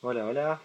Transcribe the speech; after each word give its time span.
Hola, 0.00 0.26
hola. 0.26 0.60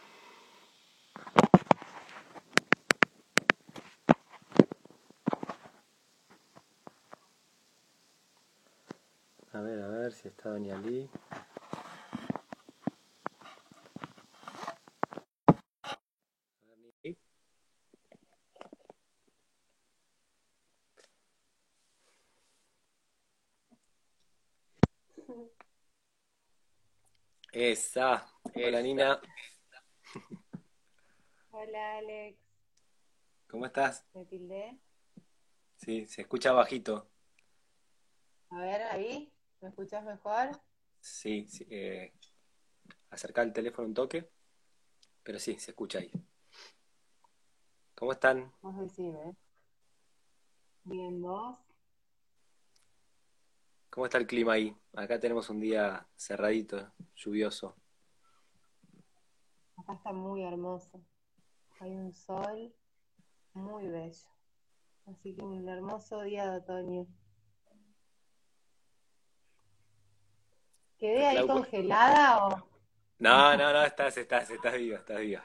A 9.53 9.61
ver, 9.61 9.81
a 9.81 9.87
ver 9.87 10.13
si 10.13 10.27
está 10.27 10.49
Doña 10.49 10.77
Lee. 10.77 11.09
Esa. 27.53 28.32
Hola, 28.93 29.19
Alex. 31.97 32.37
¿Cómo 33.47 33.65
estás? 33.65 34.05
¿Me 34.13 34.23
tildé? 34.25 34.77
Sí, 35.77 36.05
se 36.05 36.21
escucha 36.21 36.51
bajito. 36.51 37.09
A 38.51 38.59
ver, 38.59 38.83
ahí. 38.83 39.33
¿Me 39.61 39.69
escuchas 39.69 40.05
mejor? 40.05 40.51
Sí, 40.99 41.47
sí. 41.47 41.65
Eh, 41.71 42.13
acerca 43.09 43.41
el 43.41 43.51
teléfono 43.51 43.87
un 43.87 43.95
toque. 43.95 44.29
Pero 45.23 45.39
sí, 45.39 45.57
se 45.57 45.71
escucha 45.71 45.97
ahí. 45.97 46.11
¿Cómo 47.95 48.11
están? 48.11 48.53
Vos 48.61 48.77
decime. 48.77 49.35
Bien, 50.83 51.19
vos. 51.19 51.57
¿Cómo 53.89 54.05
está 54.05 54.19
el 54.19 54.27
clima 54.27 54.53
ahí? 54.53 54.77
Acá 54.93 55.19
tenemos 55.19 55.49
un 55.49 55.59
día 55.59 56.07
cerradito, 56.15 56.93
lluvioso. 57.15 57.75
Acá 59.83 59.93
está 59.93 60.13
muy 60.13 60.43
hermoso. 60.43 61.01
Hay 61.81 61.91
un 61.91 62.13
sol 62.13 62.73
muy 63.53 63.87
bello. 63.87 64.27
Así 65.05 65.35
que 65.35 65.41
un 65.41 65.67
hermoso 65.67 66.21
día 66.21 66.49
de 66.49 66.57
otoño. 66.57 67.05
¿Quedé 70.97 71.25
ahí 71.25 71.45
congelada 71.45 72.47
o...? 72.47 72.69
No, 73.19 73.57
no, 73.57 73.73
no, 73.73 73.83
estás, 73.83 74.15
estás, 74.15 74.49
estás 74.49 74.73
viva, 74.73 74.97
estás 74.97 75.19
viva. 75.19 75.43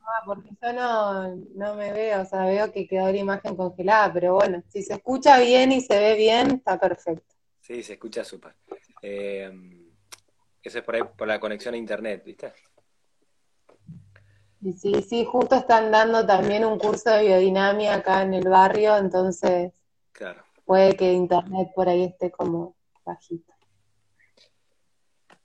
Ah, 0.00 0.22
porque 0.24 0.50
yo 0.60 0.72
no, 0.72 1.36
no 1.54 1.74
me 1.74 1.92
veo, 1.92 2.22
o 2.22 2.24
sea, 2.24 2.44
veo 2.44 2.72
que 2.72 2.86
quedó 2.86 3.10
la 3.10 3.16
imagen 3.16 3.56
congelada, 3.56 4.12
pero 4.12 4.34
bueno, 4.34 4.62
si 4.68 4.82
se 4.82 4.94
escucha 4.94 5.38
bien 5.38 5.72
y 5.72 5.80
se 5.80 5.98
ve 5.98 6.14
bien, 6.14 6.52
está 6.52 6.78
perfecto. 6.78 7.34
Sí, 7.60 7.82
se 7.82 7.94
escucha 7.94 8.24
súper. 8.24 8.54
Eh, 9.02 9.50
eso 10.62 10.78
es 10.78 10.84
por 10.84 10.96
ahí, 10.96 11.02
por 11.16 11.26
la 11.26 11.40
conexión 11.40 11.74
a 11.74 11.78
internet, 11.78 12.22
¿viste? 12.24 12.52
Y 14.62 14.72
sí, 14.72 15.02
sí, 15.02 15.24
justo 15.24 15.54
están 15.54 15.90
dando 15.90 16.26
también 16.26 16.64
un 16.64 16.78
curso 16.78 17.10
de 17.10 17.26
biodinamia 17.26 17.94
acá 17.94 18.22
en 18.22 18.34
el 18.34 18.48
barrio, 18.48 18.96
entonces 18.96 19.72
Claro. 20.12 20.44
puede 20.64 20.96
que 20.96 21.12
internet 21.12 21.68
por 21.74 21.88
ahí 21.88 22.04
esté 22.04 22.30
como 22.30 22.74
bajito. 23.04 23.52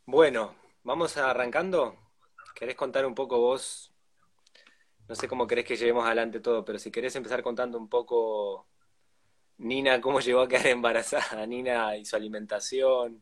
Bueno, 0.06 0.56
vamos 0.84 1.18
arrancando. 1.18 1.96
¿Querés 2.56 2.76
contar 2.76 3.06
un 3.06 3.16
poco 3.16 3.40
vos? 3.40 3.94
No 5.08 5.16
sé 5.16 5.28
cómo 5.28 5.46
querés 5.46 5.66
que 5.66 5.76
llevemos 5.76 6.06
adelante 6.06 6.40
todo, 6.40 6.64
pero 6.64 6.80
si 6.80 6.90
querés 6.90 7.16
empezar 7.16 7.44
contando 7.44 7.78
un 7.78 7.90
poco, 7.90 8.68
Nina, 9.58 10.00
cómo 10.00 10.22
llegó 10.22 10.42
a 10.42 10.48
quedar 10.48 10.68
embarazada, 10.68 11.46
Nina 11.46 11.98
y 11.98 12.06
su 12.06 12.16
alimentación, 12.16 13.22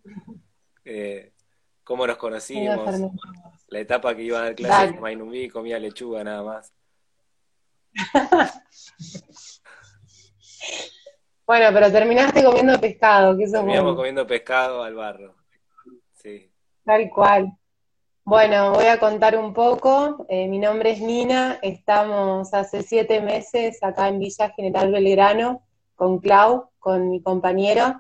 eh, 0.85 1.33
cómo 1.83 2.05
nos 2.05 2.17
conocimos. 2.17 2.89
La 3.69 3.79
etapa 3.79 4.15
que 4.15 4.23
iba 4.23 4.39
a 4.39 4.43
dar 4.43 4.55
clases 4.55 4.91
en. 4.91 5.01
Mainumí, 5.01 5.49
comía 5.49 5.79
lechuga 5.79 6.23
nada 6.23 6.43
más. 6.43 6.73
Bueno, 11.49 11.71
pero 11.73 11.91
terminaste 11.91 12.43
comiendo 12.43 12.79
pescado, 12.79 13.35
que 13.35 13.45
eso 13.45 13.55
es 13.55 13.61
Terminamos 13.61 13.85
bueno, 13.85 13.97
comiendo 13.97 14.27
pescado 14.27 14.83
al 14.83 14.93
barro. 14.93 15.33
Sí, 16.13 16.51
tal 16.85 17.09
cual. 17.09 17.51
Bueno, 18.23 18.73
voy 18.73 18.85
a 18.85 18.99
contar 18.99 19.35
un 19.35 19.51
poco. 19.51 20.27
Eh, 20.29 20.47
mi 20.47 20.59
nombre 20.59 20.91
es 20.91 21.01
Nina, 21.01 21.57
estamos 21.63 22.53
hace 22.53 22.83
siete 22.83 23.19
meses 23.19 23.81
acá 23.81 24.09
en 24.09 24.19
Villa 24.19 24.51
General 24.51 24.91
Belgrano 24.91 25.63
con 25.95 26.19
Clau, 26.19 26.69
con 26.77 27.09
mi 27.09 27.23
compañero. 27.23 27.99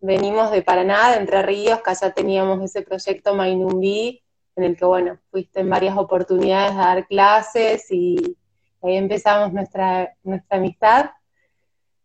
Venimos 0.00 0.50
de 0.50 0.60
Paraná, 0.60 1.12
de 1.12 1.16
Entre 1.16 1.40
Ríos, 1.40 1.80
que 1.80 1.90
allá 1.90 2.12
teníamos 2.12 2.62
ese 2.62 2.82
proyecto 2.82 3.34
Mainumbí, 3.34 4.21
en 4.56 4.64
el 4.64 4.76
que, 4.76 4.84
bueno, 4.84 5.18
fuiste 5.30 5.60
en 5.60 5.70
varias 5.70 5.96
oportunidades 5.96 6.72
a 6.72 6.94
dar 6.94 7.06
clases 7.06 7.90
y 7.90 8.36
ahí 8.82 8.96
empezamos 8.96 9.52
nuestra, 9.52 10.14
nuestra 10.22 10.58
amistad. 10.58 11.10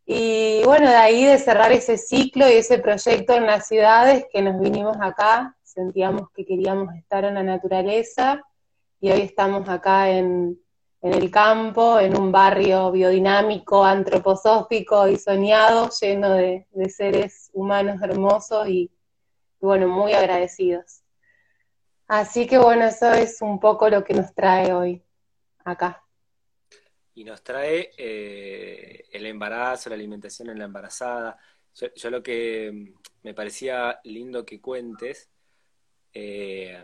Y 0.05 0.63
bueno, 0.63 0.89
de 0.89 0.95
ahí 0.95 1.25
de 1.25 1.37
cerrar 1.37 1.71
ese 1.73 1.97
ciclo 1.97 2.47
y 2.47 2.53
ese 2.53 2.79
proyecto 2.79 3.33
en 3.33 3.45
las 3.45 3.67
ciudades 3.67 4.25
que 4.31 4.41
nos 4.41 4.59
vinimos 4.59 4.95
acá, 5.01 5.57
sentíamos 5.63 6.29
que 6.31 6.45
queríamos 6.45 6.95
estar 6.95 7.25
en 7.25 7.33
la 7.33 7.43
naturaleza 7.43 8.41
y 9.01 9.11
hoy 9.11 9.21
estamos 9.21 9.67
acá 9.67 10.09
en, 10.09 10.57
en 11.01 11.13
el 11.13 11.29
campo, 11.29 11.99
en 11.99 12.17
un 12.17 12.31
barrio 12.31 12.91
biodinámico, 12.91 13.83
antroposófico 13.83 15.07
y 15.09 15.17
soñado, 15.17 15.89
lleno 16.01 16.33
de, 16.33 16.67
de 16.71 16.89
seres 16.89 17.49
humanos 17.53 18.01
hermosos 18.01 18.69
y, 18.69 18.89
y 19.61 19.65
bueno, 19.65 19.89
muy 19.89 20.13
agradecidos. 20.13 21.01
Así 22.07 22.47
que 22.47 22.57
bueno, 22.57 22.85
eso 22.85 23.11
es 23.11 23.41
un 23.41 23.59
poco 23.59 23.89
lo 23.89 24.03
que 24.03 24.13
nos 24.13 24.33
trae 24.33 24.73
hoy 24.73 25.03
acá. 25.65 26.03
y 27.15 27.23
nos 27.23 27.43
trae 27.43 27.91
eh, 27.97 29.05
el 29.11 29.25
embarazo, 29.25 29.89
la 29.89 29.95
alimentación 29.95 30.49
en 30.49 30.59
la 30.59 30.65
embarazada. 30.65 31.37
Yo, 31.75 31.87
yo 31.95 32.09
lo 32.11 32.21
que 32.23 32.71
mm, 32.71 33.23
me 33.23 33.33
parecía 33.33 33.99
lindo 34.03 34.45
que 34.45 34.61
cuentes, 34.61 35.29
eh, 36.13 36.83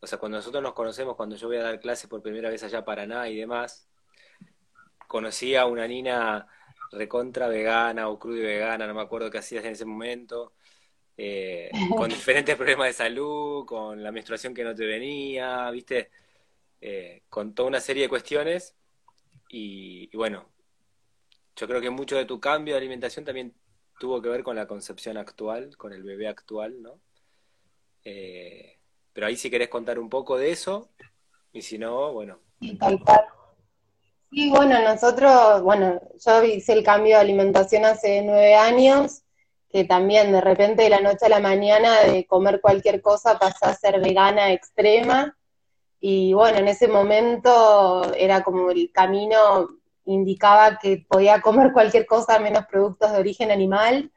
o 0.00 0.06
sea, 0.06 0.18
cuando 0.18 0.38
nosotros 0.38 0.62
nos 0.62 0.74
conocemos, 0.74 1.16
cuando 1.16 1.36
yo 1.36 1.48
voy 1.48 1.56
a 1.56 1.62
dar 1.62 1.80
clases 1.80 2.08
por 2.08 2.22
primera 2.22 2.50
vez 2.50 2.62
allá 2.62 2.78
a 2.80 2.84
Paraná 2.84 3.28
y 3.28 3.36
demás, 3.36 3.88
conocí 5.08 5.56
a 5.56 5.66
una 5.66 5.86
Nina 5.86 6.46
recontra 6.92 7.48
vegana 7.48 8.08
o 8.08 8.18
cruda 8.18 8.38
y 8.38 8.42
vegana, 8.42 8.86
no 8.86 8.94
me 8.94 9.02
acuerdo 9.02 9.30
qué 9.30 9.38
hacías 9.38 9.64
en 9.64 9.72
ese 9.72 9.84
momento, 9.84 10.52
eh, 11.18 11.70
con 11.96 12.08
diferentes 12.08 12.56
problemas 12.56 12.86
de 12.86 12.92
salud, 12.94 13.66
con 13.66 14.02
la 14.02 14.12
menstruación 14.12 14.54
que 14.54 14.64
no 14.64 14.74
te 14.74 14.86
venía, 14.86 15.70
¿viste? 15.70 16.10
Eh, 16.80 17.24
con 17.28 17.54
toda 17.54 17.68
una 17.68 17.80
serie 17.80 18.04
de 18.04 18.08
cuestiones 18.08 18.74
y, 19.48 20.08
y 20.12 20.16
bueno, 20.16 20.48
yo 21.56 21.66
creo 21.66 21.80
que 21.80 21.90
mucho 21.90 22.16
de 22.16 22.24
tu 22.24 22.40
cambio 22.40 22.74
de 22.74 22.78
alimentación 22.78 23.24
también 23.24 23.52
tuvo 23.98 24.22
que 24.22 24.28
ver 24.28 24.42
con 24.42 24.56
la 24.56 24.66
concepción 24.66 25.16
actual, 25.16 25.76
con 25.76 25.92
el 25.92 26.02
bebé 26.02 26.28
actual, 26.28 26.80
¿no? 26.80 27.00
Eh, 28.04 28.78
pero 29.12 29.26
ahí 29.26 29.36
si 29.36 29.50
querés 29.50 29.68
contar 29.68 29.98
un 29.98 30.08
poco 30.08 30.38
de 30.38 30.52
eso, 30.52 30.88
y 31.52 31.62
si 31.62 31.78
no, 31.78 32.12
bueno, 32.12 32.38
cual. 32.78 33.00
Sí, 34.30 34.50
bueno, 34.50 34.80
nosotros, 34.82 35.62
bueno, 35.62 36.00
yo 36.24 36.44
hice 36.44 36.74
el 36.74 36.84
cambio 36.84 37.16
de 37.16 37.22
alimentación 37.22 37.84
hace 37.84 38.22
nueve 38.22 38.54
años, 38.54 39.22
que 39.70 39.84
también 39.84 40.32
de 40.32 40.40
repente 40.40 40.82
de 40.82 40.90
la 40.90 41.00
noche 41.00 41.26
a 41.26 41.28
la 41.28 41.40
mañana 41.40 42.00
de 42.00 42.26
comer 42.26 42.60
cualquier 42.60 43.02
cosa 43.02 43.38
pasé 43.38 43.66
a 43.66 43.74
ser 43.74 44.00
vegana 44.00 44.52
extrema. 44.52 45.36
Y 46.00 46.32
bueno, 46.32 46.58
en 46.58 46.68
ese 46.68 46.88
momento 46.88 48.14
era 48.14 48.42
como 48.42 48.70
el 48.70 48.90
camino 48.92 49.68
indicaba 50.04 50.78
que 50.78 51.04
podía 51.06 51.42
comer 51.42 51.72
cualquier 51.72 52.06
cosa 52.06 52.38
menos 52.38 52.64
productos 52.66 53.12
de 53.12 53.18
origen 53.18 53.50
animal. 53.50 54.10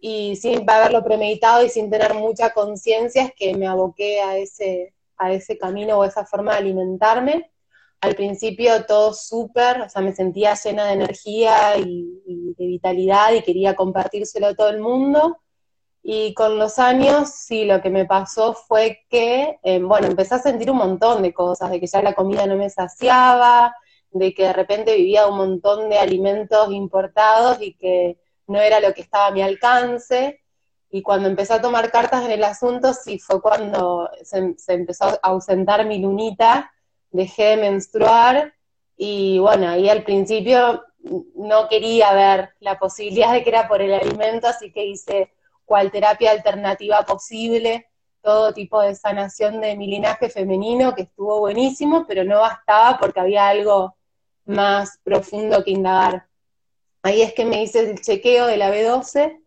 Y 0.00 0.36
sin 0.36 0.68
haberlo 0.68 1.02
premeditado 1.04 1.64
y 1.64 1.68
sin 1.68 1.90
tener 1.90 2.14
mucha 2.14 2.50
conciencia 2.50 3.24
es 3.24 3.32
que 3.34 3.54
me 3.54 3.66
aboqué 3.66 4.20
a 4.20 4.36
ese, 4.36 4.94
a 5.16 5.32
ese 5.32 5.56
camino 5.58 5.98
o 5.98 6.04
esa 6.04 6.26
forma 6.26 6.52
de 6.52 6.58
alimentarme. 6.58 7.50
Al 8.00 8.14
principio 8.14 8.84
todo 8.84 9.12
súper, 9.14 9.80
o 9.82 9.88
sea, 9.88 10.02
me 10.02 10.14
sentía 10.14 10.54
llena 10.54 10.86
de 10.86 10.92
energía 10.92 11.76
y, 11.78 12.54
de 12.56 12.66
vitalidad 12.66 13.32
y 13.32 13.42
quería 13.42 13.74
compartírselo 13.74 14.48
a 14.48 14.54
todo 14.54 14.68
el 14.68 14.80
mundo. 14.80 15.38
Y 16.02 16.34
con 16.34 16.58
los 16.58 16.78
años, 16.78 17.30
sí, 17.30 17.64
lo 17.64 17.82
que 17.82 17.90
me 17.90 18.04
pasó 18.06 18.54
fue 18.54 19.04
que, 19.08 19.58
eh, 19.62 19.80
bueno, 19.80 20.06
empecé 20.06 20.36
a 20.36 20.38
sentir 20.38 20.70
un 20.70 20.76
montón 20.78 21.22
de 21.22 21.34
cosas, 21.34 21.70
de 21.70 21.80
que 21.80 21.86
ya 21.86 22.00
la 22.02 22.14
comida 22.14 22.46
no 22.46 22.56
me 22.56 22.70
saciaba, 22.70 23.74
de 24.10 24.32
que 24.32 24.44
de 24.44 24.52
repente 24.52 24.94
vivía 24.96 25.26
un 25.26 25.36
montón 25.38 25.90
de 25.90 25.98
alimentos 25.98 26.72
importados 26.72 27.60
y 27.60 27.74
que 27.74 28.18
no 28.46 28.60
era 28.60 28.80
lo 28.80 28.94
que 28.94 29.02
estaba 29.02 29.26
a 29.28 29.30
mi 29.32 29.42
alcance. 29.42 30.40
Y 30.90 31.02
cuando 31.02 31.28
empecé 31.28 31.54
a 31.54 31.60
tomar 31.60 31.90
cartas 31.90 32.24
en 32.24 32.30
el 32.30 32.44
asunto, 32.44 32.94
sí 32.94 33.18
fue 33.18 33.40
cuando 33.42 34.08
se 34.22 34.72
empezó 34.72 35.06
a 35.06 35.18
ausentar 35.22 35.84
mi 35.86 35.98
lunita, 35.98 36.70
dejé 37.16 37.44
de 37.44 37.56
menstruar 37.56 38.54
y 38.96 39.38
bueno, 39.38 39.68
ahí 39.68 39.88
al 39.88 40.04
principio 40.04 40.84
no 41.34 41.68
quería 41.68 42.12
ver 42.12 42.50
la 42.60 42.78
posibilidad 42.78 43.32
de 43.32 43.42
que 43.42 43.50
era 43.50 43.68
por 43.68 43.82
el 43.82 43.92
alimento, 43.92 44.48
así 44.48 44.72
que 44.72 44.86
hice 44.86 45.32
cual 45.64 45.90
terapia 45.90 46.30
alternativa 46.30 47.04
posible, 47.04 47.88
todo 48.22 48.52
tipo 48.52 48.80
de 48.80 48.94
sanación 48.94 49.60
de 49.60 49.76
mi 49.76 49.86
linaje 49.86 50.28
femenino, 50.28 50.94
que 50.94 51.02
estuvo 51.02 51.40
buenísimo, 51.40 52.06
pero 52.08 52.24
no 52.24 52.40
bastaba 52.40 52.98
porque 52.98 53.20
había 53.20 53.48
algo 53.48 53.96
más 54.46 54.98
profundo 55.04 55.62
que 55.62 55.72
indagar. 55.72 56.26
Ahí 57.02 57.22
es 57.22 57.34
que 57.34 57.44
me 57.44 57.62
hice 57.62 57.90
el 57.90 58.00
chequeo 58.00 58.46
de 58.46 58.56
la 58.56 58.70
B12, 58.70 59.40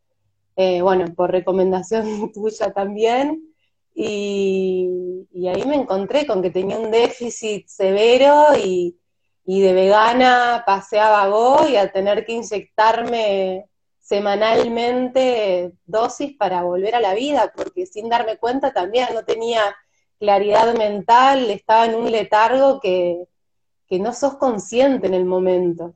eh, 0.56 0.82
bueno, 0.82 1.06
por 1.14 1.32
recomendación 1.32 2.32
tuya 2.34 2.72
también, 2.72 3.49
y, 4.02 5.48
ahí 5.50 5.66
me 5.66 5.76
encontré 5.76 6.26
con 6.26 6.42
que 6.42 6.52
tenía 6.52 6.78
un 6.78 6.90
déficit 6.90 7.68
severo 7.68 8.56
y, 8.58 8.96
de 9.46 9.74
vegana 9.74 10.64
pasé 10.66 11.00
a 11.00 11.10
vago 11.10 11.68
y 11.68 11.76
a 11.76 11.92
tener 11.92 12.24
que 12.24 12.34
inyectarme 12.34 13.66
semanalmente 13.98 15.72
dosis 15.86 16.38
para 16.38 16.62
volver 16.62 16.96
a 16.96 17.02
la 17.02 17.16
vida, 17.16 17.52
porque 17.56 17.88
sin 17.88 18.10
darme 18.10 18.38
cuenta 18.38 18.72
también 18.72 19.08
no 19.14 19.26
tenía 19.26 19.76
claridad 20.20 20.76
mental, 20.76 21.50
estaba 21.50 21.86
en 21.86 21.96
un 21.96 22.12
letargo 22.12 22.80
que, 22.80 23.26
no 23.90 24.14
sos 24.14 24.38
consciente 24.38 25.08
en 25.08 25.16
el 25.16 25.26
momento. 25.26 25.96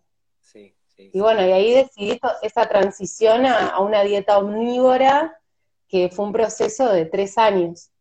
y 0.98 1.20
bueno, 1.20 1.46
y 1.46 1.52
ahí 1.52 1.74
decidí 1.74 2.20
esa 2.42 2.68
transición 2.68 3.46
a, 3.46 3.80
una 3.80 4.02
dieta 4.04 4.40
omnívora, 4.40 5.40
que 5.88 6.10
fue 6.10 6.26
un 6.26 6.34
proceso 6.34 6.90
de 6.90 7.06
tres 7.06 7.38
años. 7.38 7.93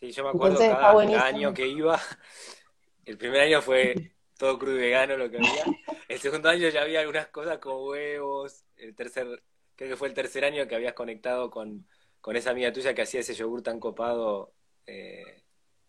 Sí, 0.00 0.12
yo 0.12 0.24
me 0.24 0.30
acuerdo 0.30 0.58
cada 0.58 1.26
año 1.26 1.52
que 1.52 1.68
iba, 1.68 2.00
el 3.04 3.18
primer 3.18 3.42
año 3.42 3.60
fue 3.60 4.14
todo 4.38 4.58
crudo 4.58 4.76
y 4.76 4.80
vegano 4.80 5.18
lo 5.18 5.30
que 5.30 5.36
había. 5.36 5.64
El 6.08 6.18
segundo 6.18 6.48
año 6.48 6.68
ya 6.70 6.80
había 6.80 7.00
algunas 7.00 7.26
cosas 7.26 7.58
como 7.58 7.88
huevos. 7.88 8.64
El 8.76 8.94
tercer, 8.94 9.42
creo 9.76 9.90
que 9.90 9.96
fue 9.96 10.08
el 10.08 10.14
tercer 10.14 10.46
año 10.46 10.66
que 10.66 10.74
habías 10.74 10.94
conectado 10.94 11.50
con, 11.50 11.86
esa 12.32 12.50
amiga 12.50 12.72
tuya 12.72 12.94
que 12.94 13.02
hacía 13.02 13.20
ese 13.20 13.34
yogur 13.34 13.62
tan 13.62 13.78
copado. 13.78 14.54
Eh, 14.86 15.44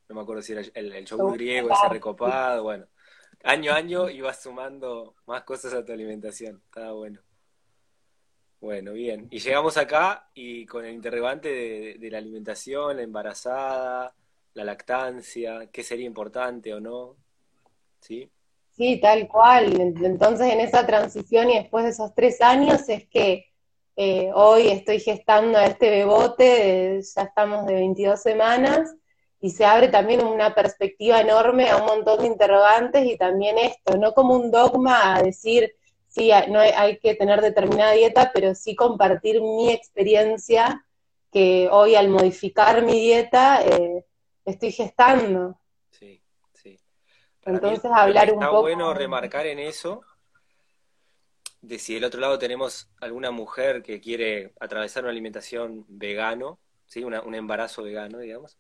no 0.10 0.16
me 0.16 0.22
acuerdo 0.22 0.42
si 0.42 0.52
era 0.52 0.62
el, 0.74 1.06
yogur 1.06 1.34
griego, 1.34 1.69
ese 1.72 1.88
recopado. 1.88 2.63
Bueno, 2.63 2.88
año 3.44 3.72
a 3.72 3.78
año 3.78 4.10
ibas 4.10 4.44
sumando 4.44 5.16
más 5.25 5.44
cosas 5.44 5.74
a 5.74 5.86
tu 5.86 5.94
alimentación. 5.94 6.62
Estaba 6.66 6.92
bueno. 6.92 7.22
Bueno, 8.62 8.94
bien. 8.94 9.28
Y 9.31 9.40
llegamos 9.40 9.75
acá 9.78 10.30
y 10.36 10.68
con 10.68 10.86
el 10.86 10.94
interrogante 10.94 11.98
de, 12.00 12.12
la 12.12 12.19
alimentación, 12.19 12.96
la 12.96 13.02
embarazada, 13.02 14.13
la 14.54 14.63
lactancia, 14.63 15.68
qué 15.72 15.84
sería 15.84 16.06
importante 16.06 16.72
o 16.72 16.80
no. 16.80 17.16
¿Sí? 18.00 18.30
Sí, 18.69 19.00
tal 19.02 19.28
cual. 19.28 19.81
Entonces, 19.81 20.54
en 20.54 20.60
esa 20.60 20.86
transición 20.86 21.50
y 21.50 21.58
después 21.58 21.86
de 21.86 21.90
esos 21.90 22.13
tres 22.13 22.40
años 22.40 22.88
es 22.88 23.08
que 23.08 23.48
eh, 23.96 24.30
hoy 24.36 24.68
estoy 24.68 25.00
gestando 25.00 25.58
a 25.58 25.66
este 25.66 25.90
bebote, 25.90 27.02
ya 27.02 27.24
estamos 27.24 27.66
de 27.66 27.74
22 27.74 28.22
semanas, 28.22 28.96
y 29.40 29.50
se 29.50 29.66
abre 29.66 29.88
también 29.88 30.24
una 30.24 30.54
perspectiva 30.54 31.19
enorme 31.19 31.72
a 31.72 31.78
un 31.78 31.88
montón 31.88 32.19
de 32.19 32.28
interrogantes 32.28 33.06
y 33.08 33.18
también 33.18 33.58
esto, 33.58 33.98
no 33.98 34.13
como 34.13 34.36
un 34.36 34.52
dogma 34.52 35.16
a 35.16 35.24
decir, 35.24 35.74
sí, 36.12 36.30
no 36.50 36.60
hay, 36.60 37.00
que 37.00 37.16
tener 37.16 37.42
determinada 37.42 37.94
dieta, 37.94 38.31
pero 38.34 38.54
sí 38.54 38.75
compartir 38.75 39.42
mi 39.42 39.72
experiencia, 39.72 40.86
que 41.31 41.68
hoy 41.72 41.96
al 41.96 42.10
modificar 42.10 42.84
mi 42.84 43.00
dieta 43.00 43.63
eh, 43.66 44.06
estoy 44.46 44.72
gestando. 44.72 45.58
Entonces 47.44 47.90
hablar 47.92 48.31
un 48.31 48.36
está 48.36 48.50
poco... 48.52 48.62
bueno 48.62 48.94
remarcar 48.94 49.48
en 49.48 49.58
eso 49.58 50.04
de 51.62 51.80
si 51.80 51.94
del 51.94 52.04
otro 52.04 52.19
lado 52.19 52.38
tenemos 52.38 52.90
alguna 53.00 53.31
mujer 53.31 53.81
que 53.81 54.02
quiere 54.02 54.54
atravesar 54.60 55.04
una 55.04 55.12
alimentación 55.12 55.86
vegano, 55.88 56.60
¿sí? 56.86 57.04
un 57.04 57.36
embarazo 57.36 57.84
vegano, 57.84 58.19
digamos, 58.19 58.58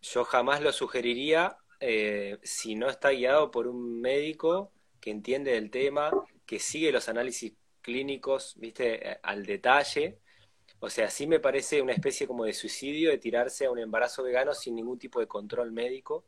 yo 0.00 0.24
jamás 0.24 0.60
lo 0.60 0.72
sugeriría 0.72 1.58
eh, 1.80 2.38
si 2.42 2.74
no 2.74 2.88
está 2.88 3.10
guiado 3.10 3.50
por 3.50 3.66
un 3.66 4.00
médico 4.00 4.72
que 5.00 5.10
entiende 5.10 5.52
del 5.52 5.70
tema, 5.70 6.10
que 6.52 6.58
sigue 6.58 6.92
los 6.92 7.08
análisis 7.08 7.54
clínicos, 7.80 8.52
viste, 8.58 9.12
eh, 9.12 9.18
al 9.22 9.46
detalle. 9.46 10.18
O 10.80 10.90
sea, 10.90 11.08
sí 11.08 11.26
me 11.26 11.40
parece 11.40 11.80
una 11.80 11.94
especie 11.94 12.26
como 12.26 12.44
de 12.44 12.52
suicidio 12.52 13.08
de 13.08 13.16
tirarse 13.16 13.64
a 13.64 13.70
un 13.70 13.78
embarazo 13.78 14.22
vegano 14.22 14.52
sin 14.52 14.74
ningún 14.74 14.98
tipo 14.98 15.18
de 15.18 15.26
control 15.26 15.72
médico. 15.72 16.26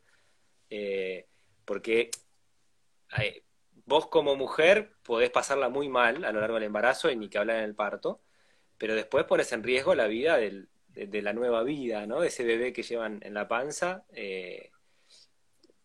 Eh, 0.71 1.27
porque 1.67 2.11
vos 3.85 4.07
como 4.07 4.35
mujer 4.35 4.95
podés 5.03 5.29
pasarla 5.29 5.69
muy 5.69 5.91
mal 5.91 6.25
a 6.25 6.33
lo 6.33 6.41
largo 6.41 6.55
del 6.55 6.65
embarazo 6.65 7.11
y 7.11 7.17
ni 7.17 7.29
que 7.29 7.37
hablar 7.37 7.59
en 7.59 7.65
el 7.65 7.75
parto, 7.75 8.23
pero 8.79 8.95
después 8.95 9.27
pones 9.27 9.53
en 9.53 9.63
riesgo 9.63 9.95
la 9.95 10.07
vida 10.07 10.39
de, 10.39 10.67
la 11.21 11.35
nueva 11.35 11.63
vida, 11.65 12.07
¿no? 12.07 12.23
De 12.23 12.29
ese 12.29 12.45
bebé 12.45 12.73
que 12.73 12.83
llevan 12.83 13.21
en 13.23 13.35
la 13.35 13.47
panza. 13.47 14.07
Eh, 14.15 14.71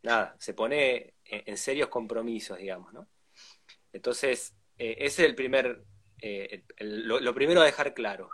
nada, 0.01 0.33
se 0.39 0.53
pone 0.53 1.15
en, 1.25 1.57
serios 1.57 1.89
compromisos, 1.89 2.57
digamos, 2.57 2.93
¿no? 2.93 3.05
Entonces, 3.93 4.55
eh, 4.77 4.95
ese 4.99 5.23
es 5.23 5.29
el 5.29 5.35
primer, 5.35 5.83
eh, 6.21 6.63
lo 6.79 7.33
primero 7.33 7.61
a 7.61 7.65
dejar 7.65 7.93
claro. 7.93 8.29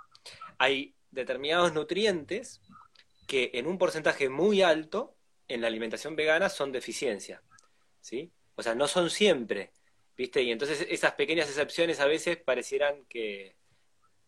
Hay 0.58 0.96
determinados 1.12 1.74
nutrientes 1.74 2.62
que 3.28 3.52
en 3.54 3.68
un 3.68 3.78
porcentaje 3.78 4.30
muy 4.30 4.62
alto 4.62 5.16
en 5.48 5.62
la 5.62 5.68
alimentación 5.68 6.16
vegana 6.16 6.50
son 6.50 6.72
deficiencia, 6.72 7.42
¿sí? 8.02 8.32
O 8.56 8.64
sea, 8.64 8.76
no 8.76 8.88
son 8.88 9.10
siempre, 9.10 9.74
¿viste? 10.18 10.42
Y 10.42 10.52
entonces 10.52 10.86
esas 10.90 11.14
pequeñas 11.14 11.50
excepciones 11.50 12.00
a 12.00 12.06
veces 12.06 12.38
parecieran 12.38 13.06
que, 13.06 13.56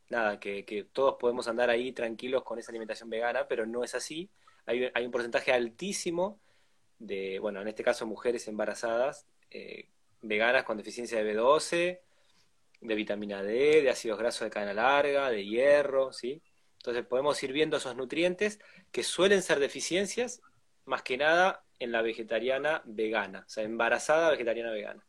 nada, 0.09 0.39
que, 0.39 0.88
todos 0.91 1.15
podemos 1.19 1.47
andar 1.47 1.69
ahí 1.69 1.91
tranquilos 1.91 2.44
con 2.44 2.59
esa 2.59 2.71
alimentación 2.71 3.09
vegana, 3.09 3.47
pero 3.47 3.65
no 3.65 3.83
es 3.83 3.95
así. 3.95 4.30
Hay, 4.65 4.89
hay 4.94 5.06
un 5.06 5.12
porcentaje 5.12 5.51
altísimo 5.51 6.39
de, 7.00 7.39
bueno, 7.39 7.62
en 7.62 7.68
este 7.68 7.83
caso 7.83 8.06
mujeres 8.06 8.47
embarazadas, 8.47 9.27
eh, 9.50 9.89
veganas 10.21 10.63
con 10.63 10.77
deficiencia 10.77 11.23
de 11.23 11.35
B12, 11.35 11.99
de 12.81 12.95
vitamina 12.95 13.41
D, 13.41 13.81
de 13.81 13.89
ácidos 13.89 14.19
grasos 14.19 14.45
de 14.45 14.49
cadena 14.49 14.73
larga, 14.73 15.29
de 15.29 15.45
hierro, 15.45 16.11
¿sí? 16.13 16.41
Entonces 16.77 17.05
podemos 17.05 17.41
ir 17.43 17.51
viendo 17.51 17.77
esos 17.77 17.95
nutrientes 17.95 18.59
que 18.91 19.03
suelen 19.03 19.41
ser 19.41 19.59
deficiencias 19.59 20.41
más 20.85 21.01
que 21.01 21.17
nada 21.17 21.63
en 21.79 21.91
la 21.91 22.01
vegetariana 22.01 22.81
vegana, 22.85 23.43
o 23.45 23.49
sea, 23.49 23.63
embarazada 23.63 24.31
vegetariana 24.31 24.71
vegana. 24.71 25.05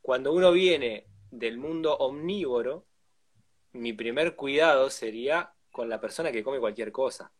Cuando 0.00 0.32
uno 0.32 0.52
viene 0.52 1.06
del 1.30 1.58
mundo 1.58 1.96
omnívoro, 1.96 2.86
mi 3.72 3.92
primer 3.92 4.36
cuidado 4.36 4.90
sería 4.90 5.52
con 5.70 5.88
la 5.88 6.00
persona 6.00 6.32
que 6.32 6.42
come 6.42 6.58
cualquier 6.58 6.92
cosa, 6.92 7.32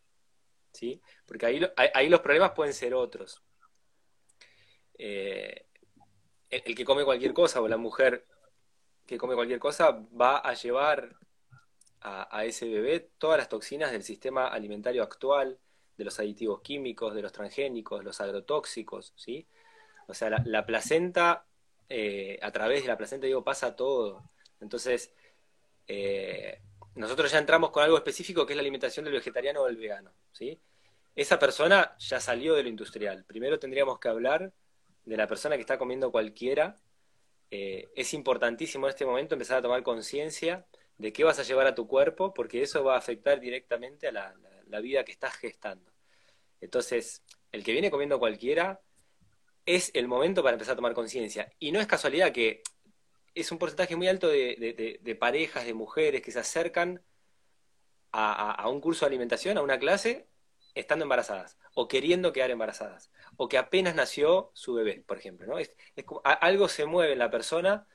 ¿sí? 0.72 1.00
Porque 1.26 1.46
ahí, 1.46 1.60
ahí 1.94 2.08
los 2.08 2.20
problemas 2.20 2.52
pueden 2.52 2.74
ser 2.74 2.94
otros. 2.94 3.42
Eh, 4.98 5.66
el, 6.50 6.74
que 6.74 6.84
come 6.84 7.04
cualquier 7.04 7.32
cosa 7.32 7.60
o 7.60 7.68
la 7.68 7.76
mujer 7.76 8.26
que 9.06 9.18
come 9.18 9.34
cualquier 9.34 9.58
cosa 9.58 9.90
va 10.20 10.38
a 10.38 10.54
llevar 10.54 11.16
a, 12.02 12.44
ese 12.44 12.68
bebé 12.68 13.10
todas 13.18 13.38
las 13.38 13.48
toxinas 13.48 13.92
del 13.92 14.02
sistema 14.02 14.48
alimentario 14.48 15.02
actual, 15.02 15.58
de 15.96 16.04
los 16.04 16.18
aditivos 16.18 16.62
químicos, 16.62 17.14
de 17.14 17.20
los 17.20 17.32
transgénicos, 17.32 18.02
los 18.02 18.20
agrotóxicos, 18.20 19.12
¿sí? 19.16 19.46
O 20.06 20.14
sea, 20.14 20.30
la, 20.30 20.64
placenta, 20.64 21.44
eh, 21.88 22.38
a 22.40 22.50
través 22.52 22.82
de 22.82 22.88
la 22.88 22.96
placenta, 22.96 23.26
digo, 23.26 23.44
pasa 23.44 23.76
todo. 23.76 24.22
Entonces, 24.60 25.12
eh, 25.86 26.62
nosotros 26.94 27.30
ya 27.30 27.38
entramos 27.38 27.70
con 27.70 27.82
algo 27.82 27.98
específico 27.98 28.46
que 28.46 28.54
es 28.54 28.56
la 28.56 28.62
alimentación 28.62 29.04
del 29.04 29.14
vegetariano 29.14 29.62
o 29.62 29.66
del 29.66 29.76
vegano, 29.76 30.12
¿sí? 30.32 30.58
Esa 31.14 31.38
persona 31.38 31.96
ya 31.98 32.18
salió 32.18 32.54
de 32.54 32.62
lo 32.62 32.68
industrial. 32.68 33.24
Primero 33.24 33.58
tendríamos 33.58 33.98
que 33.98 34.08
hablar 34.08 34.52
de 35.04 35.16
la 35.16 35.26
persona 35.26 35.56
que 35.56 35.62
está 35.62 35.78
comiendo 35.78 36.10
cualquiera. 36.10 36.76
Eh, 37.50 37.90
es 37.94 38.14
importantísimo 38.14 38.86
en 38.86 38.90
este 38.90 39.04
momento 39.04 39.34
empezar 39.34 39.58
a 39.58 39.62
tomar 39.62 39.82
conciencia 39.82 40.66
de 40.98 41.12
qué 41.12 41.24
vas 41.24 41.38
a 41.38 41.42
llevar 41.42 41.66
a 41.66 41.74
tu 41.74 41.86
cuerpo, 41.86 42.32
porque 42.34 42.62
eso 42.62 42.84
va 42.84 42.94
a 42.94 42.98
afectar 42.98 43.40
directamente 43.40 44.08
a 44.08 44.12
la 44.12 44.80
vida 44.80 45.04
que 45.04 45.12
estás 45.12 45.34
gestando. 45.34 45.90
Entonces, 46.60 47.22
el 47.52 47.64
que 47.64 47.72
viene 47.72 47.90
comiendo 47.90 48.18
cualquiera 48.18 48.80
es 49.66 49.90
el 49.94 50.08
momento 50.08 50.42
para 50.42 50.54
empezar 50.54 50.74
a 50.74 50.76
tomar 50.76 50.94
conciencia. 50.94 51.52
Y 51.58 51.72
no 51.72 51.80
es 51.80 51.86
casualidad 51.86 52.32
que 52.32 52.62
es 53.34 53.52
un 53.52 53.58
porcentaje 53.58 53.96
muy 53.96 54.08
alto 54.08 54.28
de, 54.28 55.16
parejas, 55.18 55.64
de 55.64 55.74
mujeres 55.74 56.22
que 56.22 56.32
se 56.32 56.40
acercan 56.40 57.02
a, 58.12 58.68
un 58.68 58.80
curso 58.80 59.04
de 59.04 59.08
alimentación, 59.08 59.56
a 59.58 59.62
una 59.62 59.78
clase, 59.78 60.28
estando 60.74 61.04
embarazadas, 61.04 61.58
o 61.74 61.88
queriendo 61.88 62.32
quedar 62.32 62.50
embarazadas, 62.50 63.10
o 63.36 63.48
que 63.48 63.58
apenas 63.58 63.94
nació 63.94 64.50
su 64.54 64.74
bebé, 64.74 65.02
por 65.06 65.18
ejemplo. 65.18 65.46
¿no? 65.46 65.58
Es, 65.58 65.74
algo 66.24 66.68
se 66.68 66.86
mueve 66.86 67.12
en 67.14 67.18
la 67.18 67.30
persona, 67.30 67.86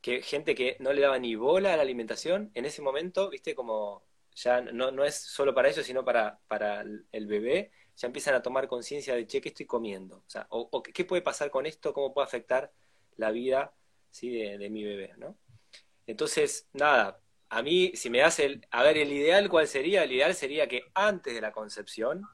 que 0.00 0.22
gente 0.22 0.54
que 0.54 0.76
no 0.80 0.92
le 0.92 1.02
daba 1.02 1.18
ni 1.18 1.34
bola 1.34 1.72
a 1.72 1.76
la 1.76 1.82
alimentación, 1.82 2.50
en 2.54 2.64
ese 2.66 2.82
momento, 2.82 3.30
viste, 3.30 3.54
como 3.54 4.04
ya 4.34 4.60
no, 4.60 4.90
no 4.90 5.04
es 5.04 5.14
solo 5.14 5.54
para 5.54 5.68
eso, 5.68 5.82
sino 5.82 6.04
para, 6.04 6.40
para 6.48 6.82
el 6.82 7.26
bebé, 7.26 7.72
ya 7.96 8.06
empiezan 8.06 8.34
a 8.34 8.42
tomar 8.42 8.68
conciencia 8.68 9.14
de, 9.14 9.26
che, 9.26 9.40
¿qué 9.40 9.50
estoy 9.50 9.66
comiendo? 9.66 10.16
O, 10.16 10.24
sea, 10.30 10.46
o, 10.50 10.82
¿qué 10.82 11.04
puede 11.04 11.22
pasar 11.22 11.50
con 11.50 11.66
esto? 11.66 11.92
¿Cómo 11.92 12.12
puede 12.12 12.26
afectar 12.26 12.72
la 13.16 13.30
vida 13.30 13.74
¿sí? 14.10 14.30
de, 14.30 14.70
mi 14.70 14.84
bebé? 14.84 15.14
¿no? 15.16 15.36
Entonces, 16.06 16.68
nada, 16.72 17.20
a 17.48 17.62
mí, 17.62 17.92
si 17.94 18.10
me 18.10 18.18
das 18.18 18.38
el, 18.40 18.66
a 18.70 18.82
ver, 18.82 18.98
el 18.98 19.12
ideal, 19.12 19.48
¿cuál 19.48 19.68
sería? 19.68 20.04
El 20.04 20.12
ideal 20.12 20.34
sería 20.34 20.68
que 20.68 20.84
antes 20.94 21.34
de 21.34 21.40
la 21.40 21.52
concepción, 21.52 22.24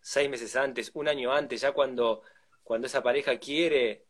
seis 0.00 0.28
meses 0.30 0.56
antes, 0.56 0.90
un 0.94 1.08
año 1.08 1.32
antes, 1.32 1.60
ya 1.62 1.72
cuando, 1.72 2.22
cuando 2.62 2.86
esa 2.86 3.02
pareja 3.02 3.38
quiere 3.38 4.06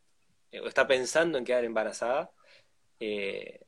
eh, 0.51 0.59
o 0.61 0.67
está 0.67 0.87
pensando 0.87 1.37
en 1.37 1.45
quedar 1.45 1.63
embarazada, 1.65 2.31
eh, 2.99 3.61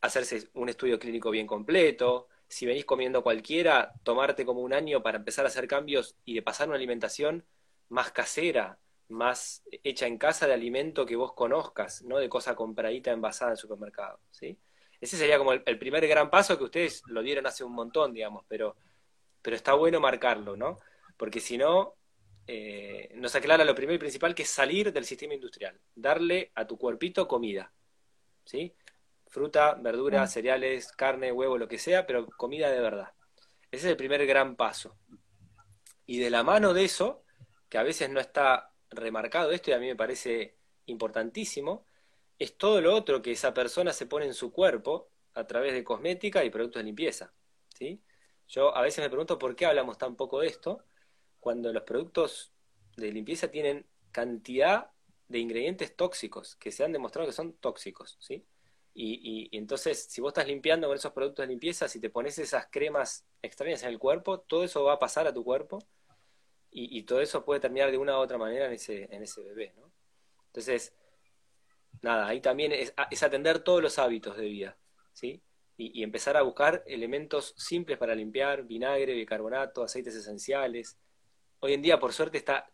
hacerse 0.00 0.48
un 0.54 0.68
estudio 0.68 0.98
clínico 0.98 1.30
bien 1.30 1.46
completo. 1.46 2.28
Si 2.48 2.66
venís 2.66 2.84
comiendo 2.84 3.22
cualquiera, 3.22 3.92
tomarte 4.04 4.44
como 4.46 4.60
un 4.60 4.72
año 4.72 5.02
para 5.02 5.18
empezar 5.18 5.44
a 5.44 5.48
hacer 5.48 5.66
cambios 5.68 6.16
y 6.24 6.34
de 6.34 6.42
pasar 6.42 6.68
una 6.68 6.76
alimentación 6.76 7.44
más 7.88 8.12
casera, 8.12 8.78
más 9.08 9.62
hecha 9.84 10.06
en 10.06 10.18
casa 10.18 10.46
de 10.46 10.54
alimento 10.54 11.06
que 11.06 11.16
vos 11.16 11.32
conozcas, 11.34 12.02
no 12.02 12.18
de 12.18 12.28
cosa 12.28 12.54
compradita 12.54 13.12
envasada 13.12 13.52
en 13.52 13.56
supermercado, 13.56 14.20
¿sí? 14.30 14.58
Ese 15.00 15.16
sería 15.16 15.38
como 15.38 15.52
el, 15.52 15.78
primer 15.78 16.06
gran 16.08 16.30
paso 16.30 16.56
que 16.56 16.64
ustedes 16.64 17.02
lo 17.06 17.22
dieron 17.22 17.46
hace 17.46 17.64
un 17.64 17.72
montón, 17.72 18.12
digamos, 18.12 18.44
pero, 18.48 18.76
pero 19.42 19.56
está 19.56 19.74
bueno 19.74 20.00
marcarlo, 20.00 20.56
¿no? 20.56 20.78
Porque 21.16 21.40
si 21.40 21.58
no, 21.58 21.94
eh, 22.46 23.10
nos 23.14 23.34
aclara 23.34 23.64
lo 23.64 23.74
primero 23.74 23.96
y 23.96 23.98
principal 23.98 24.34
que 24.34 24.42
es 24.42 24.50
salir 24.50 24.92
del 24.92 25.04
sistema 25.04 25.34
industrial, 25.34 25.78
darle 25.94 26.52
a 26.54 26.66
tu 26.66 26.78
cuerpito 26.78 27.26
comida, 27.28 27.72
¿sí? 28.44 28.74
Fruta, 29.28 29.74
verdura, 29.74 30.24
mm. 30.24 30.28
cereales, 30.28 30.92
carne, 30.92 31.32
huevo, 31.32 31.58
lo 31.58 31.68
que 31.68 31.78
sea, 31.78 32.06
pero 32.06 32.26
comida 32.26 32.70
de 32.70 32.80
verdad. 32.80 33.12
Ese 33.70 33.86
es 33.86 33.90
el 33.90 33.96
primer 33.96 34.24
gran 34.26 34.56
paso. 34.56 34.96
Y 36.06 36.18
de 36.20 36.30
la 36.30 36.44
mano 36.44 36.72
de 36.72 36.84
eso, 36.84 37.24
que 37.68 37.78
a 37.78 37.82
veces 37.82 38.08
no 38.10 38.20
está 38.20 38.70
remarcado 38.90 39.50
esto 39.50 39.70
y 39.70 39.74
a 39.74 39.78
mí 39.78 39.86
me 39.86 39.96
parece 39.96 40.56
importantísimo, 40.86 41.84
es 42.38 42.56
todo 42.56 42.80
lo 42.80 42.94
otro 42.94 43.22
que 43.22 43.32
esa 43.32 43.54
persona 43.54 43.92
se 43.92 44.06
pone 44.06 44.26
en 44.26 44.34
su 44.34 44.52
cuerpo 44.52 45.10
a 45.34 45.46
través 45.46 45.72
de 45.72 45.84
cosmética 45.84 46.44
y 46.44 46.50
productos 46.50 46.80
de 46.80 46.84
limpieza. 46.84 47.32
¿sí? 47.74 48.02
Yo 48.48 48.74
a 48.76 48.82
veces 48.82 49.02
me 49.02 49.08
pregunto 49.08 49.38
por 49.38 49.56
qué 49.56 49.66
hablamos 49.66 49.98
tan 49.98 50.16
poco 50.16 50.40
de 50.40 50.48
esto 50.48 50.84
cuando 51.40 51.72
los 51.72 51.82
productos 51.82 52.52
de 52.96 53.12
limpieza 53.12 53.48
tienen 53.48 53.86
cantidad 54.12 54.90
de 55.28 55.38
ingredientes 55.38 55.94
tóxicos 55.96 56.56
que 56.56 56.72
se 56.72 56.84
han 56.84 56.92
demostrado 56.92 57.26
que 57.26 57.32
son 57.32 57.52
tóxicos. 57.54 58.16
¿sí? 58.20 58.44
Y, 58.94 59.50
entonces, 59.52 60.06
si 60.08 60.22
vos 60.22 60.30
estás 60.30 60.46
limpiando 60.46 60.86
con 60.86 60.96
esos 60.96 61.12
productos 61.12 61.42
de 61.42 61.48
limpieza, 61.48 61.86
si 61.86 62.00
te 62.00 62.08
pones 62.08 62.38
esas 62.38 62.68
cremas 62.70 63.26
extrañas 63.42 63.82
en 63.82 63.90
el 63.90 63.98
cuerpo, 63.98 64.40
todo 64.40 64.64
eso 64.64 64.84
va 64.84 64.94
a 64.94 64.98
pasar 64.98 65.26
a 65.26 65.34
tu 65.34 65.44
cuerpo 65.44 65.78
y, 66.70 67.02
todo 67.04 67.20
eso 67.20 67.44
puede 67.44 67.60
terminar 67.60 67.90
de 67.90 67.98
una 67.98 68.18
u 68.18 68.20
otra 68.20 68.36
manera 68.36 68.66
en 68.66 68.72
ese, 68.72 69.14
en 69.14 69.22
ese 69.22 69.42
bebé. 69.42 69.74
¿no? 69.76 69.90
Entonces, 70.46 70.94
nada, 72.06 72.26
ahí 72.26 72.40
también 72.40 72.72
es, 72.72 72.94
atender 73.22 73.58
todos 73.58 73.82
los 73.82 73.98
hábitos 73.98 74.36
de 74.36 74.44
vida, 74.44 74.76
¿sí? 75.12 75.42
Y, 75.76 76.02
empezar 76.02 76.36
a 76.38 76.42
buscar 76.42 76.82
elementos 76.86 77.52
simples 77.58 77.98
para 77.98 78.14
limpiar, 78.14 78.62
vinagre, 78.62 79.12
bicarbonato, 79.12 79.82
aceites 79.82 80.14
esenciales. 80.14 80.98
Hoy 81.60 81.74
en 81.74 81.82
día, 81.82 81.98
por 81.98 82.14
suerte, 82.14 82.38
está 82.38 82.70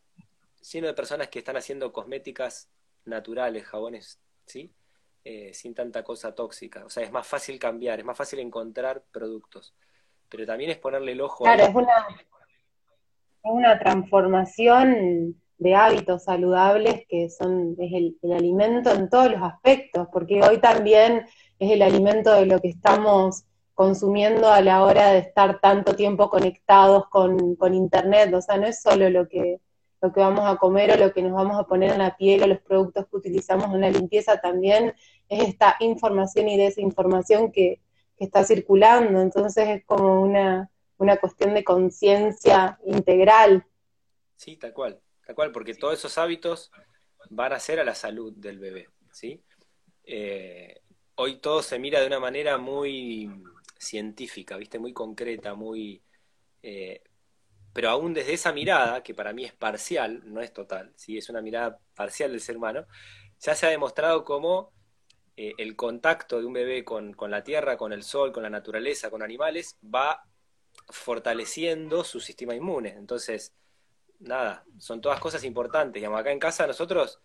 lleno 0.70 0.86
de 0.86 0.94
personas 0.94 1.28
que 1.28 1.40
están 1.40 1.56
haciendo 1.56 1.92
cosméticas 1.92 2.70
naturales, 3.04 3.64
jabones, 3.64 4.20
¿sí? 4.46 4.72
Eh, 5.24 5.52
sin 5.52 5.74
tanta 5.74 6.04
cosa 6.04 6.32
tóxica. 6.32 6.84
O 6.84 6.90
sea, 6.90 7.02
es 7.02 7.10
más 7.10 7.26
fácil 7.26 7.58
cambiar, 7.58 7.98
es 7.98 8.04
más 8.04 8.16
fácil 8.16 8.38
encontrar 8.38 9.02
productos. 9.10 9.74
Pero 10.28 10.46
también 10.46 10.70
es 10.70 10.78
ponerle 10.78 11.12
el 11.12 11.20
ojo. 11.20 11.42
Claro, 11.42 11.64
es 11.64 11.74
una, 11.74 11.92
es 12.08 13.50
una 13.50 13.78
transformación 13.80 15.41
de 15.62 15.74
hábitos 15.74 16.24
saludables 16.24 17.06
que 17.08 17.30
son 17.30 17.76
es 17.78 17.92
el, 17.92 18.16
alimento 18.32 18.92
en 18.92 19.08
todos 19.08 19.30
los 19.30 19.42
aspectos, 19.42 20.08
porque 20.12 20.42
hoy 20.42 20.58
también 20.58 21.26
es 21.58 21.70
el 21.70 21.82
alimento 21.82 22.32
de 22.32 22.46
lo 22.46 22.60
que 22.60 22.68
estamos 22.68 23.44
consumiendo 23.74 24.48
a 24.48 24.60
la 24.60 24.84
hora 24.84 25.12
de 25.12 25.18
estar 25.18 25.60
tanto 25.60 25.94
tiempo 25.94 26.28
conectados 26.28 27.08
con, 27.08 27.56
con 27.56 27.74
internet, 27.74 28.32
o 28.34 28.42
sea, 28.42 28.56
no 28.56 28.66
es 28.66 28.82
solo 28.82 29.08
lo 29.08 29.28
que, 29.28 29.60
lo 30.00 30.12
que 30.12 30.20
vamos 30.20 30.44
a 30.44 30.56
comer 30.56 30.92
o 30.92 30.96
lo 30.96 31.12
que 31.12 31.22
nos 31.22 31.32
vamos 31.32 31.58
a 31.58 31.66
poner 31.66 31.92
en 31.92 31.98
la 31.98 32.16
piel 32.16 32.42
o 32.42 32.46
los 32.46 32.60
productos 32.60 33.06
que 33.08 33.16
utilizamos 33.16 33.74
en 33.74 33.80
la 33.80 33.90
limpieza, 33.90 34.40
también 34.40 34.94
es 35.28 35.48
esta 35.48 35.76
información 35.80 36.48
y 36.48 36.58
desinformación 36.58 37.52
que, 37.52 37.80
que 38.18 38.24
está 38.24 38.44
circulando, 38.44 39.20
entonces 39.20 39.68
es 39.68 39.84
como 39.86 40.20
una, 40.20 40.70
una 40.98 41.16
cuestión 41.16 41.54
de 41.54 41.64
conciencia 41.64 42.78
integral. 42.84 43.64
Sí, 44.36 44.56
tal 44.56 44.72
cual. 44.72 45.00
Porque 45.34 45.74
todos 45.74 45.94
esos 45.94 46.18
hábitos 46.18 46.70
van 47.30 47.52
a 47.52 47.60
ser 47.60 47.80
a 47.80 47.84
la 47.84 47.94
salud 47.94 48.32
del 48.36 48.58
bebé. 48.58 48.88
Eh, 50.04 50.80
hoy 51.14 51.36
todo 51.36 51.62
se 51.62 51.78
mira 51.78 52.00
de 52.00 52.06
una 52.06 52.20
manera 52.20 52.58
muy 52.58 53.30
científica, 53.78 54.56
¿viste? 54.56 54.78
Muy 54.78 54.92
concreta, 54.92 55.54
muy... 55.54 56.02
Eh, 56.62 57.02
pero 57.72 57.88
aún 57.90 58.12
desde 58.12 58.34
esa 58.34 58.52
mirada, 58.52 59.02
que 59.02 59.14
para 59.14 59.32
mí 59.32 59.44
es 59.44 59.54
parcial, 59.54 60.22
no 60.24 60.40
es 60.40 60.52
total, 60.52 60.92
¿sí? 60.96 61.16
Es 61.16 61.30
una 61.30 61.40
mirada 61.40 61.78
parcial 61.94 62.30
del 62.30 62.40
ser 62.40 62.56
humano, 62.56 62.86
ya 63.38 63.54
se 63.54 63.66
ha 63.66 63.70
demostrado 63.70 64.24
cómo 64.24 64.72
eh, 65.36 65.54
el 65.56 65.74
contacto 65.74 66.38
de 66.38 66.46
un 66.46 66.52
bebé 66.52 66.84
con, 66.84 67.14
con 67.14 67.30
la 67.30 67.42
tierra, 67.42 67.76
con 67.76 67.92
el 67.92 68.02
sol, 68.02 68.30
con 68.30 68.42
la 68.42 68.50
naturaleza, 68.50 69.10
con 69.10 69.22
animales, 69.22 69.78
va 69.82 70.22
fortaleciendo 70.88 72.04
su 72.04 72.20
sistema 72.20 72.54
inmune. 72.54 72.90
Entonces, 72.90 73.54
nada, 74.22 74.64
son 74.78 75.00
todas 75.00 75.20
cosas 75.20 75.44
importantes. 75.44 75.94
Digamos, 75.94 76.20
acá 76.20 76.32
en 76.32 76.38
casa 76.38 76.66
nosotros, 76.66 77.20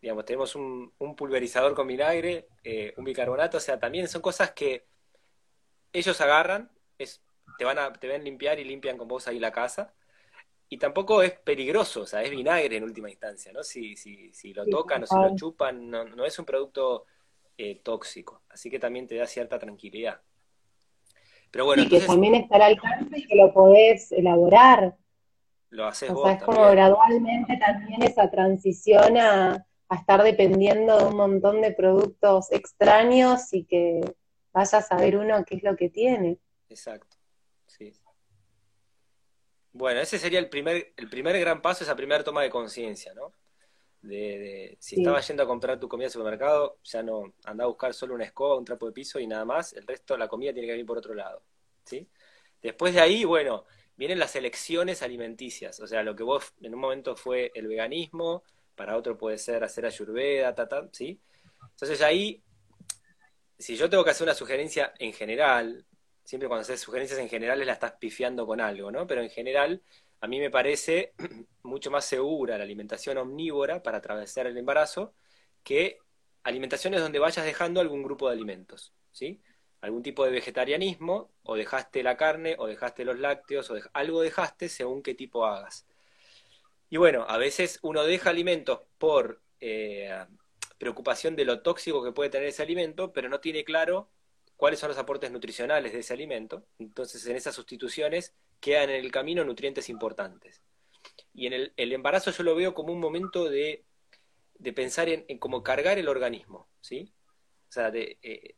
digamos, 0.00 0.24
tenemos 0.24 0.54
un, 0.54 0.92
pulverizador 1.16 1.74
con 1.74 1.86
vinagre, 1.86 2.48
eh, 2.62 2.94
un 2.96 3.04
bicarbonato, 3.04 3.56
o 3.58 3.60
sea, 3.60 3.78
también 3.78 4.08
son 4.08 4.22
cosas 4.22 4.52
que 4.52 4.86
ellos 5.92 6.20
agarran, 6.20 6.70
es, 6.98 7.22
te 7.58 7.64
van 7.64 7.78
a, 7.78 7.92
te 7.92 8.06
ven 8.06 8.24
limpiar 8.24 8.58
y 8.58 8.64
limpian 8.64 8.98
con 8.98 9.08
vos 9.08 9.28
ahí 9.28 9.38
la 9.38 9.52
casa. 9.52 9.94
Y 10.68 10.78
tampoco 10.78 11.22
es 11.22 11.32
peligroso, 11.32 12.02
o 12.02 12.06
sea, 12.06 12.22
es 12.22 12.30
vinagre 12.30 12.76
en 12.76 12.84
última 12.84 13.10
instancia, 13.10 13.52
¿no? 13.52 13.62
Si, 13.62 13.96
si, 13.96 14.32
si 14.32 14.52
lo 14.54 14.66
tocan 14.66 15.04
o 15.04 15.06
si 15.06 15.14
lo 15.14 15.36
chupan, 15.36 15.88
no, 15.88 16.04
no 16.04 16.24
es 16.24 16.38
un 16.38 16.44
producto 16.44 17.04
eh, 17.56 17.80
tóxico. 17.84 18.42
Así 18.48 18.70
que 18.70 18.80
también 18.80 19.06
te 19.06 19.14
da 19.14 19.26
cierta 19.26 19.58
tranquilidad. 19.58 20.20
Pero 21.52 21.66
bueno, 21.66 21.84
y 21.84 21.88
que 21.88 22.00
también 22.00 22.34
está 22.34 22.56
al 22.56 22.62
alcance 22.62 23.16
y 23.16 23.26
que 23.26 23.36
lo 23.36 23.52
podés 23.52 24.10
elaborar. 24.10 24.96
Lo 25.74 25.86
haces 25.86 26.08
o 26.10 26.22
sea, 26.22 26.34
es 26.34 26.42
como 26.44 26.70
gradualmente 26.70 27.56
también 27.56 28.04
esa 28.04 28.30
transición 28.30 29.16
a, 29.16 29.66
estar 29.90 30.22
dependiendo 30.22 30.98
de 30.98 31.04
un 31.04 31.16
montón 31.16 31.60
de 31.60 31.72
productos 31.72 32.50
extraños 32.50 33.52
y 33.52 33.64
que 33.64 34.00
vaya 34.52 34.78
a 34.78 34.82
saber 34.82 35.16
uno 35.16 35.44
qué 35.44 35.56
es 35.56 35.62
lo 35.62 35.76
que 35.76 35.88
tiene. 35.88 36.38
Exacto, 36.68 37.16
sí. 37.66 37.92
Bueno, 39.72 40.00
ese 40.00 40.18
sería 40.18 40.40
el 40.40 40.48
primer, 40.48 40.94
el 40.96 41.08
primer 41.08 41.38
gran 41.38 41.62
paso, 41.62 41.84
esa 41.84 41.94
primera 41.94 42.24
toma 42.24 42.42
de 42.42 42.50
conciencia, 42.50 43.12
¿no? 43.14 43.32
De, 44.00 44.76
si 44.80 44.96
estaba 44.96 45.20
yendo 45.20 45.42
a 45.42 45.46
comprar 45.46 45.78
tu 45.78 45.88
comida 45.88 46.06
al 46.06 46.12
supermercado, 46.12 46.78
ya 46.84 47.02
no 47.02 47.34
anda 47.44 47.64
a 47.64 47.68
buscar 47.68 47.94
solo 47.94 48.14
una 48.14 48.24
escoba, 48.24 48.56
un 48.56 48.64
trapo 48.64 48.86
de 48.86 48.92
piso 48.92 49.18
y 49.18 49.26
nada 49.26 49.44
más, 49.44 49.72
el 49.72 49.86
resto 49.86 50.14
de 50.14 50.18
la 50.18 50.28
comida 50.28 50.52
tiene 50.52 50.66
que 50.66 50.72
venir 50.72 50.86
por 50.86 50.98
otro 50.98 51.14
lado, 51.14 51.42
¿sí? 51.84 52.08
Después 52.60 52.94
de 52.94 53.00
ahí, 53.00 53.24
bueno, 53.24 53.64
vienen 53.96 54.18
las 54.18 54.36
elecciones 54.36 55.02
alimenticias, 55.02 55.80
o 55.80 55.86
sea, 55.86 56.02
lo 56.02 56.16
que 56.16 56.22
vos 56.22 56.52
en 56.60 56.74
un 56.74 56.80
momento 56.80 57.16
fue 57.16 57.52
el 57.54 57.68
veganismo, 57.68 58.42
para 58.74 58.96
otro 58.96 59.16
puede 59.16 59.38
ser 59.38 59.62
hacer 59.64 59.86
ayurveda, 59.86 60.54
ta, 60.54 60.68
¿sí? 60.92 61.20
Entonces 61.70 62.02
ahí, 62.02 62.42
si 63.58 63.76
yo 63.76 63.88
tengo 63.88 64.04
que 64.04 64.10
hacer 64.10 64.24
una 64.24 64.34
sugerencia 64.34 64.92
en 64.98 65.12
general, 65.12 65.86
siempre 66.24 66.48
cuando 66.48 66.62
haces 66.62 66.80
sugerencias 66.80 67.18
en 67.18 67.28
general 67.28 67.64
la 67.64 67.72
estás 67.72 67.92
pifiando 67.92 68.46
con 68.46 68.60
algo, 68.60 68.90
¿no? 68.90 69.06
Pero 69.06 69.22
en 69.22 69.30
general, 69.30 69.82
a 70.20 70.26
mí 70.26 70.40
me 70.40 70.50
parece 70.50 71.12
mucho 71.62 71.90
más 71.90 72.04
segura 72.04 72.58
la 72.58 72.64
alimentación 72.64 73.18
omnívora 73.18 73.82
para 73.82 73.98
atravesar 73.98 74.46
el 74.46 74.56
embarazo 74.56 75.14
que 75.62 75.98
alimentaciones 76.42 77.00
donde 77.00 77.18
vayas 77.18 77.44
dejando 77.44 77.80
algún 77.80 78.02
grupo 78.02 78.28
de 78.28 78.34
alimentos, 78.34 78.92
¿sí? 79.12 79.40
Algún 79.84 80.02
tipo 80.02 80.24
de 80.24 80.30
vegetarianismo, 80.30 81.30
o 81.42 81.56
dejaste 81.56 82.02
la 82.02 82.16
carne, 82.16 82.56
o 82.58 82.66
dejaste 82.66 83.04
los 83.04 83.18
lácteos, 83.18 83.70
o 83.70 83.76
algo 83.92 84.22
dejaste 84.22 84.70
según 84.70 85.02
qué 85.02 85.14
tipo 85.14 85.44
hagas. 85.44 85.86
Y 86.88 86.96
bueno, 86.96 87.26
a 87.28 87.36
veces 87.36 87.80
uno 87.82 88.02
deja 88.04 88.30
alimentos 88.30 88.80
por 88.96 89.42
eh, 89.60 90.24
preocupación 90.78 91.36
de 91.36 91.44
lo 91.44 91.60
tóxico 91.60 92.02
que 92.02 92.12
puede 92.12 92.30
tener 92.30 92.48
ese 92.48 92.62
alimento, 92.62 93.12
pero 93.12 93.28
no 93.28 93.40
tiene 93.40 93.62
claro 93.62 94.08
cuáles 94.56 94.80
son 94.80 94.88
los 94.88 94.96
aportes 94.96 95.30
nutricionales 95.30 95.92
de 95.92 95.98
ese 95.98 96.14
alimento. 96.14 96.64
Entonces, 96.78 97.26
en 97.26 97.36
esas 97.36 97.54
sustituciones 97.54 98.34
quedan 98.60 98.88
en 98.88 99.04
el 99.04 99.12
camino 99.12 99.44
nutrientes 99.44 99.90
importantes. 99.90 100.62
Y 101.34 101.46
en 101.46 101.52
el, 101.52 101.92
embarazo 101.92 102.30
yo 102.30 102.42
lo 102.42 102.54
veo 102.54 102.72
como 102.72 102.92
un 102.94 103.00
momento 103.00 103.50
de, 103.50 103.84
pensar 104.74 105.10
en, 105.10 105.38
cómo 105.38 105.62
cargar 105.62 105.98
el 105.98 106.08
organismo, 106.08 106.68
¿sí? 106.80 107.12
O 107.68 107.72
sea, 107.72 107.90
de, 107.90 108.18
eh, 108.22 108.54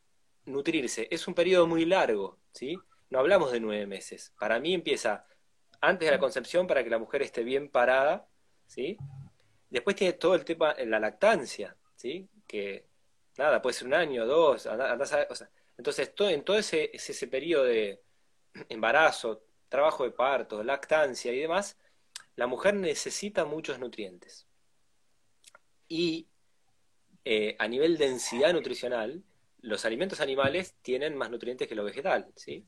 nutrirse 0.47 1.09
es 1.11 1.29
un 1.29 1.35
periodo 1.35 1.67
muy 1.67 1.85
largo, 1.85 2.39
¿sí? 2.53 2.79
No 3.11 3.19
hablamos 3.19 3.53
de 3.53 3.61
nueve 3.61 3.87
meses. 3.87 4.33
Para 4.39 4.59
mí 4.59 4.75
empieza 4.75 5.25
antes 5.81 6.07
de 6.07 6.13
la 6.13 6.19
concepción 6.19 6.67
para 6.67 6.83
que 6.83 6.91
la 6.91 6.99
mujer 6.99 7.23
esté 7.23 7.45
bien 7.45 7.69
parada, 7.69 8.29
¿sí? 8.67 8.97
Después 9.69 9.97
tiene 9.97 10.15
todo 10.15 10.35
el 10.35 10.45
tema 10.45 10.75
en 10.77 10.91
la 10.91 10.99
lactancia, 10.99 11.77
¿sí? 11.95 12.29
Que 12.47 12.87
nada, 13.37 13.61
puede 13.61 13.75
ser 13.75 13.87
un 13.87 13.95
año, 13.95 14.27
dos, 14.27 14.67
o 14.67 14.77
Entonces, 15.77 16.15
todo, 16.15 16.31
en 16.31 16.45
todo 16.45 16.59
ese, 16.59 16.91
ese 16.93 17.27
periodo 17.29 17.65
de 17.65 18.03
embarazo, 18.69 19.45
trabajo 19.69 20.05
de 20.05 20.11
parto, 20.13 20.63
lactancia 20.63 21.33
y 21.33 21.41
demás, 21.41 21.77
la 22.37 22.47
mujer 22.47 22.75
necesita 22.75 23.45
muchos 23.45 23.79
nutrientes. 23.79 24.47
Y 25.89 26.29
eh, 27.25 27.57
a 27.59 27.69
nivel 27.69 27.99
densidad 27.99 28.53
nutricional, 28.53 29.23
los 29.67 29.85
alimentos 29.85 30.21
animales 30.21 30.77
tienen 30.81 31.17
más 31.17 31.31
nutrientes 31.31 31.67
que 31.67 31.75
lo 31.75 31.85
vegetal, 31.85 32.31
¿sí? 32.37 32.65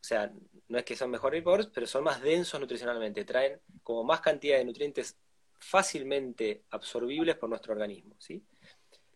O 0.00 0.06
sea, 0.06 0.32
no 0.68 0.78
es 0.78 0.84
que 0.84 0.96
son 0.96 1.10
mejores 1.10 1.44
pero 1.72 1.86
son 1.86 2.04
más 2.04 2.20
densos 2.20 2.60
nutricionalmente, 2.60 3.24
traen 3.24 3.60
como 3.82 4.02
más 4.02 4.20
cantidad 4.20 4.58
de 4.58 4.64
nutrientes 4.64 5.16
fácilmente 5.58 6.64
absorbibles 6.70 7.36
por 7.36 7.48
nuestro 7.48 7.72
organismo, 7.72 8.16
¿sí? 8.18 8.44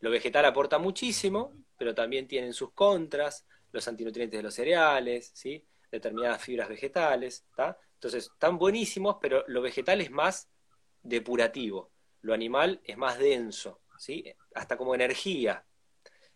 Lo 0.00 0.10
vegetal 0.10 0.44
aporta 0.44 0.78
muchísimo, 0.78 1.52
pero 1.76 1.92
también 1.92 2.28
tienen 2.28 2.54
sus 2.54 2.72
contras, 2.72 3.44
los 3.72 3.86
antinutrientes 3.88 4.38
de 4.38 4.42
los 4.42 4.54
cereales, 4.54 5.32
¿sí? 5.34 5.66
determinadas 5.90 6.40
fibras 6.42 6.68
vegetales. 6.68 7.44
Entonces, 7.94 8.30
están 8.32 8.58
buenísimos, 8.58 9.16
pero 9.20 9.44
lo 9.48 9.60
vegetal 9.60 10.00
es 10.00 10.10
más 10.10 10.48
depurativo, 11.02 11.90
lo 12.20 12.32
animal 12.32 12.80
es 12.84 12.96
más 12.96 13.18
denso, 13.18 13.80
¿sí? 13.98 14.24
Hasta 14.54 14.76
como 14.76 14.94
energía. 14.94 15.64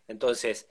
Entonces, 0.07 0.69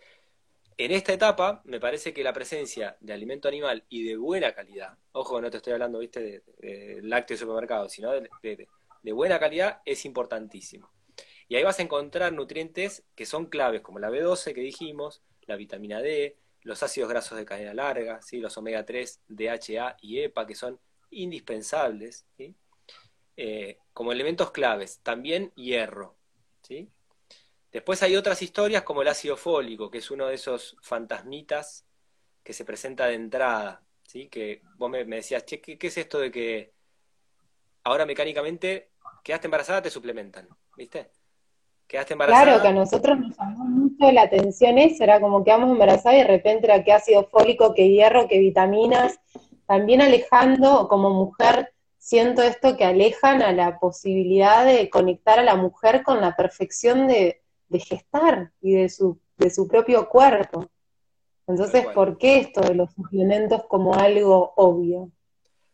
en 0.79 0.91
esta 0.91 1.13
etapa, 1.13 1.63
me 1.65 1.81
parece 1.81 2.13
que 2.13 2.25
la 2.25 2.33
presencia 2.33 2.97
de 3.01 3.13
alimento 3.13 3.49
animal 3.49 3.85
y 3.89 4.05
de 4.05 4.17
buena 4.17 4.53
calidad, 4.53 4.97
ojo, 5.13 5.41
no 5.41 5.51
te 5.51 5.59
estoy 5.59 5.75
hablando, 5.75 5.99
viste, 5.99 6.21
de, 6.21 6.43
de 6.59 7.03
lácteo 7.03 7.37
de 7.37 7.41
supermercado, 7.41 7.89
sino 7.89 8.11
de, 8.13 9.13
buena 9.13 9.39
calidad, 9.39 9.83
es 9.85 10.05
importantísimo. 10.05 10.91
Y 11.49 11.57
ahí 11.57 11.63
vas 11.63 11.79
a 11.79 11.83
encontrar 11.83 12.33
nutrientes 12.33 13.05
que 13.15 13.27
son 13.27 13.47
claves, 13.47 13.83
como 13.83 13.99
la 13.99 14.11
B12 14.11 14.55
que 14.55 14.63
dijimos, 14.63 15.23
la 15.43 15.57
vitamina 15.57 16.01
D, 16.01 16.39
los 16.63 16.83
ácidos 16.83 17.11
grasos 17.11 17.37
de 17.37 17.45
cadena 17.45 17.75
larga, 17.75 18.23
¿sí? 18.23 18.39
los 18.39 18.57
omega 18.57 18.87
3, 18.87 19.21
DHA 19.29 19.97
y 20.01 20.21
EPA, 20.21 20.47
que 20.47 20.55
son 20.55 20.81
indispensables, 21.11 22.27
eh, 23.37 23.79
como 23.93 24.13
elementos 24.13 24.53
claves. 24.53 25.01
También 25.03 25.53
hierro. 25.55 26.17
¿sí? 26.63 26.89
Después 27.73 28.03
hay 28.03 28.17
otras 28.17 28.43
historias 28.43 28.83
como 28.83 29.01
el 29.01 29.09
ácido 29.09 29.37
fólico, 29.37 29.91
que 29.91 29.99
es 29.99 30.11
uno 30.11 30.27
de 30.27 30.35
esos 30.35 30.77
fantasmitas 30.83 31.87
que 32.43 32.53
se 32.53 32.67
presenta 32.67 33.07
de 33.07 33.15
entrada. 33.15 33.83
¿sí? 34.03 34.29
Que 34.29 34.61
vos 34.77 34.91
me, 34.91 35.05
decías, 35.05 35.47
che, 35.47 35.61
¿qué, 35.61 35.79
es 35.81 35.97
esto 35.97 36.19
de 36.19 36.31
que 36.31 36.75
ahora 37.85 38.05
mecánicamente 38.05 38.91
quedaste 39.25 39.47
embarazada, 39.47 39.81
te 39.81 39.91
suplementan? 39.91 40.49
¿Viste? 40.77 41.11
Quedaste 41.87 42.13
embarazada. 42.13 42.45
Claro, 42.45 42.63
que 42.63 42.69
a 42.69 42.73
nosotros 42.73 43.19
nos 43.19 43.37
llamó 43.39 43.65
mucho 43.65 44.13
la 44.13 44.23
atención 44.23 44.77
eso, 44.77 45.03
era 45.03 45.19
como 45.21 45.43
quedamos 45.43 45.71
embarazadas 45.71 46.19
y 46.19 46.23
de 46.23 46.29
repente 46.29 46.67
era 46.67 46.85
que 46.85 46.93
ácido 46.93 47.25
fólico, 47.25 47.73
que 47.73 47.89
hierro, 47.89 48.29
que 48.29 48.39
vitaminas, 48.39 49.19
también 49.67 50.03
alejando, 50.03 50.89
como 50.89 51.11
mujer, 51.11 51.73
siento 51.97 52.43
esto 52.43 52.77
que 52.77 52.85
alejan 52.85 53.41
a 53.41 53.53
la 53.53 53.79
posibilidad 53.79 54.67
de 54.67 54.91
conectar 54.91 55.39
a 55.39 55.43
la 55.43 55.57
mujer 55.57 56.03
con 56.03 56.21
la 56.21 56.37
perfección 56.37 57.07
de, 57.09 57.42
gestar 57.81 58.53
y 58.61 58.75
de 58.75 58.89
su, 58.89 59.19
de 59.37 59.51
su 59.51 59.67
propio 59.69 60.09
cuerpo. 60.09 60.71
Entonces, 61.47 61.87
¿por 61.89 62.19
qué 62.19 62.39
esto 62.39 62.61
de 62.61 62.75
los 62.75 62.93
suplementos 62.93 63.65
como 63.65 63.95
algo 63.95 64.53
obvio? 64.57 65.11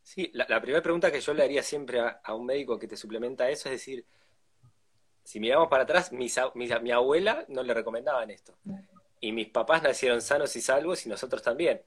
Sí, 0.02 0.30
la, 0.32 0.60
primera 0.60 0.82
pregunta 0.82 1.12
que 1.12 1.20
yo 1.20 1.34
le 1.34 1.44
haría 1.44 1.62
siempre 1.62 2.00
a, 2.00 2.20
a, 2.24 2.34
un 2.34 2.46
médico 2.46 2.78
que 2.78 2.88
te 2.88 2.96
suplementa 2.96 3.50
eso 3.50 3.68
es 3.68 3.72
decir, 3.72 4.06
si 5.28 5.40
miramos 5.40 5.68
para 5.68 5.82
atrás, 5.82 6.10
mi 6.10 6.90
abuela 6.90 7.44
no 7.48 7.62
le 7.62 7.74
recomendaban 7.74 8.30
esto. 8.30 8.54
Y 9.20 9.32
mis 9.32 9.48
papás 9.48 9.82
nacieron 9.82 10.22
sanos 10.22 10.56
y 10.56 10.62
salvos 10.62 11.04
y 11.04 11.10
nosotros 11.10 11.42
también, 11.42 11.82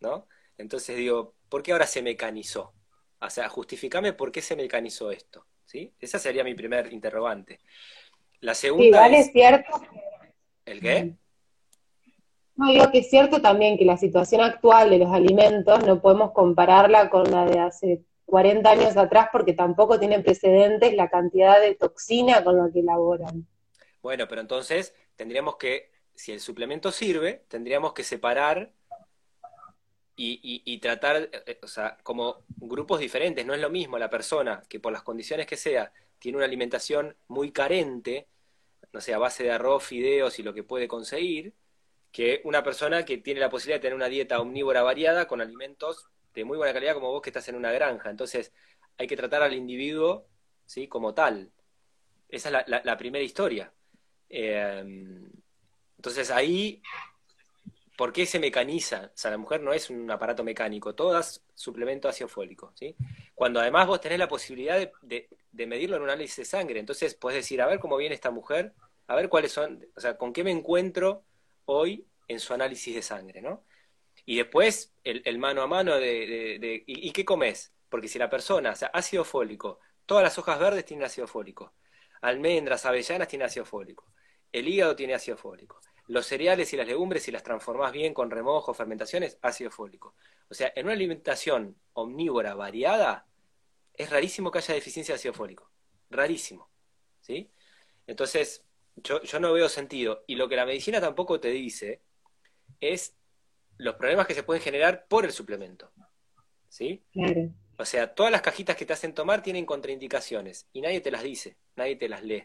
¿no? 0.00 0.26
Entonces 0.56 0.96
digo, 0.96 1.34
¿por 1.50 1.62
qué 1.62 1.72
ahora 1.72 1.86
se 1.86 2.00
mecanizó? 2.00 2.72
O 3.20 3.28
sea, 3.28 3.50
justificame 3.50 4.14
por 4.14 4.32
qué 4.32 4.40
se 4.40 4.56
mecanizó 4.56 5.10
esto, 5.10 5.44
¿sí? 5.66 5.92
Esa 6.00 6.18
sería 6.18 6.42
mi 6.42 6.54
primer 6.54 6.90
interrogante. 6.90 7.60
La 8.40 8.54
segunda 8.54 8.86
Igual 8.86 9.14
es, 9.14 9.32
cierto. 9.32 9.80
¿El 10.64 10.80
qué? 10.80 11.14
No, 12.56 12.72
digo 12.72 12.90
que 12.90 12.98
es 12.98 13.10
cierto 13.10 13.40
también 13.40 13.78
que 13.78 13.84
la 13.84 13.96
situación 13.96 14.40
actual 14.40 14.90
de 14.90 14.98
los 14.98 15.12
alimentos 15.12 15.84
no 15.86 16.00
podemos 16.00 16.32
compararla 16.32 17.08
con 17.08 17.30
la 17.30 17.44
de 17.44 17.60
hace 17.60 18.02
40 18.26 18.68
años 18.68 18.96
atrás 18.96 19.28
porque 19.32 19.52
tampoco 19.52 19.98
tienen 19.98 20.22
precedentes 20.22 20.94
la 20.94 21.08
cantidad 21.08 21.60
de 21.60 21.74
toxina 21.74 22.44
con 22.44 22.58
la 22.58 22.70
que 22.72 22.80
elaboran. 22.80 23.46
Bueno, 24.02 24.26
pero 24.28 24.40
entonces 24.40 24.94
tendríamos 25.16 25.56
que, 25.56 25.90
si 26.14 26.32
el 26.32 26.40
suplemento 26.40 26.92
sirve, 26.92 27.44
tendríamos 27.48 27.92
que 27.92 28.04
separar 28.04 28.72
y, 30.20 30.78
tratar, 30.80 31.30
eh, 31.46 31.60
o 31.62 31.68
sea, 31.68 31.96
como 32.02 32.42
grupos 32.56 32.98
diferentes. 32.98 33.46
No 33.46 33.54
es 33.54 33.60
lo 33.60 33.70
mismo 33.70 33.98
la 33.98 34.10
persona 34.10 34.62
que 34.68 34.80
por 34.80 34.92
las 34.92 35.02
condiciones 35.02 35.46
que 35.46 35.56
sea 35.56 35.92
tiene 36.18 36.36
una 36.36 36.46
alimentación 36.46 37.16
muy 37.28 37.52
carente, 37.52 38.28
no 38.92 39.00
sé, 39.00 39.14
a 39.14 39.18
base 39.18 39.44
de 39.44 39.52
arroz, 39.52 39.84
fideos 39.84 40.38
y 40.38 40.42
lo 40.42 40.54
que 40.54 40.64
puede 40.64 40.88
conseguir, 40.88 41.54
que 42.12 42.40
una 42.44 42.62
persona 42.62 43.04
que 43.04 43.18
tiene 43.18 43.40
la 43.40 43.50
posibilidad 43.50 43.76
de 43.76 43.82
tener 43.82 43.94
una 43.94 44.08
dieta 44.08 44.40
omnívora 44.40 44.82
variada 44.82 45.26
con 45.26 45.40
alimentos 45.40 46.08
de 46.34 46.44
muy 46.44 46.56
buena 46.56 46.72
calidad 46.72 46.94
como 46.94 47.10
vos 47.10 47.22
que 47.22 47.30
estás 47.30 47.48
en 47.48 47.56
una 47.56 47.72
granja. 47.72 48.10
Entonces, 48.10 48.52
hay 48.96 49.06
que 49.06 49.16
tratar 49.16 49.42
al 49.42 49.54
individuo 49.54 50.26
¿sí? 50.66 50.88
como 50.88 51.14
tal. 51.14 51.50
Esa 52.28 52.60
es 52.60 52.84
la, 52.84 52.96
primera 52.96 53.24
historia. 53.24 53.72
Em, 54.28 55.30
entonces, 55.96 56.30
ahí, 56.30 56.82
¿por 57.96 58.12
qué 58.12 58.26
se 58.26 58.38
mecaniza? 58.38 59.10
O 59.14 59.16
sea, 59.16 59.30
la 59.30 59.38
mujer 59.38 59.62
no 59.62 59.72
es 59.72 59.90
un 59.90 60.10
aparato 60.10 60.44
mecánico, 60.44 60.94
todas 60.94 61.42
suplemento 61.54 62.08
ácido 62.08 62.28
fólico. 62.28 62.72
¿sí? 62.74 62.94
Cuando 63.34 63.60
además 63.60 63.86
vos 63.86 64.00
tenés 64.00 64.18
la 64.18 64.28
posibilidad 64.28 64.78
de, 64.78 64.92
de 65.02 65.28
medirlo 65.52 65.96
en 65.96 66.02
un 66.02 66.10
análisis 66.10 66.36
de 66.36 66.44
sangre, 66.44 66.80
entonces 66.80 67.14
podés 67.14 67.38
decir, 67.38 67.60
a 67.62 67.66
ver 67.66 67.78
cómo 67.78 67.96
viene 67.96 68.14
esta 68.14 68.30
mujer, 68.30 68.74
a 69.06 69.14
ver 69.16 69.28
cuáles 69.28 69.52
son, 69.52 69.86
o 69.96 70.00
sea, 70.00 70.16
con 70.16 70.32
qué 70.32 70.44
me 70.44 70.50
encuentro 70.50 71.24
hoy 71.64 72.06
en 72.28 72.40
su 72.40 72.54
análisis 72.54 72.94
de 72.94 73.02
sangre, 73.02 73.40
¿no? 73.40 73.64
Y 74.24 74.36
después 74.36 74.94
el, 75.04 75.38
mano 75.38 75.62
a 75.62 75.66
mano 75.66 75.96
de, 75.96 76.84
¿y, 76.86 77.12
qué 77.12 77.24
comes? 77.24 77.72
Porque 77.88 78.08
si 78.08 78.18
la 78.18 78.28
persona, 78.28 78.72
o 78.72 78.76
sea, 78.76 78.88
ácido 78.88 79.24
fólico, 79.24 79.80
todas 80.04 80.22
las 80.22 80.36
hojas 80.38 80.58
verdes 80.58 80.84
tienen 80.84 81.06
ácido 81.06 81.26
fólico, 81.26 81.72
almendras, 82.20 82.84
avellanas 82.84 83.28
tienen 83.28 83.46
ácido 83.46 83.64
fólico, 83.64 84.12
el 84.52 84.68
hígado 84.68 84.94
tiene 84.94 85.14
ácido 85.14 85.36
fólico, 85.38 85.80
los 86.08 86.26
cereales 86.26 86.72
y 86.72 86.76
las 86.76 86.86
legumbres, 86.86 87.22
si 87.22 87.30
las 87.30 87.42
transformás 87.42 87.92
bien 87.92 88.12
con 88.12 88.30
remojo, 88.30 88.74
fermentaciones, 88.74 89.38
ácido 89.42 89.70
fólico. 89.70 90.14
O 90.48 90.54
sea, 90.54 90.72
en 90.74 90.86
una 90.86 90.94
alimentación 90.94 91.76
omnívora 91.92 92.54
variada, 92.54 93.27
es 93.98 94.10
rarísimo 94.10 94.50
que 94.50 94.58
haya 94.58 94.74
deficiencia 94.74 95.12
de 95.12 95.16
ácido 95.16 95.34
fólico. 95.34 95.70
Rarísimo. 96.08 96.70
¿Sí? 97.20 97.50
Entonces, 98.06 98.64
yo, 98.96 99.20
yo 99.22 99.40
no 99.40 99.52
veo 99.52 99.68
sentido. 99.68 100.24
Y 100.26 100.36
lo 100.36 100.48
que 100.48 100.56
la 100.56 100.64
medicina 100.64 101.00
tampoco 101.00 101.38
te 101.40 101.50
dice 101.50 102.00
es 102.80 103.14
los 103.76 103.96
problemas 103.96 104.26
que 104.26 104.34
se 104.34 104.42
pueden 104.42 104.62
generar 104.62 105.06
por 105.06 105.24
el 105.24 105.32
suplemento. 105.32 105.92
¿Sí? 106.68 107.04
Claro. 107.12 107.52
O 107.78 107.84
sea, 107.84 108.12
todas 108.12 108.32
las 108.32 108.42
cajitas 108.42 108.76
que 108.76 108.84
te 108.84 108.92
hacen 108.92 109.14
tomar 109.14 109.40
tienen 109.40 109.64
contraindicaciones 109.64 110.68
y 110.72 110.80
nadie 110.80 111.00
te 111.00 111.12
las 111.12 111.22
dice, 111.22 111.56
nadie 111.76 111.94
te 111.94 112.08
las 112.08 112.24
lee. 112.24 112.44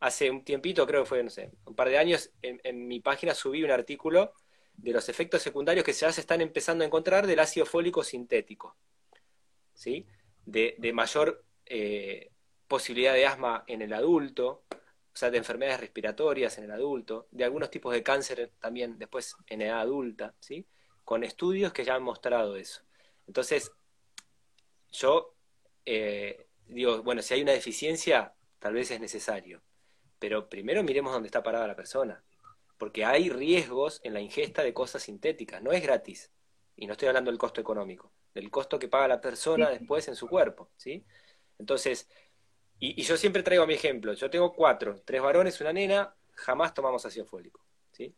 Hace 0.00 0.28
un 0.28 0.44
tiempito, 0.44 0.86
creo 0.86 1.04
que 1.04 1.08
fue, 1.08 1.22
no 1.22 1.30
sé, 1.30 1.52
un 1.64 1.76
par 1.76 1.88
de 1.88 1.98
años, 1.98 2.30
en, 2.42 2.88
mi 2.88 2.98
página 2.98 3.32
subí 3.32 3.62
un 3.62 3.70
artículo 3.70 4.32
de 4.72 4.90
los 4.90 5.08
efectos 5.08 5.40
secundarios 5.40 5.84
que 5.84 5.92
ya 5.92 6.12
se 6.12 6.20
están 6.20 6.40
empezando 6.40 6.82
a 6.82 6.86
encontrar 6.88 7.28
del 7.28 7.38
ácido 7.38 7.64
fólico 7.64 8.02
sintético. 8.02 8.76
¿Sí? 9.72 10.04
De, 10.46 10.92
mayor 10.92 11.44
eh, 11.66 12.30
posibilidad 12.68 13.14
de 13.14 13.26
asma 13.26 13.64
en 13.66 13.82
el 13.82 13.92
adulto, 13.92 14.64
o 14.70 15.16
sea, 15.16 15.30
de 15.30 15.38
enfermedades 15.38 15.80
respiratorias 15.80 16.58
en 16.58 16.64
el 16.64 16.72
adulto, 16.72 17.28
de 17.30 17.44
algunos 17.44 17.70
tipos 17.70 17.94
de 17.94 18.02
cáncer 18.02 18.50
también 18.60 18.98
después 18.98 19.36
en 19.46 19.62
edad 19.62 19.80
adulta, 19.80 20.34
¿sí? 20.40 20.66
Con 21.04 21.22
estudios 21.22 21.72
que 21.72 21.84
ya 21.84 21.94
han 21.94 22.02
mostrado 22.02 22.56
eso. 22.56 22.82
Entonces, 23.26 23.72
yo 24.90 25.34
eh, 25.84 26.46
digo, 26.66 27.02
bueno, 27.02 27.22
si 27.22 27.34
hay 27.34 27.42
una 27.42 27.52
deficiencia, 27.52 28.34
tal 28.58 28.74
vez 28.74 28.90
es 28.90 29.00
necesario, 29.00 29.62
pero 30.18 30.48
primero 30.48 30.82
miremos 30.82 31.12
dónde 31.12 31.28
está 31.28 31.42
parada 31.42 31.66
la 31.66 31.76
persona, 31.76 32.24
porque 32.78 33.04
hay 33.04 33.28
riesgos 33.28 34.00
en 34.04 34.14
la 34.14 34.20
ingesta 34.20 34.62
de 34.62 34.74
cosas 34.74 35.02
sintéticas, 35.02 35.62
no 35.62 35.72
es 35.72 35.82
gratis, 35.82 36.30
y 36.76 36.86
no 36.86 36.92
estoy 36.92 37.08
hablando 37.08 37.30
del 37.30 37.38
costo 37.38 37.60
económico, 37.60 38.12
del 38.34 38.50
costo 38.50 38.78
que 38.78 38.88
paga 38.88 39.08
la 39.08 39.20
persona 39.20 39.70
después 39.70 40.08
en 40.08 40.16
su 40.16 40.28
cuerpo, 40.28 40.70
¿sí? 40.76 41.04
Entonces, 41.58 42.08
y, 42.78 43.02
yo 43.02 43.16
siempre 43.16 43.42
traigo 43.42 43.66
mi 43.66 43.74
ejemplo. 43.74 44.12
Yo 44.14 44.28
tengo 44.30 44.52
cuatro, 44.52 45.00
tres 45.04 45.22
varones, 45.22 45.60
una 45.60 45.72
nena, 45.72 46.14
jamás 46.32 46.74
tomamos 46.74 47.04
ácido 47.06 47.24
fólico. 47.24 47.64
¿sí? 47.92 48.14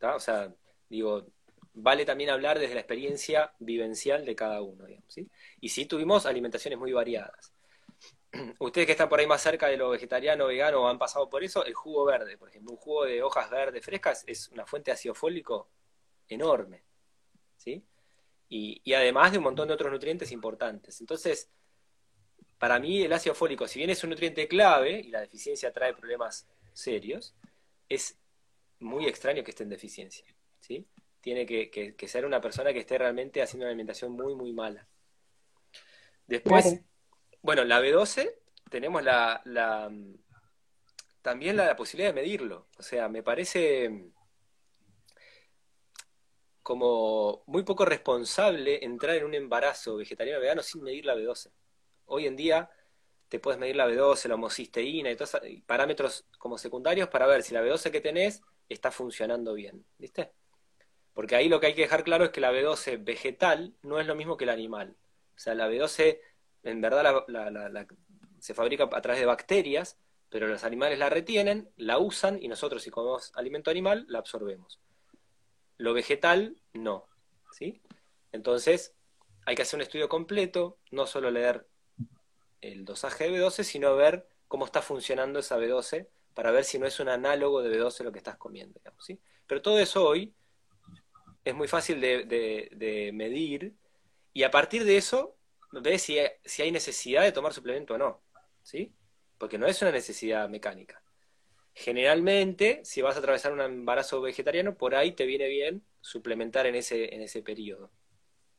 O 0.00 0.20
sea, 0.20 0.54
digo, 0.88 1.26
vale 1.72 2.04
también 2.04 2.30
hablar 2.30 2.58
desde 2.58 2.74
la 2.74 2.80
experiencia 2.80 3.52
vivencial 3.58 4.24
de 4.24 4.36
cada 4.36 4.62
uno, 4.62 4.86
digamos, 4.86 5.12
¿sí? 5.12 5.28
Y 5.60 5.70
sí 5.70 5.86
tuvimos 5.86 6.26
alimentaciones 6.26 6.78
muy 6.78 6.92
variadas. 6.92 7.52
ustedes 8.58 8.86
que 8.86 8.92
están 8.92 9.08
por 9.08 9.20
ahí 9.20 9.26
más 9.26 9.42
cerca 9.42 9.68
de 9.68 9.76
lo 9.76 9.90
vegetariano, 9.90 10.46
vegano 10.46 10.82
o 10.82 10.88
han 10.88 10.98
pasado 10.98 11.28
por 11.28 11.42
eso, 11.42 11.64
el 11.64 11.74
jugo 11.74 12.04
verde, 12.04 12.36
por 12.36 12.48
ejemplo, 12.48 12.72
un 12.72 12.78
jugo 12.78 13.04
de 13.04 13.22
hojas 13.22 13.50
verdes 13.50 13.84
frescas 13.84 14.24
es 14.26 14.48
una 14.48 14.66
fuente 14.66 14.90
de 14.90 14.94
ácido 14.94 15.14
fólico 15.14 15.68
enorme, 16.28 16.82
¿sí? 17.56 17.84
Y, 18.48 18.80
y 18.84 18.94
además 18.94 19.32
de 19.32 19.38
un 19.38 19.44
montón 19.44 19.68
de 19.68 19.74
otros 19.74 19.90
nutrientes 19.90 20.30
importantes. 20.32 21.00
Entonces, 21.00 21.50
para 22.58 22.78
mí 22.78 23.02
el 23.02 23.12
ácido 23.12 23.34
fólico, 23.34 23.66
si 23.68 23.78
bien 23.78 23.90
es 23.90 24.02
un 24.04 24.10
nutriente 24.10 24.48
clave 24.48 25.00
y 25.00 25.10
la 25.10 25.20
deficiencia 25.20 25.72
trae 25.72 25.94
problemas 25.94 26.46
serios, 26.72 27.34
es 27.88 28.18
muy 28.80 29.06
extraño 29.06 29.42
que 29.44 29.50
esté 29.50 29.64
en 29.64 29.70
deficiencia, 29.70 30.26
¿sí? 30.60 30.86
Tiene 31.20 31.46
que, 31.46 31.94
ser 32.06 32.26
una 32.26 32.40
persona 32.40 32.72
que 32.72 32.80
esté 32.80 32.98
realmente 32.98 33.40
haciendo 33.42 33.64
una 33.64 33.70
alimentación 33.70 34.12
muy, 34.12 34.34
muy 34.34 34.52
mala. 34.52 34.86
Después, 36.26 36.80
bueno, 37.40 37.64
la 37.64 37.80
B12 37.80 38.30
tenemos 38.70 39.02
la, 39.02 39.42
también 41.22 41.56
la, 41.56 41.74
posibilidad 41.76 42.10
de 42.10 42.20
medirlo. 42.20 42.68
O 42.78 42.82
sea, 42.82 43.08
me 43.08 43.22
parece 43.22 44.12
como 46.64 47.44
muy 47.46 47.62
poco 47.62 47.84
responsable 47.84 48.82
entrar 48.82 49.16
en 49.16 49.26
un 49.26 49.34
embarazo 49.34 49.96
vegetariano 49.96 50.40
vegano 50.40 50.62
sin 50.62 50.82
medir 50.82 51.04
la 51.04 51.14
B12. 51.14 51.52
Hoy 52.06 52.26
en 52.26 52.36
día 52.36 52.70
te 53.28 53.38
puedes 53.38 53.60
medir 53.60 53.76
la 53.76 53.86
B12, 53.86 54.28
la 54.28 54.36
homocisteína 54.36 55.10
y 55.10 55.16
todos 55.16 55.36
parámetros 55.66 56.24
como 56.38 56.56
secundarios 56.56 57.08
para 57.08 57.26
ver 57.26 57.42
si 57.42 57.52
la 57.52 57.62
B12 57.62 57.90
que 57.90 58.00
tenés 58.00 58.40
está 58.66 58.90
funcionando 58.90 59.52
bien, 59.52 59.84
¿viste? 59.98 60.32
Porque 61.12 61.36
ahí 61.36 61.50
lo 61.50 61.60
que 61.60 61.66
hay 61.66 61.74
que 61.74 61.82
dejar 61.82 62.02
claro 62.02 62.24
es 62.24 62.30
que 62.30 62.40
la 62.40 62.50
B12 62.50 63.04
vegetal 63.04 63.74
no 63.82 64.00
es 64.00 64.06
lo 64.06 64.14
mismo 64.14 64.38
que 64.38 64.44
el 64.44 64.50
animal. 64.50 64.96
O 65.36 65.38
sea, 65.38 65.54
la 65.54 65.68
B12 65.68 66.18
en 66.62 66.80
verdad 66.80 67.26
se 68.38 68.54
fabrica 68.54 68.88
a 68.90 69.02
través 69.02 69.20
de 69.20 69.26
bacterias, 69.26 69.98
pero 70.30 70.46
los 70.46 70.64
animales 70.64 70.98
la 70.98 71.10
retienen, 71.10 71.70
la 71.76 71.98
usan 71.98 72.42
y 72.42 72.48
nosotros 72.48 72.82
si 72.82 72.90
comemos 72.90 73.32
alimento 73.34 73.70
animal 73.70 74.06
la 74.08 74.20
absorbemos. 74.20 74.80
Lo 75.76 75.92
vegetal 75.92 76.56
no, 76.72 77.06
¿sí? 77.52 77.82
Entonces 78.32 78.94
hay 79.46 79.54
que 79.54 79.62
hacer 79.62 79.78
un 79.78 79.82
estudio 79.82 80.08
completo, 80.08 80.78
no 80.90 81.06
solo 81.06 81.30
leer 81.30 81.66
el 82.60 82.84
dosaje 82.84 83.30
de 83.30 83.38
B12, 83.38 83.62
sino 83.62 83.94
ver 83.96 84.26
cómo 84.48 84.64
está 84.64 84.82
funcionando 84.82 85.38
esa 85.38 85.58
B12 85.58 86.08
para 86.34 86.50
ver 86.50 86.64
si 86.64 86.78
no 86.78 86.86
es 86.86 86.98
un 87.00 87.08
análogo 87.08 87.62
de 87.62 87.78
B12 87.78 88.04
lo 88.04 88.12
que 88.12 88.18
estás 88.18 88.36
comiendo. 88.36 88.80
¿sí? 88.98 89.20
Pero 89.46 89.62
todo 89.62 89.78
eso 89.78 90.06
hoy 90.06 90.34
es 91.44 91.54
muy 91.54 91.68
fácil 91.68 92.00
de, 92.00 93.10
medir 93.12 93.74
y 94.32 94.42
a 94.42 94.50
partir 94.50 94.84
de 94.84 94.96
eso 94.96 95.36
ves 95.72 96.02
si, 96.02 96.18
si 96.44 96.62
hay 96.62 96.72
necesidad 96.72 97.22
de 97.22 97.32
tomar 97.32 97.52
suplemento 97.52 97.94
o 97.94 97.98
no. 97.98 98.22
¿sí? 98.62 98.92
Porque 99.38 99.58
no 99.58 99.66
es 99.66 99.80
una 99.82 99.92
necesidad 99.92 100.48
mecánica. 100.48 101.03
Generalmente, 101.74 102.80
si 102.84 103.02
vas 103.02 103.16
a 103.16 103.18
atravesar 103.18 103.52
un 103.52 103.60
embarazo 103.60 104.20
vegetariano, 104.20 104.76
por 104.76 104.94
ahí 104.94 105.12
te 105.12 105.26
viene 105.26 105.48
bien 105.48 105.84
suplementar 106.00 106.66
en 106.66 106.76
ese, 106.76 107.14
en 107.14 107.20
ese 107.20 107.42
periodo, 107.42 107.90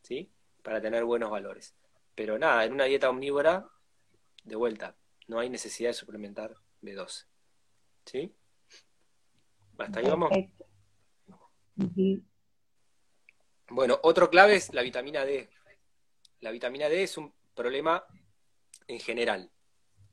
¿sí? 0.04 0.30
Para 0.62 0.82
tener 0.82 1.06
buenos 1.06 1.32
valores. 1.32 1.75
Pero 2.13 2.38
nada, 2.38 2.65
en 2.65 2.73
una 2.73 2.86
dieta 2.86 3.10
omnívora, 3.10 3.69
de 4.43 4.56
vuelta, 4.56 4.95
no 5.28 5.39
hay 5.39 5.49
necesidad 5.49 5.89
de 5.89 5.93
suplementar 5.93 6.56
B12. 6.82 7.25
¿Sí? 8.06 8.36
¿Hasta 9.78 9.99
ahí 9.99 10.06
vamos? 10.06 10.32
Bueno, 13.69 13.99
otro 14.04 14.30
clave 14.30 14.56
es 14.56 14.73
la 14.73 14.82
vitamina 14.82 15.25
D. 15.25 15.49
La 16.41 16.51
vitamina 16.51 16.89
D 16.89 17.04
es 17.04 17.17
un 17.17 17.34
problema 17.56 18.06
en 18.88 18.99
general, 18.99 19.49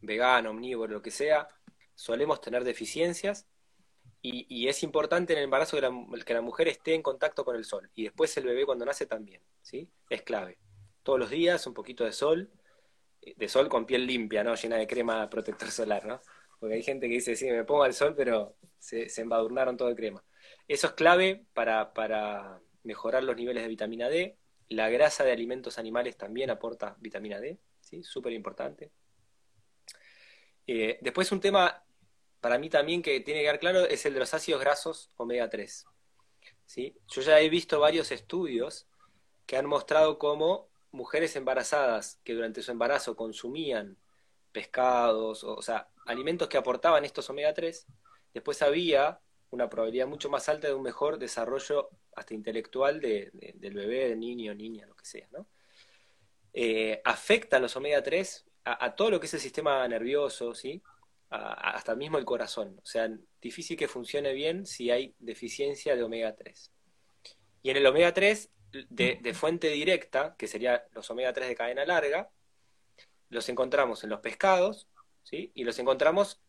vegano, 0.00 0.50
omnívoro, 0.50 0.92
lo 0.92 1.02
que 1.02 1.10
sea, 1.10 1.46
solemos 1.94 2.40
tener 2.40 2.64
deficiencias 2.64 3.46
y, 4.24 4.68
es 4.68 4.84
importante 4.84 5.32
en 5.32 5.40
el 5.40 5.44
embarazo 5.44 5.76
que 5.76 5.82
la, 5.82 5.90
que 6.24 6.34
la, 6.34 6.40
mujer 6.40 6.68
esté 6.68 6.94
en 6.94 7.02
contacto 7.02 7.44
con 7.44 7.56
el 7.56 7.64
sol 7.64 7.90
y 7.94 8.04
después 8.04 8.36
el 8.36 8.44
bebé 8.44 8.64
cuando 8.64 8.84
nace 8.84 9.04
también, 9.04 9.42
¿sí? 9.62 9.90
Es 10.08 10.22
clave. 10.22 10.58
Todos 11.02 11.18
los 11.18 11.30
días 11.30 11.66
un 11.66 11.74
poquito 11.74 12.04
de 12.04 12.12
sol, 12.12 12.48
de 13.20 13.48
sol 13.48 13.68
con 13.68 13.84
piel 13.84 14.06
limpia, 14.06 14.44
¿no? 14.44 14.54
Llena 14.54 14.76
de 14.76 14.86
crema 14.86 15.28
protector 15.28 15.72
solar, 15.72 16.06
¿no? 16.06 16.20
Porque 16.60 16.76
hay 16.76 16.84
gente 16.84 17.08
que 17.08 17.14
dice, 17.14 17.34
sí, 17.34 17.50
me 17.50 17.64
pongo 17.64 17.82
al 17.82 17.94
sol, 17.94 18.14
pero 18.16 18.56
se, 18.78 19.08
embadurnaron 19.20 19.76
todo 19.76 19.88
de 19.88 19.96
crema. 19.96 20.24
Eso 20.68 20.86
es 20.86 20.92
clave 20.92 21.44
para, 21.52 21.92
para 21.92 22.60
mejorar 22.84 23.24
los 23.24 23.36
niveles 23.36 23.64
de 23.64 23.68
vitamina 23.68 24.08
D. 24.08 24.38
La 24.68 24.88
grasa 24.88 25.24
de 25.24 25.32
alimentos 25.32 25.78
animales 25.78 26.16
también 26.16 26.50
aporta 26.50 26.96
vitamina 27.00 27.40
D, 27.40 27.58
¿sí? 27.80 28.04
Súper 28.04 28.32
importante. 28.32 28.92
Eh, 30.66 30.98
después 31.00 31.32
un 31.32 31.40
tema 31.40 31.82
para 32.40 32.58
mí 32.58 32.68
también 32.68 33.02
que 33.02 33.20
tiene 33.20 33.40
que 33.40 33.44
quedar 33.44 33.60
claro 33.60 33.84
es 33.84 34.04
el 34.04 34.14
de 34.14 34.20
los 34.20 34.34
ácidos 34.34 34.60
grasos 34.60 35.10
omega 35.16 35.48
3. 35.48 35.86
¿sí? 36.66 36.96
Yo 37.08 37.22
ya 37.22 37.40
he 37.40 37.48
visto 37.48 37.78
varios 37.78 38.10
estudios 38.10 38.88
que 39.46 39.56
han 39.56 39.66
mostrado 39.66 40.18
cómo 40.18 40.68
mujeres 40.90 41.36
embarazadas 41.36 42.20
que 42.24 42.34
durante 42.34 42.62
su 42.62 42.70
embarazo 42.70 43.16
consumían 43.16 43.96
pescados, 44.50 45.44
o, 45.44 45.62
sea, 45.62 45.88
alimentos 46.04 46.48
que 46.48 46.58
aportaban 46.58 47.04
estos 47.04 47.30
omega 47.30 47.54
3, 47.54 47.86
después 48.34 48.60
había 48.60 49.20
una 49.50 49.68
probabilidad 49.68 50.06
mucho 50.06 50.28
más 50.28 50.48
alta 50.48 50.66
de 50.66 50.74
un 50.74 50.82
mejor 50.82 51.18
desarrollo 51.18 51.90
hasta 52.14 52.34
intelectual 52.34 53.00
del 53.00 53.30
bebé, 53.74 54.08
del 54.08 54.20
niño, 54.20 54.54
niña, 54.54 54.86
lo 54.86 54.94
que 54.94 55.04
sea, 55.04 55.28
¿no? 55.30 55.46
Eh, 56.52 57.00
afectan 57.04 57.62
los 57.62 57.76
omega 57.76 58.02
3 58.02 58.44
a, 58.64 58.94
todo 58.94 59.10
lo 59.10 59.20
que 59.20 59.26
es 59.26 59.34
el 59.34 59.40
sistema 59.40 59.86
nervioso, 59.88 60.54
¿sí? 60.54 60.82
hasta 61.30 61.94
mismo 61.94 62.18
el 62.18 62.24
corazón. 62.24 62.78
O 62.82 62.86
sea, 62.86 63.08
difícil 63.40 63.76
que 63.76 63.88
funcione 63.88 64.32
bien 64.34 64.66
si 64.66 64.90
hay 64.90 65.14
deficiencia 65.18 65.96
de 65.96 66.02
omega 66.02 66.36
3. 66.36 66.70
Y 67.62 67.70
en 67.70 67.76
el 67.78 67.86
omega 67.86 68.12
3, 68.12 68.50
de, 68.90 69.34
fuente 69.34 69.68
directa, 69.68 70.34
que 70.36 70.46
sería 70.46 70.84
los 70.92 71.10
omega 71.10 71.32
3 71.32 71.48
de 71.48 71.54
cadena 71.54 71.84
larga, 71.84 72.30
los 73.30 73.48
encontramos 73.48 74.04
en 74.04 74.10
los 74.10 74.20
pescados, 74.20 74.88
¿sí? 75.22 75.52
Y 75.54 75.64
los 75.64 75.78
encontramos 75.78 76.42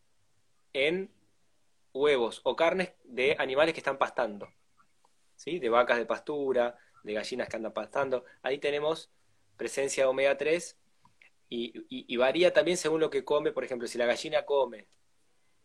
en 0.73 1.13
huevos 1.93 2.41
o 2.43 2.55
carnes 2.55 2.93
de 3.03 3.35
animales 3.39 3.73
que 3.73 3.79
están 3.79 3.97
pastando, 3.97 4.49
¿sí? 5.35 5.59
De 5.59 5.69
vacas 5.69 5.97
de 5.97 6.05
pastura, 6.05 6.77
de 7.03 7.13
gallinas 7.13 7.47
que 7.47 7.55
andan 7.55 7.73
pastando. 7.73 8.25
Ahí 8.41 8.57
tenemos 8.57 9.11
presencia 9.55 10.03
de 10.03 10.09
omega 10.09 10.37
3 10.37 10.77
y, 11.55 12.17
varía 12.17 12.51
también 12.51 12.77
según 12.77 12.99
lo 12.99 13.09
que 13.09 13.23
come. 13.23 13.51
Por 13.51 13.63
ejemplo, 13.63 13.87
si 13.87 13.97
la 13.97 14.05
gallina 14.05 14.43
come, 14.43 14.87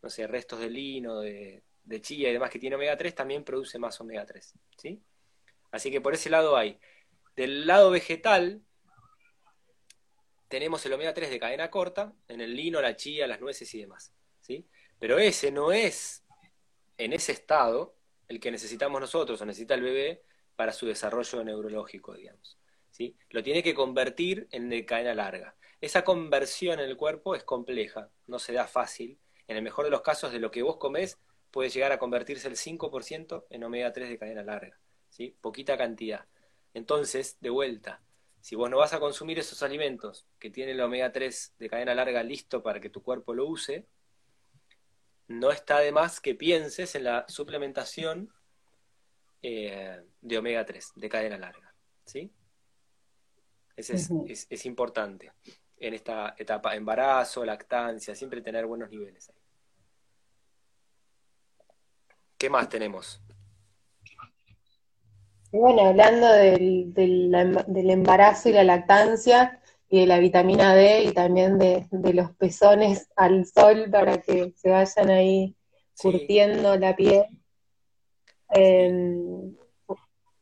no 0.03 0.11
sé, 0.11 0.27
restos 0.27 0.61
de 0.61 0.69
lino, 0.69 1.21
de, 1.21 1.63
chía 2.01 2.29
y 2.29 2.33
demás 2.33 2.51
que 2.51 2.59
tiene 2.59 2.77
omega 2.77 2.97
3, 2.97 3.15
también 3.15 3.45
produce 3.45 3.79
más 3.79 3.99
omega 4.01 4.27
3, 4.27 4.55
¿sí? 4.77 5.03
Así 5.71 5.91
que 5.91 6.01
por 6.01 6.15
ese 6.15 6.29
lado 6.29 6.57
hay. 6.57 6.79
Del 7.35 7.67
lado 7.67 7.91
vegetal, 7.91 8.63
tenemos 10.49 10.85
el 10.85 10.93
omega 10.93 11.15
3 11.15 11.31
de 11.31 11.39
cadena 11.39 11.71
corta, 11.71 12.13
en 12.27 12.41
el 12.41 12.55
lino, 12.55 12.81
la 12.81 12.97
chía, 12.97 13.27
las 13.27 13.41
nueces 13.41 13.73
y 13.75 13.81
demás. 13.81 14.13
¿sí? 14.41 14.67
Pero 14.99 15.19
ese 15.19 15.51
no 15.51 15.73
es, 15.73 16.25
en 16.99 17.13
ese 17.13 17.33
estado, 17.33 17.97
el 18.29 18.41
que 18.41 18.51
necesitamos 18.51 19.01
nosotros 19.01 19.41
o 19.41 19.47
necesita 19.47 19.75
el 19.75 19.83
bebé 19.83 20.23
para 20.57 20.73
su 20.73 20.87
desarrollo 20.87 21.45
neurológico, 21.45 22.15
digamos. 22.15 22.59
¿sí? 22.91 23.17
Lo 23.31 23.43
tiene 23.43 23.63
que 23.63 23.75
convertir 23.75 24.49
en 24.51 24.69
de 24.69 24.85
cadena 24.85 25.15
larga. 25.15 25.55
Esa 25.81 26.03
conversión 26.03 26.81
en 26.81 26.89
el 26.89 26.97
cuerpo 26.97 27.35
es 27.37 27.45
compleja, 27.45 28.11
no 28.27 28.39
se 28.39 28.53
da 28.53 28.67
fácil. 28.67 29.19
En 29.47 29.57
el 29.57 29.63
mejor 29.63 29.85
de 29.85 29.91
los 29.91 30.03
casos, 30.03 30.33
de 30.33 30.41
lo 30.41 30.51
que 30.51 30.63
vos 30.63 30.77
comés, 30.77 31.19
puede 31.51 31.71
llegar 31.71 31.93
a 31.93 31.99
convertirse 31.99 32.49
el 32.49 32.57
5% 32.57 33.47
en 33.51 33.65
omega 33.65 33.93
3 33.93 34.09
de 34.09 34.19
cadena 34.19 34.43
larga. 34.43 34.79
¿sí? 35.09 35.37
Poquita 35.41 35.79
cantidad. 35.79 36.27
Entonces, 36.75 37.39
de 37.41 37.51
vuelta, 37.51 38.03
si 38.41 38.57
vos 38.57 38.69
no 38.69 38.79
vas 38.79 38.93
a 38.93 39.01
consumir 39.01 39.39
esos 39.39 39.63
alimentos 39.63 40.27
que 40.39 40.51
tienen 40.51 40.75
el 40.75 40.81
omega 40.81 41.13
3 41.13 41.55
de 41.59 41.69
cadena 41.69 41.95
larga 41.95 42.23
listo 42.23 42.63
para 42.63 42.81
que 42.81 42.91
tu 42.91 43.03
cuerpo 43.03 43.33
lo 43.33 43.47
use, 43.47 43.87
no 45.29 45.51
está 45.53 45.79
de 45.79 45.93
más 45.93 46.21
que 46.21 46.35
pienses 46.35 46.95
en 46.97 47.05
la 47.05 47.25
suplementación 47.29 48.33
eh, 49.43 50.03
de 50.21 50.39
omega 50.39 50.67
3 50.67 50.93
de 50.97 51.09
cadena 51.09 51.39
larga. 51.39 51.73
¿sí? 52.05 52.33
es, 53.77 54.47
es, 54.51 54.67
importante 54.67 55.33
en 55.81 55.95
esta 55.95 56.35
etapa, 56.37 56.75
embarazo, 56.75 57.45
lactancia, 57.45 58.15
siempre 58.15 58.41
tener 58.41 58.67
buenos 58.67 58.91
niveles 58.91 59.29
ahí. 59.31 59.37
¿Qué 62.37 62.49
más 62.49 62.69
tenemos? 62.69 63.21
Bueno, 65.51 65.87
hablando 65.87 66.31
del, 66.31 66.93
del, 66.93 67.91
embarazo 67.91 68.51
y 68.51 68.53
la 68.53 68.65
lactancia 68.65 69.61
y 69.89 70.01
de 70.01 70.07
la 70.07 70.19
vitamina 70.19 70.75
D 70.75 71.05
y 71.05 71.13
también 71.13 71.59
de, 71.59 71.89
los 72.13 72.33
pezones 72.33 73.09
al 73.17 73.47
sol 73.47 73.89
para 73.91 74.19
que 74.19 74.53
se 74.57 74.69
vayan 74.69 75.09
ahí 75.09 75.57
curtiendo 75.97 76.77
la 76.77 76.95
piel. 76.95 77.25
Em, 78.51 79.57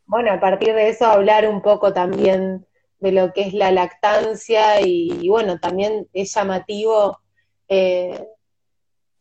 bueno, 0.06 0.32
a 0.32 0.40
partir 0.40 0.74
de 0.74 0.88
eso 0.88 1.06
hablar 1.06 1.48
un 1.48 1.62
poco 1.62 1.92
también 1.92 2.65
de 2.98 3.12
lo 3.12 3.32
que 3.32 3.42
es 3.42 3.54
la 3.54 3.70
lactancia 3.70 4.80
y, 4.80 5.28
bueno, 5.28 5.58
también 5.58 6.08
es 6.12 6.34
llamativo 6.34 7.18
eh, 7.68 8.26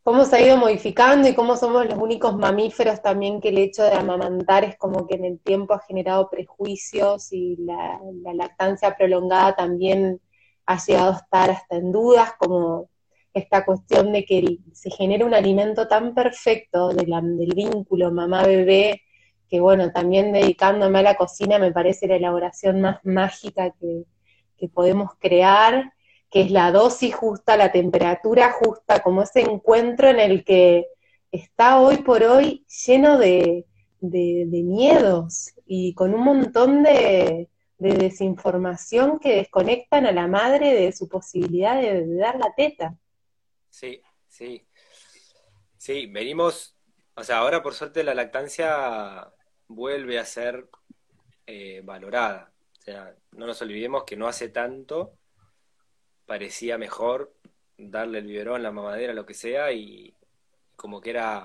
cómo 0.05 0.23
se 0.25 0.35
ha 0.35 0.41
ido 0.41 0.57
modificando 0.57 1.27
y 1.27 1.33
cómo 1.33 1.57
somos 1.57 1.87
los 1.87 1.97
únicos 1.97 2.37
mamíferos 2.37 3.01
también 3.01 3.41
que 3.41 3.49
el 3.49 3.57
hecho 3.57 3.81
de 3.81 3.93
amamantar 3.93 4.63
es 4.63 4.77
como 4.77 5.07
que 5.07 5.15
en 5.15 5.25
el 5.25 5.39
tiempo 5.39 5.73
ha 5.73 5.79
generado 5.79 6.29
prejuicios 6.29 7.33
y 7.33 7.57
la, 7.57 7.99
lactancia 8.35 8.95
prolongada 8.95 9.55
también 9.55 10.21
ha 10.67 10.77
llegado 10.77 11.13
a 11.13 11.17
estar 11.17 11.49
hasta 11.49 11.77
en 11.77 11.91
dudas, 11.91 12.33
como 12.37 12.87
esta 13.33 13.65
cuestión 13.65 14.13
de 14.13 14.25
que 14.25 14.59
se 14.73 14.91
genera 14.91 15.25
un 15.25 15.33
alimento 15.33 15.87
tan 15.87 16.13
perfecto 16.13 16.89
del 16.89 17.53
vínculo 17.55 18.11
mamá-bebé, 18.11 19.01
que 19.49 19.59
bueno, 19.59 19.91
también 19.91 20.31
dedicándome 20.31 20.99
a 20.99 21.03
la 21.03 21.15
cocina 21.15 21.59
me 21.59 21.71
parece 21.71 22.07
la 22.07 22.15
elaboración 22.15 22.81
más 22.81 22.99
mágica 23.03 23.71
que, 23.79 24.03
que 24.57 24.67
podemos 24.67 25.11
crear 25.19 25.93
que 26.35 26.41
es 26.41 26.51
la 26.51 26.71
dosis 26.71 27.15
justa, 27.15 27.55
la 27.55 27.71
temperatura 27.71 28.51
justa, 28.51 29.01
como 29.01 29.21
ese 29.21 29.39
encuentro 29.39 30.09
en 30.09 30.19
el 30.19 30.43
que 30.43 30.85
está 31.31 31.79
hoy 31.79 31.97
por 31.97 32.23
hoy 32.23 32.65
lleno 32.85 33.17
de, 33.17 33.65
miedos 34.01 35.53
y 35.65 35.93
con 35.93 36.13
un 36.13 36.23
montón 36.23 36.83
de, 36.83 37.49
desinformación 37.77 39.19
que 39.19 39.35
desconectan 39.35 40.05
a 40.05 40.11
la 40.11 40.27
madre 40.27 40.73
de 40.73 40.91
su 40.91 41.07
posibilidad 41.07 41.79
de, 41.81 42.05
dar 42.15 42.37
la 42.37 42.53
teta. 42.53 42.97
Sí, 43.69 44.01
sí. 44.27 44.65
Sí, 45.77 46.07
venimos, 46.07 46.74
o 47.15 47.23
sea, 47.23 47.37
ahora 47.37 47.63
por 47.63 47.73
suerte 47.73 48.03
la 48.03 48.13
lactancia 48.13 49.31
vuelve 49.67 50.19
a 50.19 50.25
ser 50.25 50.67
eh, 51.45 51.81
valorada. 51.83 52.51
O 52.79 52.81
sea, 52.81 53.15
no 53.31 53.47
nos 53.47 53.61
olvidemos 53.61 54.03
que 54.03 54.15
no 54.15 54.27
hace 54.27 54.49
tanto 54.49 55.17
parecía 56.25 56.77
mejor 56.77 57.33
darle 57.77 58.19
el 58.19 58.27
biberón, 58.27 58.63
la 58.63 58.71
mamadera, 58.71 59.13
lo 59.13 59.25
que 59.25 59.33
sea, 59.33 59.71
y 59.71 60.13
como 60.75 60.99
que 60.99 61.11
era, 61.11 61.43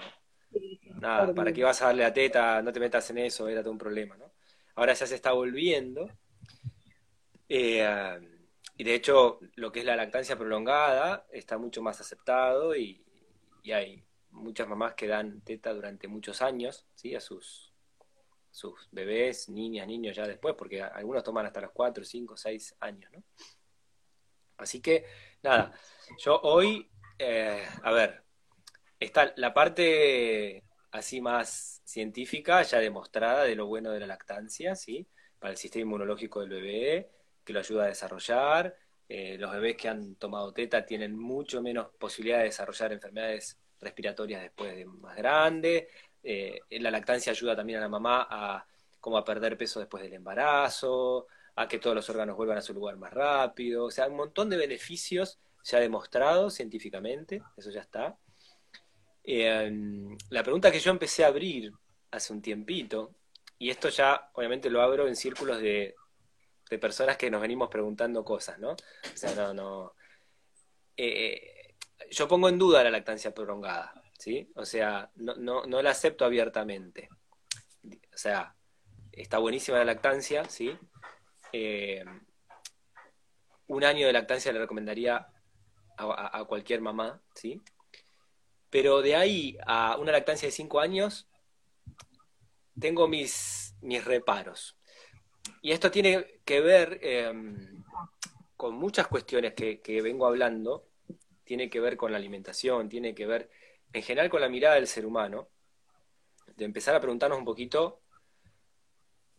nada, 0.97 1.33
¿para 1.35 1.53
qué 1.53 1.63
vas 1.63 1.83
a 1.83 1.87
darle 1.87 2.03
la 2.03 2.13
teta? 2.13 2.63
No 2.63 2.73
te 2.73 2.81
metas 2.81 3.09
en 3.11 3.19
eso, 3.19 3.49
era 3.49 3.63
todo 3.63 3.73
un 3.73 3.79
problema, 3.79 4.17
¿no? 4.17 4.33
Ahora 4.77 4.95
ya 4.95 5.07
se 5.07 5.15
está 5.15 5.33
volviendo. 5.33 6.09
Eh, 7.49 7.87
y 8.77 8.85
de 8.85 8.95
hecho, 8.95 9.41
lo 9.57 9.71
que 9.71 9.81
es 9.81 9.85
la 9.85 9.97
lactancia 9.97 10.39
prolongada 10.39 11.27
está 11.31 11.59
mucho 11.59 11.83
más 11.83 12.01
aceptado 12.01 12.75
y, 12.75 13.05
hay 13.71 14.03
muchas 14.31 14.69
mamás 14.69 14.95
que 14.95 15.07
dan 15.07 15.41
teta 15.43 15.73
durante 15.73 16.09
muchos 16.09 16.43
años, 16.43 16.87
¿sí? 16.95 17.15
A 17.15 17.21
sus, 17.21 17.73
sus 18.51 18.89
bebés, 18.91 19.49
niñas, 19.49 19.87
niños 19.87 20.17
ya 20.17 20.27
después, 20.27 20.55
porque 20.57 20.83
algunos 20.83 21.23
toman 21.23 21.47
hasta 21.47 21.61
los 21.61 21.73
4, 21.73 22.05
5, 22.05 22.37
6 22.37 22.77
años, 22.81 23.11
¿no? 23.13 23.23
Así 24.57 24.81
que, 24.81 25.07
nada, 25.43 25.73
yo 26.19 26.39
hoy, 26.43 26.91
eh, 27.19 27.65
a 27.83 27.93
ver, 27.93 28.23
está 28.99 29.33
la 29.37 29.55
parte 29.55 30.65
así 30.93 31.21
más 31.21 31.81
científica 31.85 32.63
ya 32.63 32.79
demostrada 32.79 33.45
de 33.45 33.55
lo 33.55 33.67
bueno 33.67 33.91
de 33.91 34.01
la 34.01 34.07
lactancia, 34.07 34.75
¿sí? 34.75 35.09
Para 35.39 35.53
el 35.53 35.57
sistema 35.57 35.83
inmunológico 35.83 36.41
del 36.41 36.51
bebé, 36.51 37.11
que 37.45 37.53
lo 37.53 37.61
ayuda 37.61 37.85
a 37.85 37.89
desarrollar. 37.89 38.77
Eh, 39.09 39.37
los 39.39 39.51
bebés 39.51 39.77
que 39.77 39.89
han 39.89 40.15
tomado 40.17 40.53
teta 40.53 40.85
tienen 40.85 41.19
mucho 41.19 41.63
menos 41.63 41.89
posibilidad 41.99 42.39
de 42.39 42.45
desarrollar 42.45 42.93
enfermedades 42.93 43.59
respiratorias 43.81 44.43
después 44.43 44.77
de 44.77 44.87
más 44.87 45.17
grande. 45.17 45.89
Eh, 46.23 46.61
la 46.71 46.91
lactancia 46.91 47.33
ayuda 47.33 47.57
también 47.57 47.79
a 47.79 47.83
la 47.83 47.89
mamá 47.89 48.27
a 48.31 48.67
como 49.01 49.17
a 49.17 49.25
perder 49.25 49.57
peso 49.57 49.81
después 49.81 50.03
del 50.03 50.13
embarazo, 50.13 51.27
a 51.57 51.67
que 51.67 51.79
todos 51.79 51.97
los 51.97 52.09
órganos 52.11 52.37
vuelvan 52.37 52.59
a 52.59 52.63
su 52.63 52.75
lugar 52.75 52.97
más 52.97 53.13
rápido, 53.13 53.87
o 53.87 53.91
sea, 53.91 54.07
un 54.07 54.17
montón 54.17 54.51
de 54.51 54.57
beneficios 54.57 55.41
se 55.63 55.77
ha 55.77 55.81
demostrado 55.81 56.51
científicamente, 56.51 57.43
eso 57.57 57.71
ya 57.71 57.81
está. 57.81 58.19
Em, 59.25 60.17
la 60.31 60.43
pregunta 60.43 60.71
que 60.71 60.81
yo 60.81 60.91
empecé 60.91 61.25
a 61.25 61.29
abrir 61.29 61.73
hace 62.11 62.33
un 62.33 62.43
tiempito, 62.43 63.15
y 63.59 63.71
esto 63.71 63.89
ya 63.89 64.31
obviamente 64.35 64.71
lo 64.71 64.81
abro 64.81 65.07
en 65.09 65.17
círculos 65.17 65.61
de, 65.61 65.95
personas 66.81 67.17
que 67.17 67.31
nos 67.33 67.41
venimos 67.41 67.69
preguntando 67.69 68.25
cosas, 68.25 68.61
¿no? 68.61 68.71
O 68.71 69.17
sea, 69.17 69.35
no, 69.35 69.53
no. 69.53 69.95
Eh, 70.97 71.60
yo 72.11 72.29
pongo 72.29 72.49
en 72.49 72.59
duda 72.59 72.85
la 72.85 72.91
lactancia 72.91 73.35
prolongada, 73.35 73.93
¿sí? 74.19 74.51
O 74.55 74.65
sea, 74.65 75.11
no, 75.17 75.35
no, 75.37 75.67
no 75.67 75.83
la 75.83 75.91
acepto 75.91 76.25
abiertamente. 76.25 77.09
O 77.85 78.17
sea, 78.17 78.55
está 79.13 79.39
buenísima 79.39 79.79
la 79.79 79.85
lactancia, 79.85 80.45
¿sí? 80.45 80.77
Eh, 81.53 82.05
un 83.67 83.85
año 83.85 84.07
de 84.07 84.13
lactancia 84.13 84.53
le 84.53 84.59
recomendaría 84.59 85.29
a, 85.97 86.45
cualquier 86.47 86.81
mamá, 86.81 87.23
¿sí? 87.35 87.61
Pero 88.71 89.03
de 89.03 89.17
ahí 89.17 89.59
a 89.67 89.97
una 89.99 90.13
lactancia 90.13 90.49
de 90.49 90.53
cinco 90.53 90.81
años, 90.81 91.29
tengo 92.79 93.07
mis, 93.07 93.77
mis 93.83 94.05
reparos. 94.05 94.77
Y 95.63 95.73
esto 95.73 95.91
tiene 95.91 96.41
que 96.45 96.61
ver 96.61 96.99
em, 97.03 97.85
con 98.57 98.75
muchas 98.75 99.09
cuestiones 99.09 99.55
que, 99.55 100.03
vengo 100.03 100.27
hablando, 100.27 100.89
tiene 101.51 101.69
que 101.69 101.81
ver 101.81 101.97
con 101.97 102.13
la 102.13 102.19
alimentación, 102.19 102.89
tiene 102.89 103.13
que 103.13 103.27
ver 103.27 103.51
en 103.93 104.05
general 104.05 104.31
con 104.31 104.41
la 104.41 104.49
mirada 104.49 104.77
del 104.77 104.87
ser 104.87 105.05
humano, 105.05 105.49
de 106.55 106.65
empezar 106.65 106.95
a 106.95 107.01
preguntarnos 107.01 107.41
un 107.41 107.45
poquito 107.45 108.03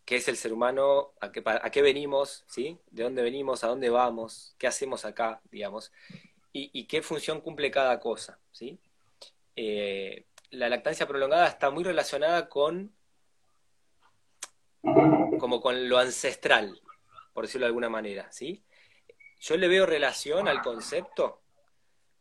qué 0.04 0.18
es 0.18 0.28
el 0.28 0.36
ser 0.36 0.52
humano, 0.52 1.14
a 1.22 1.32
qué, 1.32 1.42
a 1.46 1.70
qué 1.70 1.82
venimos, 1.82 2.44
¿sí? 2.48 2.78
De 2.90 3.04
dónde 3.04 3.22
venimos, 3.22 3.64
a 3.64 3.68
dónde 3.68 3.90
vamos, 3.90 4.58
qué 4.58 4.68
hacemos 4.68 5.06
acá, 5.06 5.40
digamos, 5.52 5.94
y, 6.52 6.86
qué 6.86 7.02
función 7.02 7.40
cumple 7.40 7.72
cada 7.72 7.98
cosa, 8.02 8.40
¿sí? 8.52 8.78
Eh, 9.56 10.26
la 10.50 10.68
lactancia 10.68 11.08
prolongada 11.08 11.48
está 11.48 11.70
muy 11.70 11.86
relacionada 11.86 12.50
con 12.50 12.94
como 15.40 15.62
con 15.62 15.88
lo 15.88 15.98
ancestral, 15.98 16.82
por 17.32 17.46
decirlo 17.46 17.64
de 17.64 17.70
alguna 17.70 17.88
manera, 17.88 18.30
¿sí? 18.34 18.66
Yo 19.40 19.56
le 19.56 19.70
veo 19.70 19.86
relación 19.86 20.50
al 20.50 20.62
concepto 20.62 21.41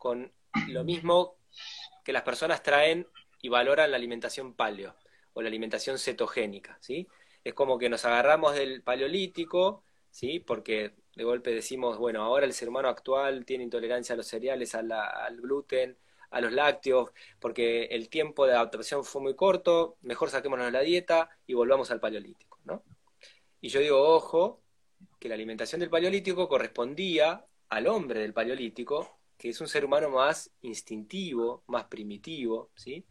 con 0.00 0.32
lo 0.66 0.82
mismo 0.82 1.36
que 2.02 2.12
las 2.12 2.22
personas 2.22 2.64
traen 2.64 3.06
y 3.40 3.50
valoran 3.50 3.92
la 3.92 3.96
alimentación 3.98 4.54
paleo 4.54 4.96
o 5.34 5.42
la 5.42 5.48
alimentación 5.48 5.96
cetogénica, 6.00 6.76
¿sí? 6.80 7.06
es 7.44 7.54
como 7.54 7.78
que 7.78 7.88
nos 7.88 8.04
agarramos 8.04 8.54
del 8.54 8.82
paleolítico, 8.82 9.84
¿sí? 10.10 10.40
Porque 10.40 10.94
de 11.14 11.24
golpe 11.24 11.50
decimos, 11.50 11.98
bueno, 11.98 12.22
ahora 12.22 12.46
el 12.46 12.52
ser 12.52 12.68
humano 12.68 12.88
actual 12.88 13.44
tiene 13.44 13.64
intolerancia 13.64 14.14
a 14.14 14.16
los 14.16 14.26
cereales, 14.26 14.74
al 14.74 15.40
gluten, 15.40 15.96
a 16.30 16.40
los 16.40 16.52
lácteos, 16.52 17.10
porque 17.40 17.84
el 17.86 18.08
tiempo 18.08 18.46
de 18.46 18.52
adaptación 18.52 19.04
fue 19.04 19.22
muy 19.22 19.34
corto, 19.34 19.96
mejor 20.02 20.30
saquémonos 20.30 20.72
la 20.72 20.80
dieta 20.80 21.28
y 21.46 21.54
volvamos 21.54 21.90
al 21.90 22.00
paleolítico, 22.00 22.58
¿no? 22.64 22.84
Y 23.60 23.68
yo 23.68 23.80
digo, 23.80 24.00
ojo, 24.00 24.62
que 25.18 25.28
la 25.28 25.34
alimentación 25.34 25.80
del 25.80 25.90
paleolítico 25.90 26.48
correspondía 26.48 27.44
al 27.68 27.86
hombre 27.86 28.20
del 28.20 28.32
paleolítico, 28.32 29.19
que 29.40 29.48
es 29.48 29.60
un 29.62 29.68
ser 29.68 29.86
humano 29.86 30.10
más 30.10 30.50
instintivo, 30.60 31.64
más 31.66 31.84
primitivo, 31.84 32.70
¿sí? 32.74 33.06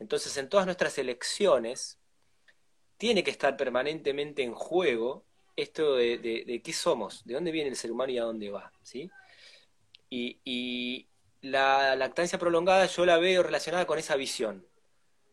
Entonces, 0.00 0.36
en 0.36 0.48
todas 0.48 0.66
nuestras 0.66 0.98
elecciones, 0.98 2.00
tiene 2.96 3.22
que 3.22 3.30
estar 3.30 3.56
permanentemente 3.56 4.42
en 4.42 4.54
juego 4.54 5.24
esto 5.54 5.94
de, 5.94 6.60
qué 6.64 6.72
somos, 6.72 7.24
de 7.24 7.34
dónde 7.34 7.52
viene 7.52 7.70
el 7.70 7.76
ser 7.76 7.92
humano 7.92 8.10
y 8.10 8.18
a 8.18 8.24
dónde 8.24 8.50
va, 8.50 8.72
¿sí? 8.82 9.08
Y, 10.10 11.06
la 11.40 11.94
lactancia 11.94 12.36
prolongada 12.36 12.86
yo 12.86 13.06
la 13.06 13.16
veo 13.16 13.44
relacionada 13.44 13.86
con 13.86 14.00
esa 14.00 14.16
visión. 14.16 14.66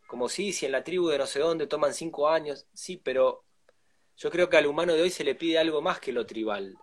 Como 0.05 0.29
si, 0.29 0.53
si 0.53 0.67
en 0.67 0.71
la 0.73 0.83
tribu 0.83 1.07
de 1.07 1.17
no 1.17 1.25
sé 1.25 1.39
dónde 1.39 1.65
toman 1.65 1.95
cinco 1.95 2.29
años, 2.29 2.67
sí, 2.73 2.97
pero 3.03 3.43
yo 4.15 4.29
creo 4.29 4.47
que 4.47 4.57
al 4.57 4.67
humano 4.67 4.93
de 4.93 5.01
hoy 5.01 5.09
se 5.09 5.23
le 5.23 5.33
pide 5.33 5.57
algo 5.57 5.81
más 5.81 5.99
que 5.99 6.11
lo 6.11 6.27
tribal. 6.27 6.77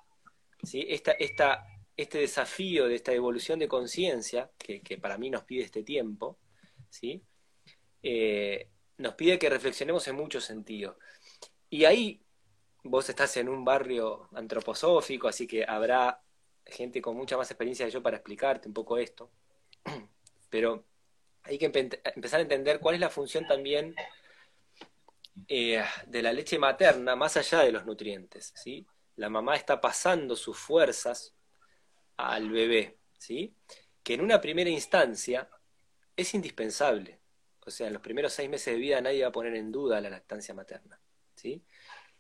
¿sí? 0.65 0.85
Esta, 0.89 1.13
esta, 1.13 1.65
este 1.97 2.19
desafío 2.19 2.89
de 2.89 2.95
esta 2.97 3.13
evolución 3.13 3.59
de 3.59 3.69
conciencia, 3.69 4.51
que, 4.59 4.99
para 4.99 5.19
mí 5.19 5.31
nos 5.31 5.45
pide 5.45 5.65
este 5.65 5.83
tiempo, 5.83 6.39
¿sí? 6.89 7.23
Eh, 8.03 8.69
nos 8.99 9.15
pide 9.15 9.39
que 9.39 9.51
reflexionemos 9.51 10.07
en 10.09 10.17
muchos 10.17 10.45
sentidos. 10.45 10.97
Y 11.69 11.85
ahí 11.85 12.23
vos 12.85 13.09
estás 13.09 13.37
en 13.37 13.49
un 13.49 13.65
barrio 13.65 14.29
antroposófico, 14.35 15.29
así 15.29 15.47
que 15.47 15.65
habrá 15.65 16.23
gente 16.65 17.03
con 17.03 17.17
mucha 17.17 17.37
más 17.37 17.51
experiencia 17.51 17.87
que 17.87 17.93
yo 17.93 18.03
para 18.03 18.17
explicarte 18.17 18.69
un 18.69 18.75
poco 18.75 18.99
esto. 18.99 19.31
Pero 20.51 20.85
hay 21.45 21.59
que 21.59 21.67
empezar 21.67 22.41
a 22.41 22.43
entender 22.43 22.81
cuál 22.81 22.95
es 22.95 23.01
la 23.01 23.11
función 23.11 23.47
también 23.47 23.95
eh, 25.49 25.83
de 26.07 26.23
la 26.23 26.33
leche 26.33 26.59
materna 26.59 27.17
más 27.17 27.37
allá 27.37 27.61
de 27.61 27.73
los 27.73 27.85
nutrientes. 27.85 28.53
¿sí? 28.55 28.87
La 29.17 29.29
mamá 29.29 29.57
está 29.57 29.81
pasando 29.81 30.37
sus 30.37 30.59
fuerzas 30.59 31.35
al 32.17 32.51
bebé, 32.51 32.99
¿sí? 33.19 33.55
que 34.03 34.15
en 34.15 34.21
una 34.21 34.41
primera 34.41 34.71
instancia 34.71 35.49
es 36.17 36.35
indispensable. 36.35 37.21
O 37.65 37.71
sea, 37.71 37.87
en 37.87 37.93
los 37.93 38.03
primeros 38.03 38.33
seis 38.33 38.51
meses 38.51 38.75
de 38.75 38.81
vida 38.81 39.01
nadie 39.01 39.23
va 39.23 39.29
a 39.29 39.33
poner 39.33 39.55
en 39.55 39.71
duda 39.71 40.01
la 40.01 40.11
lactancia 40.11 40.55
materna, 40.55 41.01
¿sí? 41.35 41.63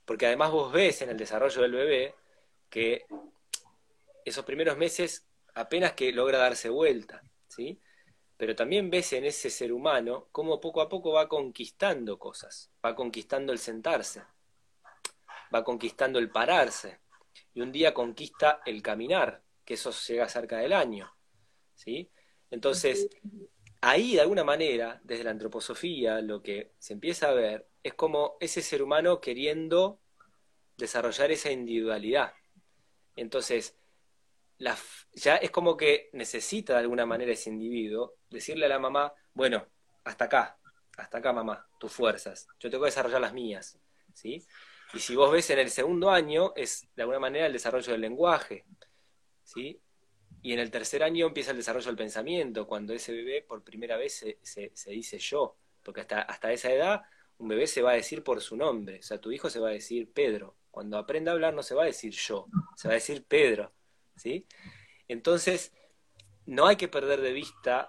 Porque 0.05 0.26
además 0.26 0.52
vos 0.52 0.72
ves 0.72 1.02
en 1.02 1.11
el 1.11 1.16
desarrollo 1.16 1.62
del 1.62 1.72
bebé 1.72 2.14
que 2.70 3.07
esos 4.24 4.44
primeros 4.44 4.76
meses 4.76 5.26
apenas 5.55 5.92
que 5.92 6.12
logra 6.12 6.38
darse 6.38 6.68
vuelta, 6.68 7.22
¿sí? 7.48 7.81
Pero 8.37 8.55
también 8.55 8.88
ves 8.88 9.12
en 9.12 9.24
ese 9.24 9.50
ser 9.50 9.72
humano 9.72 10.28
cómo 10.31 10.61
poco 10.61 10.81
a 10.81 10.88
poco 10.88 11.12
va 11.12 11.28
conquistando 11.28 12.18
cosas, 12.18 12.70
va 12.85 12.94
conquistando 12.94 13.52
el 13.52 13.59
sentarse, 13.59 14.22
va 15.52 15.64
conquistando 15.64 16.20
el 16.20 16.31
pararse, 16.31 17.00
y 17.55 17.61
un 17.61 17.72
día 17.72 17.92
conquista 17.92 18.62
el 18.64 18.81
caminar, 18.81 19.42
que 19.64 19.75
eso 19.75 19.90
llega 19.90 20.29
cerca 20.29 20.59
del 20.59 20.72
año, 20.72 21.14
¿sí? 21.75 22.11
Entonces, 22.51 23.09
ahí 23.81 24.14
de 24.14 24.20
alguna 24.20 24.44
manera, 24.44 25.01
desde 25.05 25.25
la 25.25 25.31
antroposofía, 25.31 26.20
lo 26.20 26.42
que 26.42 26.72
se 26.79 26.92
empieza 26.92 27.29
a 27.29 27.33
ver 27.33 27.68
es 27.83 27.94
como 27.94 28.37
ese 28.40 28.62
ser 28.62 28.83
humano 28.83 29.20
queriendo 29.20 30.01
desarrollar 30.77 31.31
esa 31.31 31.51
individualidad. 31.51 32.33
Entonces, 33.16 33.77
ya 35.12 35.37
es 35.37 35.51
como 35.51 35.77
que 35.77 36.11
necesita 36.12 36.75
de 36.75 36.81
alguna 36.81 37.07
manera 37.07 37.33
ese 37.33 37.51
individuo 37.51 38.14
decirle 38.31 38.66
a 38.66 38.68
la 38.68 38.79
mamá, 38.79 39.12
bueno, 39.35 39.66
hasta 40.05 40.27
acá, 40.27 40.59
hasta 40.96 41.18
acá 41.18 41.33
mamá, 41.33 41.68
tus 41.79 41.92
fuerzas, 41.92 42.46
yo 42.61 42.70
tengo 42.70 42.85
que 42.85 42.90
desarrollar 42.90 43.20
las 43.20 43.33
mías, 43.33 43.79
¿sí? 44.14 44.44
Y 44.94 44.98
si 45.01 45.16
vos 45.16 45.33
ves 45.33 45.48
en 45.51 45.59
el 45.59 45.70
segundo 45.70 46.11
año, 46.11 46.53
es 46.55 46.87
de 46.94 47.03
alguna 47.03 47.18
manera 47.18 47.46
el 47.46 47.53
desarrollo 47.53 47.92
del 47.92 48.03
lenguaje, 48.03 48.66
¿sí? 49.44 49.81
Y 50.42 50.52
en 50.52 50.59
el 50.59 50.70
tercer 50.70 51.02
año 51.02 51.26
empieza 51.26 51.52
el 51.52 51.57
desarrollo 51.57 51.87
del 51.87 51.96
pensamiento, 51.96 52.66
cuando 52.66 52.92
ese 52.92 53.12
bebé 53.12 53.42
por 53.42 53.62
primera 53.62 53.96
vez 53.96 54.14
se, 54.14 54.38
se, 54.42 54.90
dice 54.90 55.18
yo, 55.18 55.57
porque 55.83 56.00
hasta, 56.00 56.22
hasta 56.22 56.52
esa 56.52 56.72
edad 56.72 57.02
un 57.38 57.48
bebé 57.48 57.66
se 57.66 57.83
va 57.83 57.92
a 57.92 57.94
decir 57.94 58.22
por 58.22 58.40
su 58.40 58.57
nombre, 58.57 58.98
o 58.98 59.02
sea, 59.02 59.20
tu 59.20 59.33
hijo 59.33 59.50
se 59.50 59.61
va 59.61 59.68
a 59.68 59.72
decir 59.72 60.12
Pedro, 60.12 60.57
cuando 60.70 60.98
aprenda 60.98 61.31
a 61.31 61.35
hablar 61.35 61.55
no 61.55 61.62
se 61.62 61.74
va 61.74 61.83
a 61.83 61.87
decir 61.87 62.12
yo, 62.12 62.46
se 62.76 62.88
va 62.88 62.92
a 62.92 62.96
decir 62.96 63.24
Pedro, 63.24 63.72
¿sí? 64.16 64.46
Entonces, 65.09 65.72
no 66.46 66.66
hay 66.66 66.76
que 66.76 66.88
perder 66.88 67.20
de 67.20 67.33
vista 67.33 67.88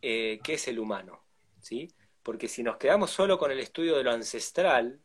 eh, 0.00 0.40
qué 0.42 0.54
es 0.54 0.68
el 0.68 0.78
humano, 0.78 1.24
¿sí? 1.60 1.92
Porque 2.22 2.48
si 2.48 2.62
nos 2.62 2.76
quedamos 2.76 3.10
solo 3.10 3.38
con 3.38 3.50
el 3.50 3.60
estudio 3.60 3.96
de 3.96 4.04
lo 4.04 4.10
ancestral, 4.10 5.00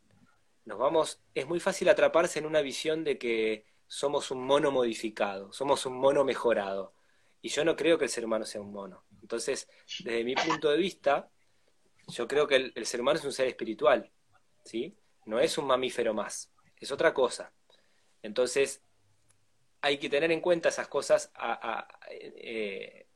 nos 0.64 0.78
vamos, 0.78 1.20
es 1.34 1.46
muy 1.46 1.60
fácil 1.60 1.88
atraparse 1.88 2.38
en 2.38 2.46
una 2.46 2.60
visión 2.60 3.04
de 3.04 3.18
que 3.18 3.66
somos 3.92 4.30
un 4.30 4.46
mono 4.46 4.70
modificado, 4.70 5.52
somos 5.52 5.84
un 5.84 5.98
mono 5.98 6.24
mejorado. 6.24 6.94
Y 7.42 7.48
yo 7.48 7.64
no 7.64 7.74
creo 7.74 7.98
que 7.98 8.04
el 8.04 8.10
ser 8.10 8.24
humano 8.24 8.44
sea 8.44 8.60
un 8.60 8.72
mono. 8.72 9.04
Entonces, 9.20 9.68
desde 10.04 10.22
mi 10.22 10.36
punto 10.36 10.70
de 10.70 10.76
vista, 10.76 11.28
yo 12.06 12.28
creo 12.28 12.46
que 12.46 12.72
el, 12.72 12.86
ser 12.86 13.00
humano 13.00 13.18
es 13.18 13.24
un 13.24 13.32
ser 13.32 13.48
espiritual, 13.48 14.08
¿sí? 14.64 14.96
No 15.26 15.40
es 15.40 15.58
un 15.58 15.66
mamífero 15.66 16.14
más, 16.14 16.52
es 16.78 16.92
otra 16.92 17.12
cosa. 17.12 17.52
Entonces, 18.22 18.80
hay 19.80 19.98
que 19.98 20.08
tener 20.08 20.30
en 20.30 20.40
cuenta 20.40 20.68
esas 20.68 20.86
cosas 20.86 21.32
eh, 22.10 23.08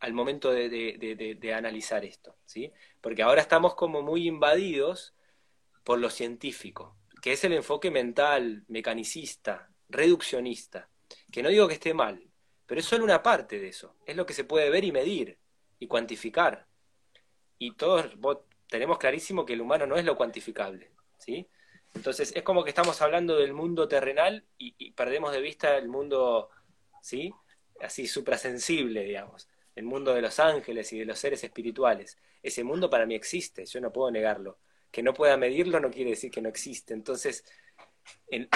al 0.00 0.12
momento 0.12 0.50
de, 0.50 1.54
analizar 1.54 2.04
esto, 2.04 2.36
¿sí? 2.46 2.72
Porque 3.00 3.22
ahora 3.22 3.42
estamos 3.42 3.76
como 3.76 4.02
muy 4.02 4.26
invadidos 4.26 5.14
por 5.84 6.00
lo 6.00 6.10
científico, 6.10 6.96
que 7.22 7.30
es 7.30 7.44
el 7.44 7.52
enfoque 7.52 7.92
mental, 7.92 8.64
mecanicista, 8.66 9.70
reduccionista, 9.88 10.88
que 11.30 11.42
no 11.42 11.48
digo 11.48 11.68
que 11.68 11.74
esté 11.74 11.94
mal, 11.94 12.22
pero 12.66 12.80
es 12.80 12.86
solo 12.86 13.04
una 13.04 13.22
parte 13.22 13.60
de 13.60 13.68
eso, 13.68 13.94
es 14.06 14.16
lo 14.16 14.26
que 14.26 14.34
se 14.34 14.44
puede 14.44 14.70
ver 14.70 14.84
y 14.84 14.92
medir 14.92 15.38
y 15.78 15.86
cuantificar. 15.86 16.66
Y 17.58 17.72
todos 17.72 18.12
tenemos 18.68 18.98
clarísimo 18.98 19.46
que 19.46 19.54
el 19.54 19.60
humano 19.60 19.86
no 19.86 19.96
es 19.96 20.04
lo 20.04 20.16
cuantificable, 20.16 20.90
¿sí? 21.18 21.48
Entonces 21.94 22.32
es 22.36 22.42
como 22.42 22.62
que 22.62 22.70
estamos 22.70 23.00
hablando 23.00 23.36
del 23.36 23.54
mundo 23.54 23.88
terrenal 23.88 24.44
y, 24.58 24.90
perdemos 24.92 25.32
de 25.32 25.40
vista 25.40 25.76
el 25.78 25.88
mundo, 25.88 26.50
¿sí? 27.00 27.32
Así 27.80 28.06
suprasensible, 28.06 29.04
digamos, 29.04 29.48
el 29.74 29.84
mundo 29.84 30.14
de 30.14 30.22
los 30.22 30.38
ángeles 30.40 30.92
y 30.92 30.98
de 30.98 31.04
los 31.06 31.18
seres 31.18 31.42
espirituales. 31.44 32.18
Ese 32.42 32.64
mundo 32.64 32.90
para 32.90 33.06
mí 33.06 33.14
existe, 33.14 33.64
yo 33.64 33.80
no 33.80 33.92
puedo 33.92 34.10
negarlo. 34.10 34.58
Que 34.90 35.02
no 35.02 35.14
pueda 35.14 35.36
medirlo 35.36 35.80
no 35.80 35.90
quiere 35.90 36.10
decir 36.10 36.30
que 36.30 36.40
no 36.40 36.48
existe. 36.48 36.94
Entonces, 36.94 37.44
en, 38.28 38.48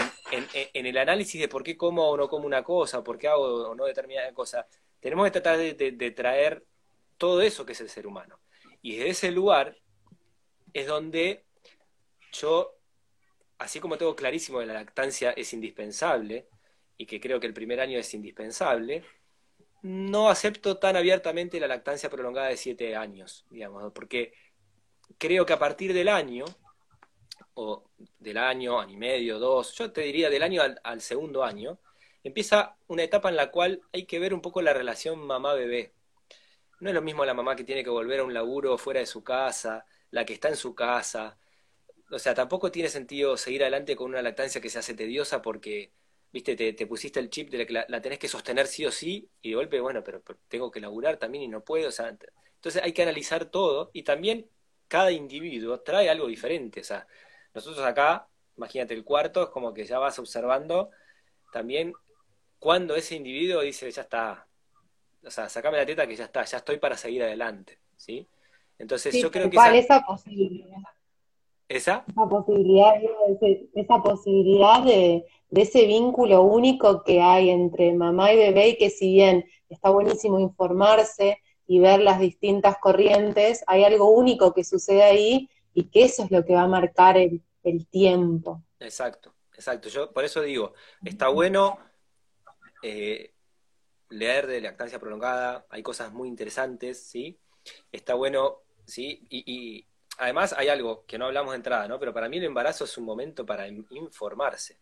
el 0.73 0.99
análisis 0.99 1.41
de 1.41 1.49
por 1.49 1.63
qué 1.63 1.77
como 1.77 2.09
o 2.09 2.17
no 2.17 2.29
como 2.29 2.47
una 2.47 2.63
cosa, 2.63 3.03
por 3.05 3.19
qué 3.19 3.29
hago 3.29 3.71
o 3.71 3.75
no 3.75 3.85
determinada 3.85 4.33
cosa, 4.33 4.67
tenemos 5.01 5.25
que 5.27 5.41
tratar 5.41 5.59
de 5.59 6.11
traer 6.11 6.65
todo 7.19 7.43
eso 7.43 7.65
que 7.67 7.73
es 7.73 7.81
el 7.81 7.89
ser 7.89 8.07
humano. 8.07 8.39
Y 8.83 8.97
desde 8.97 9.11
ese 9.11 9.31
lugar 9.31 9.77
es 10.73 10.87
donde 10.87 11.45
yo 12.33 12.77
así 13.59 13.79
como 13.79 13.99
tengo 13.99 14.17
clarísimo 14.17 14.59
que 14.59 14.67
la 14.67 14.75
lactancia 14.75 15.33
es 15.33 15.53
indispensable, 15.53 16.49
y 17.01 17.07
que 17.07 17.19
creo 17.19 17.41
que 17.41 17.47
el 17.47 17.55
primer 17.55 17.81
año 17.81 17.99
es 17.99 18.13
indispensable, 18.13 19.03
no 19.81 20.29
acepto 20.29 20.77
tan 20.77 20.97
abiertamente 20.97 21.59
la 21.59 21.67
lactancia 21.67 22.11
prolongada 22.11 22.49
de 22.49 22.59
siete 22.59 22.95
años, 22.95 23.47
digamos, 23.49 23.91
porque 23.95 24.35
creo 25.17 25.47
que 25.47 25.55
a 25.55 25.59
partir 25.59 25.95
del 25.95 26.09
año, 26.09 26.45
o 27.55 27.85
del 28.19 28.39
año, 28.39 28.81
año 28.81 28.95
y 28.95 28.97
medio, 28.97 29.39
dos, 29.39 29.75
yo 29.75 29.93
te 29.93 30.03
diría 30.03 30.31
del 30.31 30.43
año 30.43 30.63
al, 30.83 31.01
segundo 31.01 31.45
año, 31.45 31.79
empieza 32.25 32.77
una 32.87 33.03
etapa 33.03 33.29
en 33.29 33.37
la 33.37 33.51
cual 33.51 33.81
hay 33.93 34.05
que 34.07 34.19
ver 34.19 34.35
un 34.35 34.41
poco 34.41 34.63
la 34.63 34.73
relación 34.73 35.19
mamá-bebé. 35.21 35.93
No 36.81 36.89
es 36.91 36.95
lo 36.95 37.03
mismo 37.03 37.25
la 37.25 37.35
mamá 37.35 37.57
que 37.57 37.65
tiene 37.65 37.85
que 37.85 37.91
volver 37.91 38.21
a 38.21 38.25
un 38.25 38.35
laburo 38.35 38.79
fuera 38.79 39.01
de 39.01 39.07
su 39.07 39.23
casa, 39.23 39.85
la 40.11 40.25
que 40.25 40.33
está 40.33 40.49
en 40.49 40.57
su 40.57 40.75
casa, 40.75 41.39
o 42.11 42.19
sea, 42.19 42.35
tampoco 42.35 42.71
tiene 42.71 42.89
sentido 42.89 43.37
seguir 43.37 43.63
adelante 43.63 43.97
con 43.97 44.11
una 44.11 44.23
lactancia 44.23 44.61
que 44.61 44.69
se 44.69 44.79
hace 44.79 44.95
tediosa 44.95 45.41
porque, 45.43 45.93
viste, 46.33 46.57
te, 46.57 46.87
pusiste 46.87 47.21
el 47.21 47.31
chip 47.31 47.51
de 47.51 47.67
que 47.67 47.73
la, 47.73 48.03
tenés 48.03 48.19
que 48.19 48.29
sostener 48.29 48.67
sí 48.67 48.85
o 48.85 48.91
sí, 48.91 49.29
y 49.43 49.51
de 49.51 49.55
golpe, 49.57 49.81
bueno, 49.81 50.03
pero, 50.03 50.23
tengo 50.49 50.71
que 50.71 50.81
laburar 50.81 51.19
también 51.19 51.45
y 51.45 51.49
no 51.49 51.63
puedo, 51.65 51.89
o 51.89 51.93
sea, 51.93 52.09
entonces 52.09 52.83
hay 52.83 52.93
que 52.93 53.03
analizar 53.03 53.47
todo 53.47 53.91
y 53.93 54.03
también 54.03 54.49
cada 54.89 55.13
individuo 55.13 55.81
trae 55.81 56.11
algo 56.11 56.27
diferente, 56.27 56.81
o 56.81 56.85
sea, 56.85 57.07
nosotros 57.55 57.85
acá, 57.85 58.29
imagínate 58.57 58.95
el 58.95 59.05
cuarto, 59.05 59.43
es 59.45 59.49
como 59.51 59.73
que 59.75 59.85
ya 59.85 59.99
vas 59.99 60.19
observando 60.19 60.91
también 61.53 61.93
cuando 62.59 62.95
ese 62.95 63.17
individuo 63.17 63.63
dice, 63.63 63.91
ya 63.91 64.03
está, 64.03 64.47
o 65.25 65.31
sea, 65.31 65.49
sacame 65.49 65.79
la 65.79 65.87
teta 65.87 66.07
que 66.07 66.17
ya 66.17 66.25
está, 66.25 66.45
ya 66.45 66.59
estoy 66.59 66.79
para 66.79 66.97
seguir 66.97 67.23
adelante, 67.23 67.79
¿sí? 67.97 68.29
Entonces 68.79 69.21
yo 69.21 69.31
creo 69.31 69.51
que... 69.51 69.57
esa 69.79 70.01
posibilidad 70.03 70.79
¿Esa? 71.71 72.05
Esa 72.09 72.29
posibilidad, 72.29 72.95
esa 73.75 74.03
posibilidad 74.03 74.83
de, 74.83 75.25
ese 75.53 75.87
vínculo 75.87 76.43
único 76.43 77.05
que 77.05 77.21
hay 77.21 77.51
entre 77.51 77.95
mamá 77.95 78.33
y 78.33 78.39
bebé 78.39 78.71
y 78.71 78.77
que 78.77 78.91
si 78.91 79.13
bien 79.13 79.45
está 79.69 79.91
buenísimo 79.91 80.41
informarse 80.41 81.39
y 81.69 81.79
ver 81.79 82.01
las 82.01 82.19
distintas 82.19 82.77
corrientes, 82.79 83.63
hay 83.69 83.85
algo 83.85 84.11
único 84.11 84.53
que 84.53 84.65
sucede 84.65 85.05
ahí 85.05 85.49
y 85.75 85.85
que 85.85 86.05
eso 86.05 86.25
es 86.25 86.31
lo 86.31 86.45
que 86.45 86.55
va 86.55 86.63
a 86.63 86.69
marcar 86.69 87.17
el, 87.17 87.43
tiempo. 87.91 88.63
Exacto, 88.79 89.35
exacto. 89.53 89.89
Yo 89.89 90.13
por 90.13 90.25
eso 90.25 90.41
digo, 90.41 90.73
está 91.05 91.29
bueno 91.29 91.79
eh, 92.83 93.35
leer 94.09 94.47
de 94.47 94.61
lactancia 94.61 94.99
prolongada, 94.99 95.67
hay 95.69 95.83
cosas 95.83 96.13
muy 96.13 96.29
interesantes, 96.29 97.03
¿sí? 97.05 97.39
Está 97.93 98.15
bueno, 98.15 98.63
¿sí? 98.87 99.27
y, 99.29 99.87
además 100.21 100.55
hay 100.57 100.69
algo 100.69 101.05
que 101.07 101.19
no 101.19 101.27
hablamos 101.27 101.53
de 101.53 101.57
entrada, 101.57 101.89
¿no? 101.89 101.99
Pero 101.99 102.13
para 102.13 102.29
mí 102.29 102.39
el 102.39 102.45
embarazo 102.45 102.85
es 102.85 102.97
un 102.99 103.05
momento 103.05 103.45
para 103.45 103.67
informarse. 103.69 104.79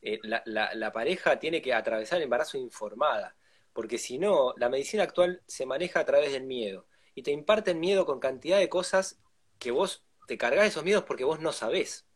Eh, 0.00 0.18
la, 0.22 0.92
pareja 0.92 1.38
tiene 1.38 1.62
que 1.62 1.72
atravesar 1.72 2.18
el 2.18 2.24
embarazo 2.24 2.58
informada, 2.58 3.36
porque 3.72 3.98
si 3.98 4.18
no, 4.18 4.52
la 4.56 4.68
medicina 4.68 5.04
actual 5.04 5.42
se 5.46 5.64
maneja 5.64 6.00
a 6.00 6.04
través 6.04 6.32
del 6.32 6.44
miedo 6.44 6.86
y 7.14 7.22
te 7.22 7.30
imparten 7.30 7.78
miedo 7.78 8.04
con 8.04 8.18
cantidad 8.18 8.58
de 8.58 8.68
cosas 8.68 9.20
que 9.58 9.70
vos 9.70 10.04
te 10.26 10.38
cargas 10.38 10.66
esos 10.66 10.84
miedos 10.84 11.04
porque 11.04 11.24
vos 11.24 11.40
no 11.40 11.52
sabés. 11.52 12.06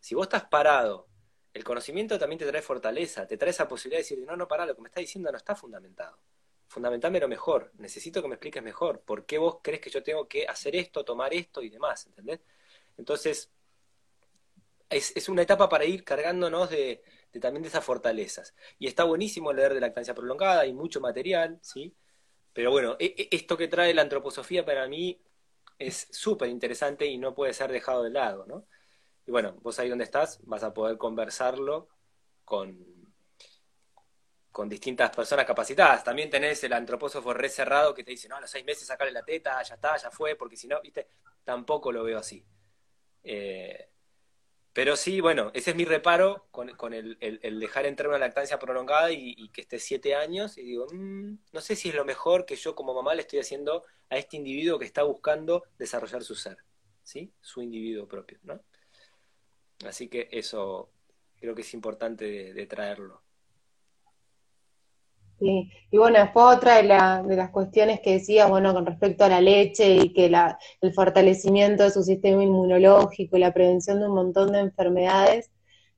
Si 0.00 0.14
vos 0.14 0.26
estás 0.26 0.44
parado, 0.44 1.08
el 1.54 1.64
conocimiento 1.64 2.18
también 2.18 2.38
te 2.38 2.46
trae 2.46 2.62
fortaleza, 2.62 3.26
te 3.26 3.36
trae 3.36 3.50
esa 3.50 3.68
posibilidad 3.68 3.98
de 3.98 4.02
decir, 4.02 4.18
no, 4.26 4.36
no, 4.36 4.48
para, 4.48 4.66
lo 4.66 4.74
que 4.74 4.82
me 4.82 4.88
está 4.88 5.00
diciendo 5.00 5.30
no 5.30 5.38
está 5.38 5.54
fundamentado 5.54 6.18
lo 6.72 7.28
mejor, 7.28 7.70
necesito 7.78 8.22
que 8.22 8.28
me 8.28 8.34
expliques 8.34 8.62
mejor, 8.62 9.02
¿por 9.02 9.26
qué 9.26 9.38
vos 9.38 9.58
crees 9.62 9.80
que 9.80 9.90
yo 9.90 10.02
tengo 10.02 10.26
que 10.26 10.46
hacer 10.46 10.74
esto, 10.76 11.04
tomar 11.04 11.34
esto 11.34 11.62
y 11.62 11.68
demás? 11.68 12.06
¿Entendés? 12.06 12.40
Entonces, 12.96 13.50
es, 14.88 15.28
una 15.28 15.42
etapa 15.42 15.68
para 15.68 15.84
ir 15.84 16.04
cargándonos 16.04 16.70
de, 16.70 17.02
también 17.40 17.62
de 17.62 17.68
esas 17.68 17.84
fortalezas. 17.84 18.54
Y 18.78 18.86
está 18.86 19.04
buenísimo 19.04 19.52
leer 19.52 19.74
de 19.74 19.80
lactancia 19.80 20.14
prolongada, 20.14 20.62
hay 20.62 20.72
mucho 20.72 21.00
material, 21.00 21.58
¿sí? 21.62 21.94
Pero 22.52 22.70
bueno, 22.70 22.96
e, 22.98 23.14
e, 23.16 23.28
esto 23.36 23.56
que 23.56 23.68
trae 23.68 23.94
la 23.94 24.02
antroposofía 24.02 24.64
para 24.64 24.86
mí 24.88 25.20
es 25.86 26.08
súper 26.10 26.48
interesante 26.48 27.06
y 27.06 27.18
no 27.18 27.34
puede 27.34 27.52
ser 27.52 27.70
dejado 27.70 28.02
de 28.02 28.10
lado, 28.10 28.46
¿no? 28.46 28.66
Y 29.26 29.30
bueno, 29.30 29.56
vos 29.62 29.78
ahí 29.78 29.88
donde 29.88 30.04
estás 30.04 30.40
vas 30.44 30.62
a 30.62 30.74
poder 30.74 30.98
conversarlo 30.98 31.88
con, 32.44 32.76
con 34.50 34.68
distintas 34.68 35.10
personas 35.14 35.46
capacitadas. 35.46 36.04
También 36.04 36.30
tenés 36.30 36.62
el 36.64 36.72
antropósofo 36.72 37.32
re 37.32 37.48
cerrado 37.48 37.94
que 37.94 38.04
te 38.04 38.12
dice, 38.12 38.28
no, 38.28 38.36
a 38.36 38.40
los 38.40 38.50
seis 38.50 38.64
meses 38.64 38.86
sacarle 38.86 39.12
la 39.12 39.24
teta, 39.24 39.62
ya 39.62 39.74
está, 39.74 39.96
ya 39.96 40.10
fue, 40.10 40.36
porque 40.36 40.56
si 40.56 40.68
no, 40.68 40.80
viste, 40.80 41.08
tampoco 41.44 41.92
lo 41.92 42.04
veo 42.04 42.18
así. 42.18 42.44
Eh, 43.22 43.91
Pero 44.72 44.96
sí, 44.96 45.20
bueno, 45.20 45.50
ese 45.54 45.70
es 45.70 45.76
mi 45.76 45.84
reparo 45.84 46.46
con, 46.50 46.94
el, 46.94 47.18
dejar 47.60 47.84
entrar 47.84 48.08
una 48.08 48.18
lactancia 48.18 48.58
prolongada 48.58 49.12
y, 49.12 49.48
que 49.50 49.62
esté 49.62 49.78
siete 49.78 50.14
años. 50.14 50.56
Y 50.56 50.62
digo, 50.62 50.86
mm, 50.90 51.34
no 51.52 51.60
sé 51.60 51.76
si 51.76 51.90
es 51.90 51.94
lo 51.94 52.04
mejor 52.04 52.46
que 52.46 52.56
yo 52.56 52.74
como 52.74 52.94
mamá 52.94 53.14
le 53.14 53.22
estoy 53.22 53.38
haciendo 53.38 53.84
a 54.08 54.16
este 54.16 54.36
individuo 54.36 54.78
que 54.78 54.86
está 54.86 55.02
buscando 55.02 55.64
desarrollar 55.78 56.24
su 56.24 56.34
ser, 56.34 56.58
¿sí? 57.02 57.32
Su 57.40 57.60
individuo 57.60 58.08
propio, 58.08 58.38
¿no? 58.44 58.60
Así 59.86 60.08
que 60.08 60.28
eso 60.32 60.90
creo 61.38 61.54
que 61.54 61.62
es 61.62 61.74
importante 61.74 62.54
de 62.54 62.66
traerlo. 62.66 63.22
Y 65.42 65.98
bueno, 65.98 66.20
después 66.20 66.56
otra 66.56 66.76
de, 66.76 66.84
las 67.36 67.50
cuestiones 67.50 68.00
que 68.00 68.12
decía, 68.12 68.46
bueno, 68.46 68.72
con 68.72 68.86
respecto 68.86 69.24
a 69.24 69.28
la 69.28 69.40
leche 69.40 69.96
y 69.96 70.12
que 70.12 70.26
el 70.80 70.94
fortalecimiento 70.94 71.82
de 71.82 71.90
su 71.90 72.02
sistema 72.02 72.42
inmunológico 72.44 73.36
y 73.36 73.40
la 73.40 73.52
prevención 73.52 74.00
de 74.00 74.06
un 74.06 74.14
montón 74.14 74.52
de 74.52 74.60
enfermedades, 74.60 75.50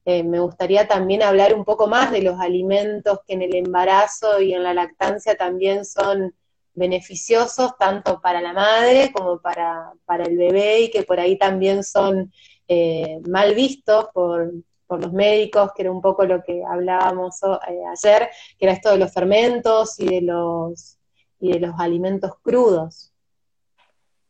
eh, 0.07 0.22
me 0.22 0.40
gustaría 0.40 0.88
también 0.88 1.22
hablar 1.22 1.55
un 1.55 1.64
poco 1.64 1.86
más 1.86 2.11
de 2.12 2.22
los 2.22 2.40
alimentos 2.40 3.20
que 3.26 3.34
en 3.34 3.42
el 3.42 3.55
embarazo 3.55 4.40
y 4.40 4.55
en 4.55 4.62
la 4.62 4.74
lactancia 4.74 5.36
también 5.36 5.84
son 5.84 6.34
beneficiosos 6.74 7.76
tanto 7.78 8.20
para 8.20 8.40
la 8.40 8.53
madre 8.53 9.12
como 9.12 9.40
para, 9.40 9.92
el 10.26 10.36
bebé 10.36 10.80
y 10.82 10.90
que 10.90 11.03
por 11.05 11.20
ahí 11.20 11.38
también 11.38 11.84
son 11.84 12.32
eh, 12.68 13.20
mal 13.28 13.55
vistos 13.55 14.09
por, 14.12 14.53
los 15.01 15.12
médicos, 15.12 15.72
que 15.74 15.82
era 15.82 15.92
un 15.92 16.01
poco 16.01 16.24
lo 16.24 16.42
que 16.42 16.62
hablábamos 16.64 17.42
eh, 17.42 17.80
ayer, 17.90 18.30
que 18.59 18.66
era 18.66 18.72
esto 18.72 18.90
de 18.90 18.99
los 18.99 19.12
fermentos 19.12 19.99
y 20.01 20.07
de 20.07 20.20
los, 20.22 20.99
y 21.40 21.53
de 21.53 21.61
los 21.61 21.74
alimentos 21.78 22.32
crudos. 22.42 23.12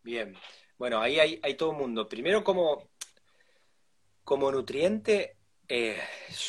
Bien, 0.03 0.37
bueno, 0.77 1.01
ahí 1.01 1.19
hay, 1.19 1.55
todo 1.55 1.71
un 1.71 1.79
mundo. 1.79 2.09
Primero, 2.09 2.45
como, 2.45 2.91
como 4.23 4.53
nutriente, 4.53 5.39
eh, 5.69 5.99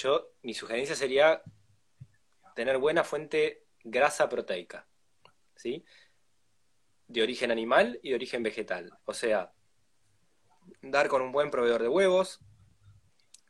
yo, 0.02 0.32
mi 0.42 0.54
sugerencia 0.54 0.96
sería 0.96 1.42
tener 2.56 2.78
buena 2.78 3.04
fuente 3.04 3.66
grasa 3.84 4.28
proteica, 4.28 4.88
¿sí? 5.56 5.86
De 7.08 7.22
origen 7.22 7.52
animal 7.52 8.00
y 8.02 8.10
de 8.10 8.16
origen 8.16 8.44
vegetal. 8.44 8.92
O 9.06 9.14
sea, 9.14 9.54
dar 10.82 11.08
con 11.08 11.22
un 11.22 11.32
buen 11.32 11.52
proveedor 11.52 11.82
de 11.82 11.88
huevos, 11.88 12.40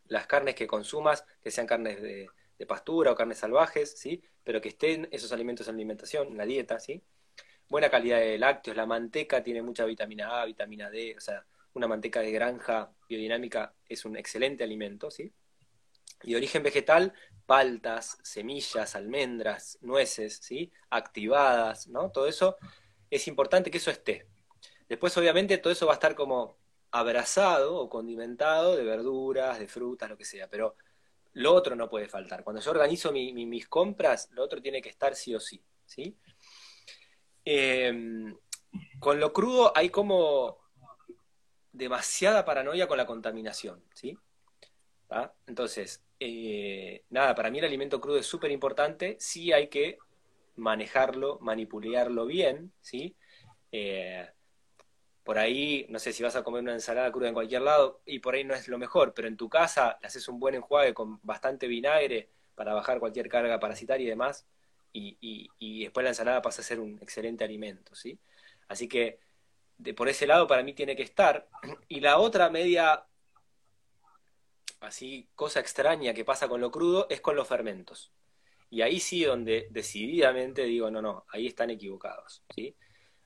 las 0.07 0.27
carnes 0.27 0.55
que 0.55 0.67
consumas, 0.67 1.25
que 1.41 1.51
sean 1.51 1.67
carnes 1.67 2.01
de, 2.01 2.29
pastura 2.67 3.11
o 3.11 3.15
carnes 3.15 3.37
salvajes, 3.39 3.99
¿sí? 3.99 4.23
Pero 4.43 4.61
que 4.61 4.69
estén 4.69 5.07
esos 5.11 5.31
alimentos 5.31 5.67
en 5.67 5.75
alimentación, 5.75 6.29
en 6.29 6.37
la 6.37 6.45
dieta, 6.45 6.79
¿sí? 6.79 7.03
Buena 7.67 7.89
calidad 7.89 8.19
de 8.19 8.37
lácteos, 8.37 8.77
la 8.77 8.85
manteca 8.85 9.43
tiene 9.43 9.61
mucha 9.61 9.85
vitamina 9.85 10.41
A, 10.41 10.45
vitamina 10.45 10.89
D, 10.89 11.15
o 11.17 11.19
sea, 11.19 11.45
una 11.73 11.87
manteca 11.87 12.21
de 12.21 12.31
granja 12.31 12.91
biodinámica 13.09 13.73
es 13.87 14.05
un 14.05 14.15
excelente 14.15 14.63
alimento, 14.63 15.11
¿sí? 15.11 15.33
Y 16.23 16.31
de 16.31 16.37
origen 16.37 16.63
vegetal, 16.63 17.13
paltas, 17.45 18.17
semillas, 18.23 18.95
almendras, 18.95 19.77
nueces, 19.81 20.37
¿sí? 20.41 20.71
Activadas, 20.89 21.87
¿no? 21.87 22.11
Todo 22.11 22.27
eso 22.27 22.57
es 23.09 23.27
importante 23.27 23.69
que 23.69 23.77
eso 23.77 23.91
esté. 23.91 24.27
Después, 24.87 25.15
obviamente, 25.17 25.57
todo 25.57 25.73
eso 25.73 25.85
va 25.85 25.93
a 25.93 25.95
estar 25.95 26.15
como 26.15 26.57
abrazado 26.99 27.75
o 27.75 27.89
condimentado 27.89 28.75
de 28.75 28.83
verduras, 28.83 29.59
de 29.59 29.67
frutas, 29.67 30.09
lo 30.09 30.17
que 30.17 30.23
sea, 30.23 30.49
pero 30.49 30.75
lo 31.33 31.53
otro 31.53 31.75
no 31.75 31.89
puede 31.89 32.07
faltar. 32.07 32.43
Cuando 32.43 32.61
yo 32.61 32.71
organizo 32.71 33.11
mis 33.11 33.67
compras, 33.67 34.29
lo 34.31 34.43
otro 34.43 34.61
tiene 34.61 34.81
que 34.81 34.89
estar 34.89 35.13
sí 35.13 35.35
o 35.35 35.39
sí, 35.39 35.61
¿sí? 35.85 36.17
Em, 37.43 38.35
con 38.99 39.19
lo 39.19 39.33
crudo 39.33 39.73
hay 39.75 39.89
como 39.89 40.59
demasiada 41.71 42.45
paranoia 42.45 42.87
con 42.87 42.97
la 42.97 43.05
contaminación, 43.05 43.83
¿sí? 43.93 44.17
Entonces, 45.47 46.03
eh, 46.19 47.03
nada, 47.09 47.35
para 47.35 47.49
mí 47.49 47.59
el 47.59 47.65
alimento 47.65 47.99
crudo 47.99 48.17
es 48.17 48.25
súper 48.25 48.51
importante, 48.51 49.17
sí 49.19 49.51
hay 49.51 49.67
que 49.67 49.97
manejarlo, 50.55 51.39
manipularlo 51.41 52.25
bien, 52.25 52.71
¿sí? 52.81 53.15
Eh, 53.71 54.27
por 55.25 55.39
ahí, 55.39 55.87
no 55.89 55.97
sé 55.97 56.13
si 56.13 56.21
vas 56.21 56.35
a 56.35 56.43
comer 56.43 56.61
una 56.61 56.73
ensalada 56.73 57.11
cruda 57.11 57.29
en 57.29 57.33
cualquier 57.33 57.63
lado, 57.63 57.99
y 58.05 58.19
por 58.19 58.35
ahí 58.35 58.43
no 58.43 58.53
es 58.53 58.67
lo 58.67 58.77
mejor, 58.77 59.15
pero 59.15 59.27
en 59.27 59.35
tu 59.35 59.49
casa 59.49 59.97
haces 60.03 60.27
un 60.27 60.39
buen 60.39 60.53
enjuague 60.53 60.93
con 60.93 61.19
bastante 61.23 61.67
vinagre 61.67 62.29
para 62.53 62.75
bajar 62.75 62.99
cualquier 62.99 63.27
carga 63.27 63.59
parasitaria 63.59 64.05
y 64.05 64.09
demás, 64.09 64.45
y, 64.93 65.83
después 65.83 66.03
la 66.03 66.11
ensalada 66.11 66.43
pasa 66.43 66.61
a 66.61 66.63
ser 66.63 66.79
un 66.79 66.99
excelente 67.01 67.43
alimento, 67.43 67.95
¿sí? 67.95 68.19
Así 68.67 68.87
que 68.87 69.19
de, 69.79 69.95
por 69.95 70.07
ese 70.09 70.27
lado 70.27 70.45
para 70.47 70.61
mí 70.63 70.73
tiene 70.73 70.95
que 70.95 71.03
estar. 71.03 71.49
Y 71.89 72.01
la 72.01 72.19
otra 72.19 72.49
media, 72.51 73.03
así, 74.79 75.27
cosa 75.35 75.59
extraña 75.59 76.13
que 76.13 76.23
pasa 76.23 76.47
con 76.47 76.61
lo 76.61 76.69
crudo 76.69 77.07
es 77.09 77.19
con 77.19 77.35
los 77.35 77.47
fermentos. 77.47 78.11
Y 78.69 78.83
ahí 78.83 78.99
sí 78.99 79.23
donde 79.23 79.67
decididamente 79.71 80.63
digo, 80.65 80.91
no, 80.91 81.01
no, 81.01 81.25
ahí 81.29 81.47
están 81.47 81.71
equivocados, 81.71 82.43
¿sí? 82.53 82.75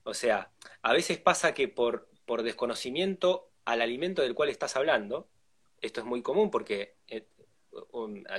O 0.09 0.13
sea, 0.13 0.51
a 0.81 0.93
veces 0.93 1.19
pasa 1.19 1.53
que 1.53 1.67
por, 1.67 2.09
por 2.25 2.43
desconocimiento 2.43 3.51
al 3.65 3.81
alimento 3.81 4.21
del 4.21 4.33
cual 4.33 4.49
estás 4.49 4.75
hablando, 4.75 5.29
esto 5.81 6.01
es 6.01 6.05
muy 6.05 6.21
común 6.21 6.49
porque 6.49 6.95
eh, 7.07 7.27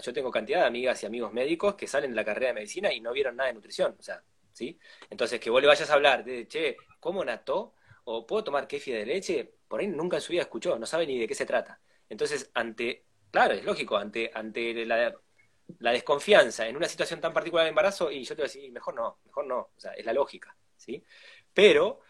yo 0.03 0.13
tengo 0.13 0.31
cantidad 0.31 0.61
de 0.61 0.67
amigas 0.67 1.03
y 1.03 1.07
amigos 1.07 1.33
médicos 1.33 1.77
que 1.77 1.87
salen 1.87 2.11
de 2.11 2.17
la 2.17 2.25
carrera 2.25 2.49
de 2.49 2.55
medicina 2.55 2.93
y 2.93 3.01
no 3.01 3.13
vieron 3.13 3.37
nada 3.37 3.49
de 3.49 3.55
nutrición, 3.55 3.97
o 3.99 4.03
sea, 4.03 4.23
¿sí? 4.53 4.79
Entonces, 5.09 5.39
que 5.39 5.51
vos 5.51 5.63
le 5.63 5.69
vayas 5.69 5.89
a 5.89 5.95
hablar 5.95 6.25
de, 6.25 6.49
che, 6.49 6.77
¿cómo 6.99 7.25
nató? 7.25 7.75
¿O 8.05 8.27
puedo 8.27 8.43
tomar 8.43 8.67
kefir 8.67 8.97
de 8.97 9.07
leche? 9.07 9.55
Por 9.69 9.81
ahí 9.81 9.87
nunca 9.87 10.17
en 10.17 10.23
su 10.23 10.33
vida 10.33 10.43
escuchó, 10.43 10.79
no 10.79 10.87
sabe 10.87 11.07
ni 11.07 11.19
de 11.19 11.29
qué 11.29 11.35
se 11.35 11.47
trata. 11.47 11.81
Entonces, 12.09 12.51
ante, 12.55 13.05
claro, 13.31 13.55
es 13.55 13.65
lógico, 13.65 13.97
ante, 13.97 14.31
ante 14.35 14.85
la, 14.85 15.15
la 15.79 15.93
desconfianza 15.93 16.67
en 16.67 16.77
una 16.77 16.89
situación 16.89 17.21
tan 17.21 17.33
particular 17.33 17.65
de 17.65 17.71
embarazo, 17.71 18.11
y 18.11 18.25
yo 18.25 18.35
te 18.35 18.43
voy 18.43 18.47
a 18.47 18.53
decir, 18.53 18.73
mejor 18.73 18.95
no, 18.95 19.19
mejor 19.25 19.47
no, 19.47 19.59
o 19.59 19.75
sea, 19.77 19.93
es 19.93 20.05
la 20.05 20.13
lógica, 20.13 20.57
¿sí? 20.77 21.03
Pero 21.55 22.01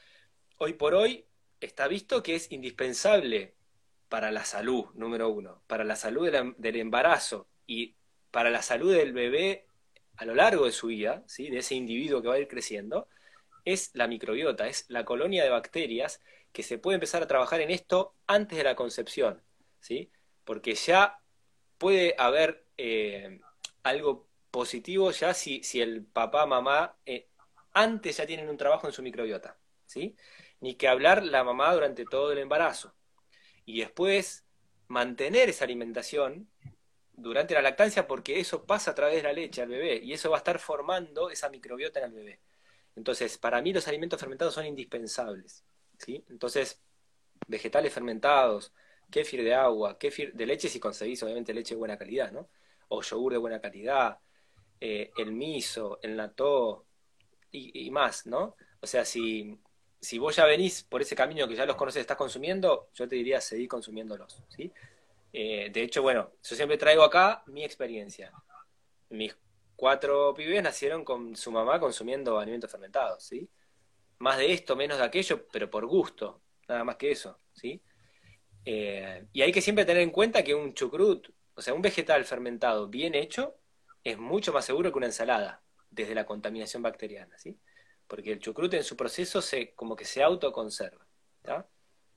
hoy 0.59 0.74
por 0.74 0.95
hoy 0.95 1.26
está 1.61 1.88
visto 1.88 2.22
que 2.22 2.34
es 2.34 2.51
indispensable 2.53 3.55
para 4.09 4.30
la 4.32 4.45
salud, 4.45 4.86
número 4.95 5.28
uno, 5.28 5.62
para 5.66 5.84
la 5.84 5.97
salud 5.97 6.30
del 6.30 6.76
embarazo 6.76 7.49
y 7.66 7.95
para 8.30 8.51
la 8.51 8.62
salud 8.62 8.93
del 8.93 9.12
bebé 9.12 9.66
a 10.16 10.24
lo 10.24 10.34
largo 10.34 10.66
de 10.66 10.72
su 10.72 10.88
vida, 10.88 11.22
¿sí? 11.26 11.49
de 11.49 11.59
ese 11.59 11.74
individuo 11.74 12.20
que 12.20 12.28
va 12.28 12.34
a 12.34 12.38
ir 12.41 12.49
creciendo, 12.49 13.09
es 13.64 13.91
la 13.95 14.07
microbiota, 14.07 14.66
es 14.68 14.84
la 14.88 15.05
colonia 15.05 15.45
de 15.45 15.51
bacterias 15.51 16.20
que 16.53 16.62
se 16.62 16.78
puede 16.78 16.97
empezar 16.97 17.22
a 17.22 17.28
trabajar 17.28 17.61
en 17.61 17.70
esto 17.70 18.14
antes 18.26 18.59
de 18.59 18.64
la 18.64 18.74
concepción, 18.74 19.43
¿sí? 19.80 20.11
porque 20.45 20.74
ya 20.74 21.20
puede 21.78 22.14
haber 22.18 22.66
eh, 22.76 23.41
algo 23.82 24.28
positivo 24.51 25.11
ya 25.12 25.32
si, 25.32 25.62
si 25.62 25.80
el 25.80 26.05
papá, 26.05 26.45
mamá 26.47 26.97
eh, 27.07 27.30
antes 27.73 28.16
ya 28.16 28.27
tienen 28.27 28.49
un 28.49 28.57
trabajo 28.57 28.87
en 28.87 28.93
su 28.93 29.03
microbiota, 29.03 29.59
¿sí? 29.87 30.16
Ni 30.61 30.75
que 30.75 30.89
hablar 30.89 31.25
la 31.25 31.45
mamá 31.45 31.73
durante 31.73 32.05
todo 32.05 32.33
el 32.33 32.39
embarazo. 32.39 32.95
Y 33.64 33.81
después 33.81 34.45
mantener 34.89 35.49
esa 35.49 35.64
alimentación 35.64 36.51
durante 37.12 37.55
la 37.55 37.62
lactancia 37.62 38.07
porque 38.07 38.41
eso 38.41 38.64
pasa 38.64 38.91
a 38.91 38.95
través 38.95 39.16
de 39.16 39.23
la 39.23 39.33
leche 39.33 39.62
al 39.62 39.68
bebé 39.68 40.01
y 40.03 40.12
eso 40.12 40.31
va 40.31 40.37
a 40.37 40.39
estar 40.39 40.59
formando 40.59 41.31
esa 41.31 41.49
microbiota 41.49 42.01
en 42.01 42.07
el 42.07 42.12
bebé. 42.12 42.41
Entonces, 42.97 43.39
para 43.39 43.62
mí 43.62 43.73
los 43.73 43.87
alimentos 43.89 44.18
fermentados 44.18 44.55
son 44.55 44.66
indispensables, 44.66 45.64
¿sí? 45.99 46.25
Entonces, 46.29 46.83
vegetales 47.47 47.93
fermentados, 47.93 48.73
kéfir 49.11 49.43
de 49.43 49.55
agua, 49.55 49.99
kéfir 49.99 50.33
de 50.35 50.47
leche 50.47 50.68
si 50.68 50.81
conseguís 50.81 51.23
obviamente 51.23 51.55
leche 51.55 51.75
de 51.75 51.79
buena 51.79 51.99
calidad, 51.99 52.33
¿no? 52.33 52.49
O 52.89 53.03
yogur 53.03 53.33
de 53.33 53.39
buena 53.39 53.61
calidad, 53.61 54.18
eh, 54.81 55.11
el 55.16 55.33
miso, 55.33 55.99
el 56.03 56.16
nató, 56.16 56.87
y, 57.53 57.90
más, 57.90 58.26
¿no? 58.26 58.57
O 58.80 58.86
sea, 58.86 59.05
si, 59.05 59.59
si 60.01 60.18
vos 60.18 60.36
ya 60.36 60.44
venís 60.44 60.82
por 60.82 61.03
ese 61.03 61.16
camino 61.16 61.48
que 61.48 61.57
ya 61.57 61.66
los 61.66 61.76
conoces, 61.76 62.01
estás 62.01 62.16
consumiendo, 62.16 62.88
yo 62.94 63.09
te 63.09 63.16
diría 63.16 63.40
seguir 63.40 63.68
consumiéndolos, 63.68 64.42
¿sí? 64.48 64.72
Eh, 65.32 65.70
de 65.72 65.82
hecho, 65.82 66.03
bueno, 66.03 66.32
yo 66.42 66.57
siempre 66.57 66.78
traigo 66.78 67.03
acá 67.03 67.42
mi 67.46 67.64
experiencia. 67.64 68.32
Mis 69.11 69.36
cuatro 69.76 70.34
pibes 70.34 70.62
nacieron 70.62 71.05
con 71.05 71.36
su 71.36 71.51
mamá 71.51 71.80
consumiendo 71.80 72.38
alimentos 72.38 72.70
fermentados, 72.70 73.22
¿sí? 73.22 73.48
Más 74.18 74.38
de 74.38 74.53
esto, 74.53 74.76
menos 74.76 74.98
de 74.98 75.05
aquello, 75.05 75.46
pero 75.53 75.70
por 75.70 75.86
gusto, 75.86 76.40
nada 76.68 76.84
más 76.84 76.96
que 76.96 77.11
eso, 77.12 77.38
¿sí? 77.53 77.80
Eh, 78.64 79.26
y 79.32 79.42
hay 79.42 79.53
que 79.53 79.62
siempre 79.62 79.84
tener 79.84 80.03
en 80.03 80.11
cuenta 80.11 80.44
que 80.44 80.55
un 80.55 80.74
chucrut, 80.74 81.28
o 81.55 81.62
sea, 81.62 81.74
un 81.74 81.82
vegetal 81.82 82.24
fermentado 82.24 82.88
bien 82.88 83.14
hecho, 83.14 83.57
es 84.05 84.18
mucho 84.18 84.53
más 84.53 84.64
seguro 84.64 84.92
que 84.92 84.98
una 84.98 85.07
ensalada 85.07 85.62
desde 85.91 86.14
la 86.14 86.26
contaminación 86.26 86.82
bacteriana, 86.82 87.36
¿sí? 87.38 87.59
Porque 88.07 88.32
el 88.32 88.41
chucrute 88.41 88.76
en 88.76 88.84
su 88.84 88.97
proceso 88.97 89.43
se, 89.43 89.74
como 89.74 89.97
que 89.97 90.05
se 90.05 90.22
autoconserva, 90.22 91.07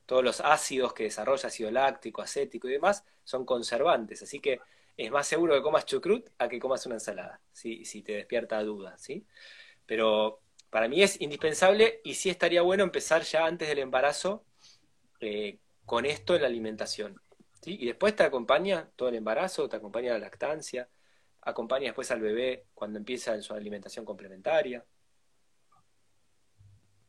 Todos 0.06 0.24
los 0.24 0.42
ácidos 0.42 0.94
que 0.94 1.04
desarrolla, 1.04 1.48
ácido 1.48 1.72
láctico, 1.72 2.22
acético 2.22 2.68
y 2.68 2.74
demás, 2.74 3.04
son 3.24 3.46
conservantes, 3.46 4.22
así 4.24 4.40
que 4.40 4.60
es 4.98 5.12
más 5.12 5.28
seguro 5.28 5.56
que 5.56 5.62
comas 5.62 5.86
chucrut 5.86 6.30
a 6.38 6.48
que 6.48 6.60
comas 6.60 6.86
una 6.86 6.96
ensalada, 6.96 7.42
si, 7.52 7.86
si 7.86 8.04
te 8.04 8.14
despierta 8.14 8.62
duda, 8.64 8.98
¿sí? 8.98 9.26
Pero 9.86 10.42
para 10.70 10.88
mí 10.88 11.04
es 11.04 11.22
indispensable 11.22 12.02
y 12.04 12.16
sí 12.16 12.30
estaría 12.30 12.62
bueno 12.64 12.84
empezar 12.84 13.22
ya 13.24 13.46
antes 13.46 13.68
del 13.68 13.80
embarazo 13.80 14.44
eh, 15.20 15.60
con 15.86 16.06
esto 16.06 16.36
en 16.36 16.42
la 16.42 16.48
alimentación. 16.48 17.22
¿sí? 17.62 17.78
Y 17.80 17.86
después 17.86 18.16
te 18.16 18.24
acompaña 18.24 18.90
todo 18.96 19.10
el 19.10 19.16
embarazo, 19.16 19.70
te 19.70 19.76
acompaña 19.76 20.14
la 20.14 20.20
lactancia, 20.20 20.90
acompaña 21.46 21.86
después 21.86 22.10
al 22.12 22.22
bebé 22.22 22.66
cuando 22.74 23.00
empieza 23.00 23.36
en 23.36 23.42
su 23.42 23.54
alimentación 23.54 24.06
complementaria. 24.06 24.84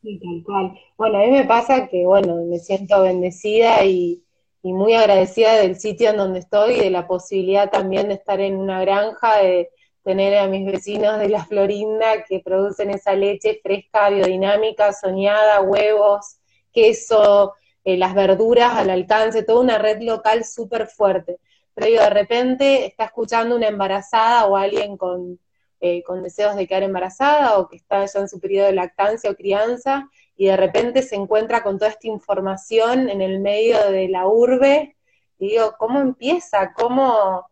Sí, 0.01 0.19
tal 0.19 0.43
cual. 0.45 0.79
Bueno, 0.97 1.17
a 1.17 1.21
mí 1.21 1.31
me 1.31 1.45
pasa 1.45 1.87
que, 1.87 2.05
bueno, 2.05 2.35
me 2.45 2.59
siento 2.59 3.01
bendecida 3.01 3.83
y, 3.85 4.21
muy 4.61 4.95
agradecida 4.95 5.57
del 5.57 5.75
sitio 5.75 6.09
en 6.09 6.17
donde 6.17 6.39
estoy 6.39 6.73
y 6.73 6.79
de 6.79 6.89
la 6.89 7.05
posibilidad 7.05 7.69
también 7.69 8.07
de 8.07 8.15
estar 8.15 8.39
en 8.39 8.55
una 8.55 8.81
granja, 8.81 9.37
de 9.37 9.69
tener 10.03 10.39
a 10.39 10.47
mis 10.47 10.65
vecinos 10.65 11.19
de 11.19 11.29
la 11.29 11.45
Florinda 11.45 12.23
que 12.23 12.39
producen 12.39 12.89
esa 12.89 13.13
leche 13.13 13.59
fresca, 13.61 14.09
biodinámica, 14.09 14.91
soñada, 14.91 15.61
huevos, 15.61 16.39
queso, 16.73 17.53
eh, 17.83 17.95
las 17.95 18.15
verduras 18.15 18.73
al 18.73 18.89
alcance, 18.89 19.43
toda 19.43 19.61
una 19.61 19.77
red 19.77 20.01
local 20.01 20.43
súper 20.43 20.87
fuerte. 20.87 21.37
Pero 21.75 21.87
digo, 21.87 22.01
de 22.01 22.09
repente 22.09 22.85
está 22.87 23.05
escuchando 23.05 23.55
una 23.55 23.67
embarazada 23.67 24.47
o 24.47 24.57
alguien 24.57 24.97
con, 24.97 25.39
eh, 25.79 26.01
con 26.03 26.23
deseos 26.23 26.55
de 26.55 26.67
quedar 26.67 26.83
embarazada 26.83 27.59
o 27.59 27.67
que 27.67 27.75
está 27.75 28.03
ya 28.05 28.19
en 28.19 28.29
su 28.29 28.39
periodo 28.39 28.67
de 28.67 28.73
lactancia 28.73 29.29
o 29.29 29.35
crianza 29.35 30.09
y 30.35 30.47
de 30.47 30.57
repente 30.57 31.03
se 31.03 31.15
encuentra 31.15 31.61
con 31.61 31.77
toda 31.77 31.91
esta 31.91 32.07
información 32.07 33.09
en 33.09 33.21
el 33.21 33.39
medio 33.39 33.91
de 33.91 34.09
la 34.09 34.27
urbe 34.27 34.95
y 35.37 35.49
digo, 35.49 35.75
¿cómo 35.77 35.99
empieza? 35.99 36.73
¿Cómo, 36.73 37.45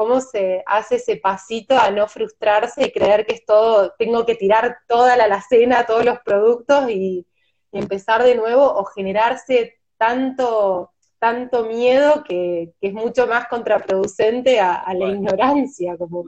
cómo 0.00 0.20
se 0.20 0.62
hace 0.66 0.96
ese 0.96 1.16
pasito 1.16 1.76
a 1.78 1.90
no 1.90 2.08
frustrarse 2.08 2.86
y 2.86 2.92
creer 2.92 3.26
que 3.26 3.34
es 3.34 3.44
todo, 3.44 3.92
tengo 3.98 4.24
que 4.24 4.34
tirar 4.34 4.78
toda 4.88 5.16
la 5.16 5.24
alacena, 5.24 5.84
todos 5.86 6.04
los 6.04 6.20
productos 6.20 6.90
y, 6.90 7.26
empezar 7.72 8.24
de 8.24 8.34
nuevo 8.34 8.64
o 8.64 8.84
generarse 8.84 9.78
tanto, 9.96 10.89
tanto 11.20 11.66
miedo 11.66 12.24
que, 12.24 12.72
es 12.80 12.92
mucho 12.92 13.26
más 13.28 13.46
contraproducente 13.46 14.58
a, 14.58 14.92
la 14.94 15.08
ignorancia. 15.08 15.96
Como... 15.96 16.24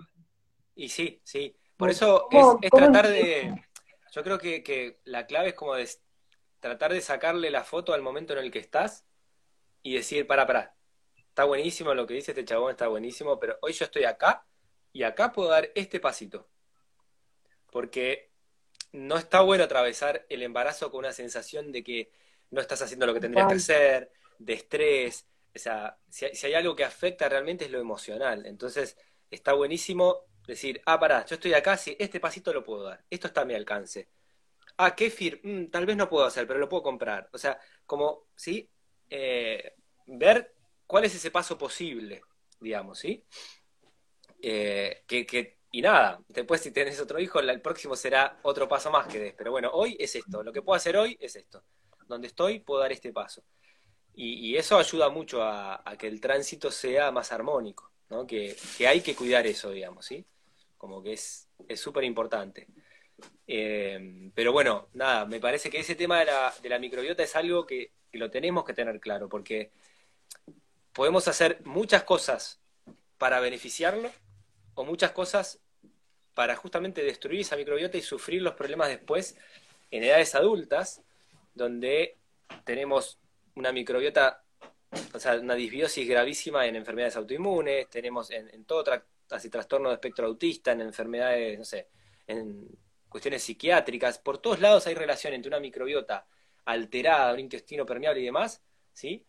Y 0.76 0.88
sí, 0.88 1.20
sí. 1.24 1.56
Por 1.76 1.90
eso 1.90 2.28
es, 2.30 2.70
tratar 2.70 3.08
de... 3.08 3.60
Yo 4.12 4.22
creo 4.22 4.38
que, 4.38 4.62
que 4.62 5.00
la 5.04 5.26
clave 5.26 5.48
es 5.48 5.54
como 5.54 5.74
de 5.74 5.88
tratar 6.60 6.92
de 6.92 7.00
sacarle 7.00 7.50
la 7.50 7.64
foto 7.64 7.94
al 7.94 8.02
momento 8.02 8.34
en 8.34 8.40
el 8.40 8.50
que 8.52 8.58
estás 8.58 9.06
y 9.82 9.94
decir, 9.94 10.26
para, 10.26 10.46
para, 10.46 10.76
está 11.16 11.44
buenísimo 11.44 11.94
lo 11.94 12.06
que 12.06 12.14
dice 12.14 12.32
este 12.32 12.44
chabón, 12.44 12.72
está 12.72 12.86
buenísimo, 12.88 13.40
pero 13.40 13.56
hoy 13.62 13.72
yo 13.72 13.86
estoy 13.86 14.04
acá 14.04 14.46
y 14.92 15.02
acá 15.02 15.32
puedo 15.32 15.48
dar 15.48 15.70
este 15.74 15.98
pasito. 15.98 16.46
Porque 17.70 18.30
no 18.92 19.16
está 19.16 19.40
bueno 19.40 19.64
atravesar 19.64 20.26
el 20.28 20.42
embarazo 20.42 20.90
con 20.90 20.98
una 20.98 21.12
sensación 21.12 21.72
de 21.72 21.82
que 21.82 22.12
no 22.50 22.60
estás 22.60 22.82
haciendo 22.82 23.06
lo 23.06 23.14
que 23.14 23.20
tendrías 23.20 23.48
que 23.48 23.54
hacer, 23.54 24.12
de 24.38 24.54
estrés. 24.54 25.26
O 25.54 25.58
sea, 25.58 25.98
si 26.08 26.24
hay, 26.46 26.54
algo 26.54 26.74
que 26.74 26.84
afecta 26.84 27.28
realmente 27.28 27.66
es 27.66 27.70
lo 27.70 27.80
emocional. 27.80 28.46
Entonces, 28.46 28.96
está 29.30 29.52
buenísimo 29.52 30.26
decir, 30.46 30.80
ah, 30.86 30.98
pará, 30.98 31.24
yo 31.26 31.34
estoy 31.34 31.54
acá, 31.54 31.76
sí, 31.76 31.96
este 31.98 32.20
pasito 32.20 32.52
lo 32.52 32.64
puedo 32.64 32.84
dar, 32.84 33.04
esto 33.08 33.28
está 33.28 33.42
a 33.42 33.44
mi 33.44 33.54
alcance. 33.54 34.08
Ah, 34.78 34.94
kéfir, 34.94 35.40
mm, 35.42 35.66
tal 35.70 35.86
vez 35.86 35.96
no 35.96 36.08
puedo 36.08 36.24
hacer, 36.26 36.46
pero 36.46 36.58
lo 36.58 36.68
puedo 36.68 36.82
comprar. 36.82 37.28
O 37.32 37.38
sea, 37.38 37.58
como, 37.86 38.28
¿sí? 38.34 38.68
Eh, 39.08 39.74
ver 40.06 40.54
cuál 40.86 41.04
es 41.04 41.14
ese 41.14 41.30
paso 41.30 41.58
posible, 41.58 42.22
digamos, 42.60 42.98
¿sí? 42.98 43.24
Eh, 44.40 45.04
que, 45.06 45.58
y 45.70 45.82
nada, 45.82 46.20
después 46.28 46.60
si 46.60 46.70
tenés 46.70 47.00
otro 47.00 47.18
hijo, 47.20 47.40
el 47.40 47.60
próximo 47.60 47.94
será 47.96 48.40
otro 48.42 48.68
paso 48.68 48.90
más 48.90 49.06
que 49.06 49.18
des. 49.18 49.34
Pero 49.34 49.50
bueno, 49.52 49.70
hoy 49.72 49.96
es 49.98 50.14
esto, 50.16 50.42
lo 50.42 50.52
que 50.52 50.62
puedo 50.62 50.76
hacer 50.76 50.96
hoy 50.96 51.16
es 51.20 51.36
esto. 51.36 51.64
Donde 52.08 52.26
estoy, 52.28 52.60
puedo 52.60 52.80
dar 52.80 52.92
este 52.92 53.12
paso. 53.12 53.44
Y, 54.14 54.56
eso 54.56 54.76
ayuda 54.76 55.08
mucho 55.08 55.42
a, 55.42 55.82
que 55.98 56.06
el 56.06 56.20
tránsito 56.20 56.70
sea 56.70 57.10
más 57.10 57.32
armónico, 57.32 57.90
¿no? 58.10 58.26
Que, 58.26 58.56
hay 58.86 59.00
que 59.00 59.14
cuidar 59.14 59.46
eso, 59.46 59.70
digamos, 59.70 60.06
¿sí? 60.06 60.24
Como 60.76 61.02
que 61.02 61.12
es 61.12 61.48
súper 61.74 62.04
importante. 62.04 62.68
Eh, 63.46 64.30
pero 64.34 64.52
bueno, 64.52 64.88
nada, 64.94 65.24
me 65.26 65.40
parece 65.40 65.70
que 65.70 65.80
ese 65.80 65.94
tema 65.94 66.20
de 66.20 66.26
la, 66.26 66.54
de 66.62 66.68
la 66.68 66.78
microbiota 66.78 67.22
es 67.22 67.34
algo 67.36 67.66
que, 67.66 67.92
que 68.10 68.18
lo 68.18 68.30
tenemos 68.30 68.64
que 68.64 68.74
tener 68.74 69.00
claro, 69.00 69.28
porque 69.28 69.70
podemos 70.92 71.26
hacer 71.28 71.60
muchas 71.64 72.04
cosas 72.04 72.60
para 73.18 73.40
beneficiarlo 73.40 74.10
o 74.74 74.84
muchas 74.84 75.12
cosas 75.12 75.60
para 76.34 76.56
justamente 76.56 77.02
destruir 77.02 77.40
esa 77.40 77.56
microbiota 77.56 77.98
y 77.98 78.02
sufrir 78.02 78.42
los 78.42 78.54
problemas 78.54 78.88
después 78.88 79.36
en 79.90 80.04
edades 80.04 80.34
adultas, 80.34 81.02
donde 81.54 82.16
tenemos 82.64 83.18
una 83.54 83.72
microbiota, 83.72 84.44
o 85.14 85.18
sea, 85.18 85.36
una 85.36 85.54
disbiosis 85.54 86.08
gravísima 86.08 86.66
en 86.66 86.76
enfermedades 86.76 87.16
autoinmunes, 87.16 87.88
tenemos 87.88 88.30
en, 88.30 88.64
todo 88.64 88.84
así, 89.30 89.50
trastorno 89.50 89.88
de 89.88 89.94
espectro 89.94 90.26
autista, 90.26 90.72
en 90.72 90.80
enfermedades, 90.82 91.58
no 91.58 91.64
sé, 91.64 91.88
en 92.26 92.68
cuestiones 93.08 93.42
psiquiátricas, 93.42 94.18
por 94.18 94.38
todos 94.38 94.60
lados 94.60 94.86
hay 94.86 94.94
relación 94.94 95.34
entre 95.34 95.48
una 95.48 95.60
microbiota 95.60 96.26
alterada, 96.64 97.32
un 97.32 97.40
intestino 97.40 97.84
permeable 97.84 98.20
y 98.20 98.24
demás, 98.24 98.62
¿sí? 98.92 99.26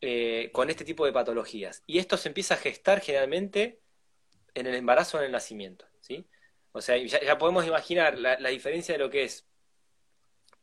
Eh, 0.00 0.50
con 0.52 0.70
este 0.70 0.84
tipo 0.84 1.04
de 1.04 1.12
patologías. 1.12 1.82
Y 1.86 1.98
esto 1.98 2.16
se 2.16 2.28
empieza 2.28 2.54
a 2.54 2.58
gestar 2.58 3.00
generalmente 3.00 3.80
en 4.54 4.66
el 4.66 4.74
embarazo 4.74 5.16
o 5.16 5.20
en 5.20 5.26
el 5.26 5.32
nacimiento. 5.32 5.86
¿sí? 6.00 6.24
O 6.72 6.80
sea, 6.80 6.96
ya, 6.96 7.36
podemos 7.36 7.66
imaginar 7.66 8.16
la, 8.16 8.36
diferencia 8.48 8.94
de 8.94 8.98
lo 8.98 9.10
que 9.10 9.24
es 9.24 9.46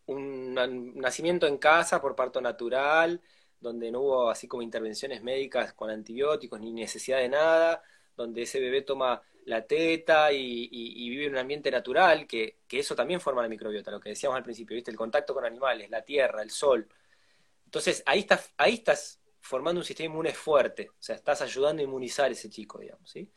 un, 0.06 0.45
nacimiento 0.56 1.48
en 1.48 1.58
casa 1.58 2.02
por 2.02 2.16
parto 2.16 2.42
natural, 2.42 3.22
donde 3.60 3.92
no 3.92 4.02
hubo 4.02 4.30
así 4.30 4.48
como 4.48 4.64
intervenciones 4.64 5.24
médicas 5.24 5.74
con 5.74 5.90
antibióticos 5.90 6.60
ni 6.60 6.72
necesidad 6.72 7.20
de 7.20 7.30
nada, 7.30 7.84
donde 8.16 8.44
ese 8.44 8.60
bebé 8.60 8.82
toma 8.82 9.22
la 9.46 9.66
teta 9.66 10.32
y, 10.32 11.10
vive 11.10 11.26
en 11.26 11.34
un 11.34 11.38
ambiente 11.38 11.70
natural, 11.72 12.28
que, 12.28 12.60
que, 12.68 12.80
eso 12.80 12.96
también 12.96 13.22
forma 13.22 13.42
la 13.42 13.50
microbiota, 13.50 13.92
lo 13.92 14.00
que 14.00 14.10
decíamos 14.10 14.38
al 14.38 14.44
principio, 14.44 14.76
¿viste? 14.76 14.92
El 14.92 14.98
contacto 14.98 15.34
con 15.34 15.46
animales, 15.46 15.90
la 15.90 16.04
tierra, 16.04 16.42
el 16.42 16.50
sol. 16.50 16.88
Entonces, 17.66 18.04
ahí 18.06 18.20
estás, 18.20 18.54
ahí 18.58 18.76
estás 18.76 19.22
formando 19.42 19.80
un 19.82 19.86
sistema 19.86 20.14
inmune 20.14 20.34
fuerte, 20.34 20.90
o 20.90 20.96
sea, 21.00 21.16
estás 21.16 21.42
ayudando 21.42 21.82
a 21.82 21.86
inmunizar 21.86 22.26
a 22.30 22.32
ese 22.34 22.50
chico, 22.50 22.80
digamos, 22.80 23.10
¿sí? 23.10 23.32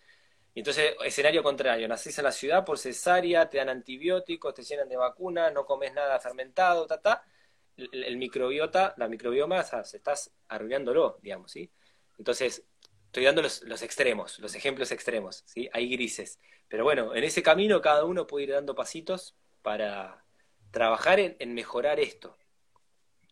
Y 0.59 0.61
entonces, 0.61 0.97
escenario 1.05 1.41
contrario, 1.41 1.87
nacés 1.87 2.19
en 2.19 2.25
la 2.25 2.33
ciudad 2.33 2.65
por 2.65 2.81
cesárea, 2.81 3.49
te 3.49 3.59
dan 3.59 3.69
antibióticos, 3.69 4.55
te 4.55 4.65
llenan 4.65 4.89
de 4.89 4.97
vacuna, 4.97 5.53
no 5.53 5.65
comes 5.65 5.95
nada 5.95 6.19
fermentado, 6.19 6.85
ta, 6.85 7.01
ta, 7.01 7.25
el, 7.77 8.17
microbiota, 8.17 8.93
la 8.97 9.07
microbioma, 9.07 9.63
se 9.63 9.99
estás 9.99 10.33
arruinándolo, 10.49 11.21
digamos, 11.23 11.53
¿sí? 11.53 11.71
Entonces, 12.19 12.65
estoy 13.07 13.23
dando 13.23 13.41
los, 13.41 13.83
extremos, 13.83 14.41
los 14.41 14.57
ejemplos 14.57 14.91
extremos, 14.91 15.45
¿sí? 15.47 15.71
Hay 15.73 15.89
grises. 15.91 16.41
Pero 16.67 16.83
bueno, 16.83 17.15
en 17.15 17.23
ese 17.23 17.41
camino 17.41 17.81
cada 17.81 18.05
uno 18.05 18.27
puede 18.27 18.47
ir 18.47 18.51
dando 18.51 18.75
pasitos 18.75 19.37
para 19.63 20.25
trabajar 20.73 21.21
en 21.21 21.55
mejorar 21.55 22.01
esto, 22.01 22.37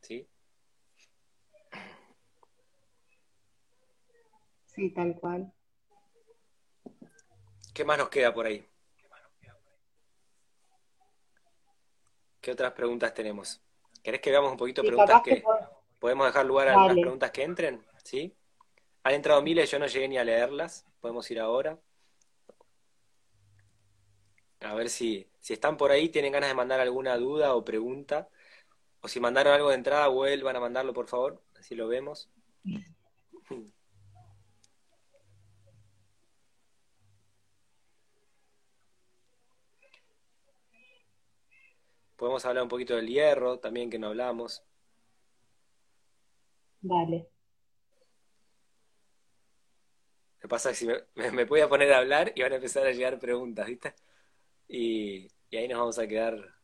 ¿sí? 0.00 0.28
Sí, 4.66 4.90
tal 4.90 5.16
cual. 5.16 5.55
¿Qué 7.76 7.84
más 7.84 7.98
nos 7.98 8.08
queda 8.08 8.32
por 8.32 8.46
ahí? 8.46 8.66
¿Qué 12.40 12.50
otras 12.50 12.72
preguntas 12.72 13.12
tenemos? 13.12 13.60
¿Querés 14.02 14.22
que 14.22 14.30
veamos 14.30 14.50
un 14.50 14.56
poquito 14.56 14.82
preguntas 14.82 15.20
que, 15.22 15.44
podemos 15.98 16.26
dejar 16.26 16.46
lugar 16.46 16.68
a 16.68 16.86
las 16.86 16.94
preguntas 16.94 17.30
que 17.32 17.42
entren? 17.42 17.84
¿Sí? 18.02 18.34
Han 19.02 19.12
entrado 19.12 19.42
miles, 19.42 19.70
yo 19.70 19.78
no 19.78 19.88
llegué 19.88 20.08
ni 20.08 20.16
a 20.16 20.24
leerlas. 20.24 20.86
Podemos 21.02 21.30
ir 21.30 21.38
ahora. 21.38 21.78
A 24.60 24.72
ver 24.72 24.88
si, 24.88 25.28
si 25.38 25.52
están 25.52 25.76
por 25.76 25.90
ahí, 25.90 26.08
tienen 26.08 26.32
ganas 26.32 26.48
de 26.48 26.54
mandar 26.54 26.80
alguna 26.80 27.18
duda 27.18 27.54
o 27.54 27.62
pregunta. 27.62 28.30
O 29.02 29.08
si 29.08 29.20
mandaron 29.20 29.52
algo 29.52 29.68
de 29.68 29.74
entrada, 29.74 30.08
vuelvan 30.08 30.56
a 30.56 30.60
mandarlo, 30.60 30.94
por 30.94 31.08
favor. 31.08 31.42
Así 31.58 31.74
lo 31.74 31.88
vemos. 31.88 32.30
Podemos 42.16 42.44
hablar 42.46 42.62
un 42.62 42.68
poquito 42.68 42.96
del 42.96 43.08
hierro 43.08 43.58
también 43.58 43.90
que 43.90 43.98
no 43.98 44.08
hablamos. 44.08 44.62
Vale. 46.80 47.28
Me 50.42 50.48
pasa 50.48 50.70
que 50.70 50.76
si 50.76 50.86
me, 51.14 51.44
voy 51.44 51.60
a 51.60 51.68
poner 51.68 51.92
a 51.92 51.98
hablar 51.98 52.32
y 52.34 52.42
van 52.42 52.52
a 52.52 52.56
empezar 52.56 52.86
a 52.86 52.92
llegar 52.92 53.18
preguntas, 53.18 53.66
¿viste? 53.66 53.94
Y, 54.68 55.28
ahí 55.52 55.68
nos 55.68 55.78
vamos 55.78 55.98
a 55.98 56.06
quedar. 56.06 56.54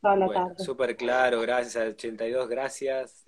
Bueno, 0.00 0.54
súper 0.58 0.96
claro, 0.96 1.40
gracias 1.40 1.76
al 1.76 1.88
82, 1.90 2.48
gracias. 2.48 3.24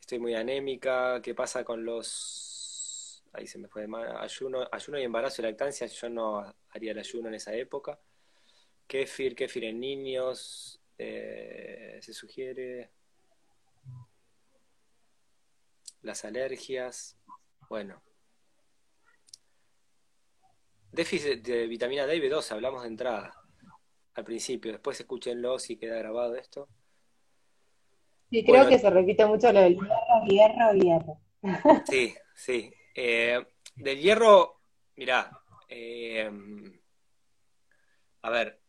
Estoy 0.00 0.18
muy 0.18 0.34
anémica. 0.34 1.20
¿Qué 1.22 1.34
pasa 1.34 1.64
con 1.64 1.84
los. 1.84 3.22
Ahí 3.32 3.46
se 3.46 3.58
me 3.58 3.68
fue 3.68 3.82
de 3.82 3.88
mano. 3.88 4.18
Ayuno, 4.18 4.66
ayuno 4.70 4.98
y 4.98 5.02
embarazo 5.02 5.42
y 5.42 5.44
lactancia. 5.44 5.86
Yo 5.86 6.08
no 6.08 6.54
haría 6.70 6.92
el 6.92 6.98
ayuno 6.98 7.28
en 7.28 7.34
esa 7.34 7.54
época. 7.54 7.98
Kefir, 8.86 9.34
kefir 9.34 9.64
en 9.64 9.80
niños, 9.80 10.80
eh, 10.98 11.98
se 12.00 12.12
sugiere. 12.12 12.90
las 16.06 16.24
alergias, 16.24 17.18
bueno. 17.68 18.00
Déficit 20.92 21.42
de 21.42 21.66
vitamina 21.66 22.06
D 22.06 22.16
y 22.16 22.20
B2, 22.20 22.52
hablamos 22.52 22.82
de 22.82 22.88
entrada, 22.88 23.34
al 24.14 24.24
principio. 24.24 24.72
Después 24.72 24.98
escúchenlo 25.00 25.58
si 25.58 25.76
queda 25.76 25.98
grabado 25.98 26.36
esto. 26.36 26.68
Sí, 28.30 28.44
creo 28.44 28.68
que 28.68 28.78
se 28.78 28.88
repite 28.88 29.26
mucho 29.26 29.52
lo 29.52 29.60
del 29.60 29.74
hierro, 29.74 30.24
hierro, 30.26 30.72
hierro. 30.74 31.20
Sí, 31.86 32.14
sí. 32.34 32.72
Eh, 32.94 33.44
del 33.74 34.00
hierro, 34.00 34.60
mirá, 34.94 35.30
eh, 35.68 36.30
a 38.22 38.30
ver, 38.30 38.60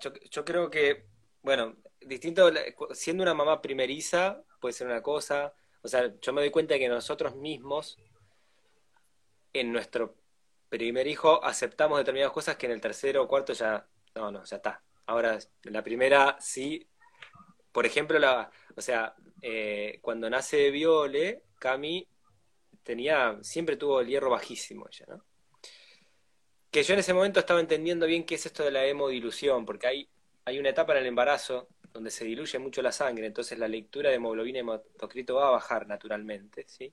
yo, 0.00 0.44
creo 0.44 0.70
que, 0.70 1.06
bueno, 1.42 1.76
distinto, 2.00 2.50
siendo 2.92 3.22
una 3.22 3.34
mamá 3.34 3.60
primeriza, 3.60 4.42
puede 4.60 4.72
ser 4.72 4.86
una 4.86 5.02
cosa, 5.02 5.54
o 5.82 5.88
sea, 5.88 6.12
yo 6.20 6.32
me 6.32 6.40
doy 6.40 6.50
cuenta 6.50 6.74
de 6.74 6.80
que 6.80 6.88
nosotros 6.88 7.36
mismos, 7.36 7.98
en 9.52 9.72
nuestro 9.72 10.16
primer 10.68 11.06
hijo, 11.06 11.42
aceptamos 11.44 11.98
determinadas 11.98 12.32
cosas 12.32 12.56
que 12.56 12.66
en 12.66 12.72
el 12.72 12.80
tercero 12.80 13.22
o 13.22 13.28
cuarto 13.28 13.52
ya, 13.52 13.86
no, 14.14 14.30
no, 14.30 14.44
ya 14.44 14.56
está. 14.56 14.82
Ahora, 15.06 15.38
la 15.64 15.82
primera 15.82 16.36
sí, 16.40 16.86
por 17.72 17.86
ejemplo, 17.86 18.18
la, 18.18 18.50
o 18.76 18.80
sea, 18.80 19.14
eh, 19.42 19.98
cuando 20.02 20.28
nace 20.28 20.70
Viole, 20.70 21.44
Cami 21.58 22.06
tenía, 22.82 23.38
siempre 23.42 23.76
tuvo 23.76 24.00
el 24.00 24.08
hierro 24.08 24.30
bajísimo 24.30 24.86
ella, 24.90 25.06
¿no? 25.08 25.27
Que 26.70 26.82
yo 26.82 26.94
en 26.94 27.00
ese 27.00 27.14
momento 27.14 27.40
estaba 27.40 27.60
entendiendo 27.60 28.06
bien 28.06 28.24
qué 28.24 28.34
es 28.34 28.46
esto 28.46 28.62
de 28.64 28.70
la 28.70 28.84
hemodilución, 28.84 29.64
porque 29.64 29.86
hay, 29.86 30.08
hay 30.44 30.58
una 30.58 30.70
etapa 30.70 30.92
en 30.92 30.98
el 30.98 31.06
embarazo 31.06 31.68
donde 31.92 32.10
se 32.10 32.24
diluye 32.24 32.58
mucho 32.58 32.82
la 32.82 32.92
sangre, 32.92 33.26
entonces 33.26 33.58
la 33.58 33.68
lectura 33.68 34.10
de 34.10 34.16
hemoglobina 34.16 34.60
hematocrito 34.60 35.36
va 35.36 35.48
a 35.48 35.52
bajar 35.52 35.86
naturalmente, 35.86 36.64
¿sí? 36.68 36.92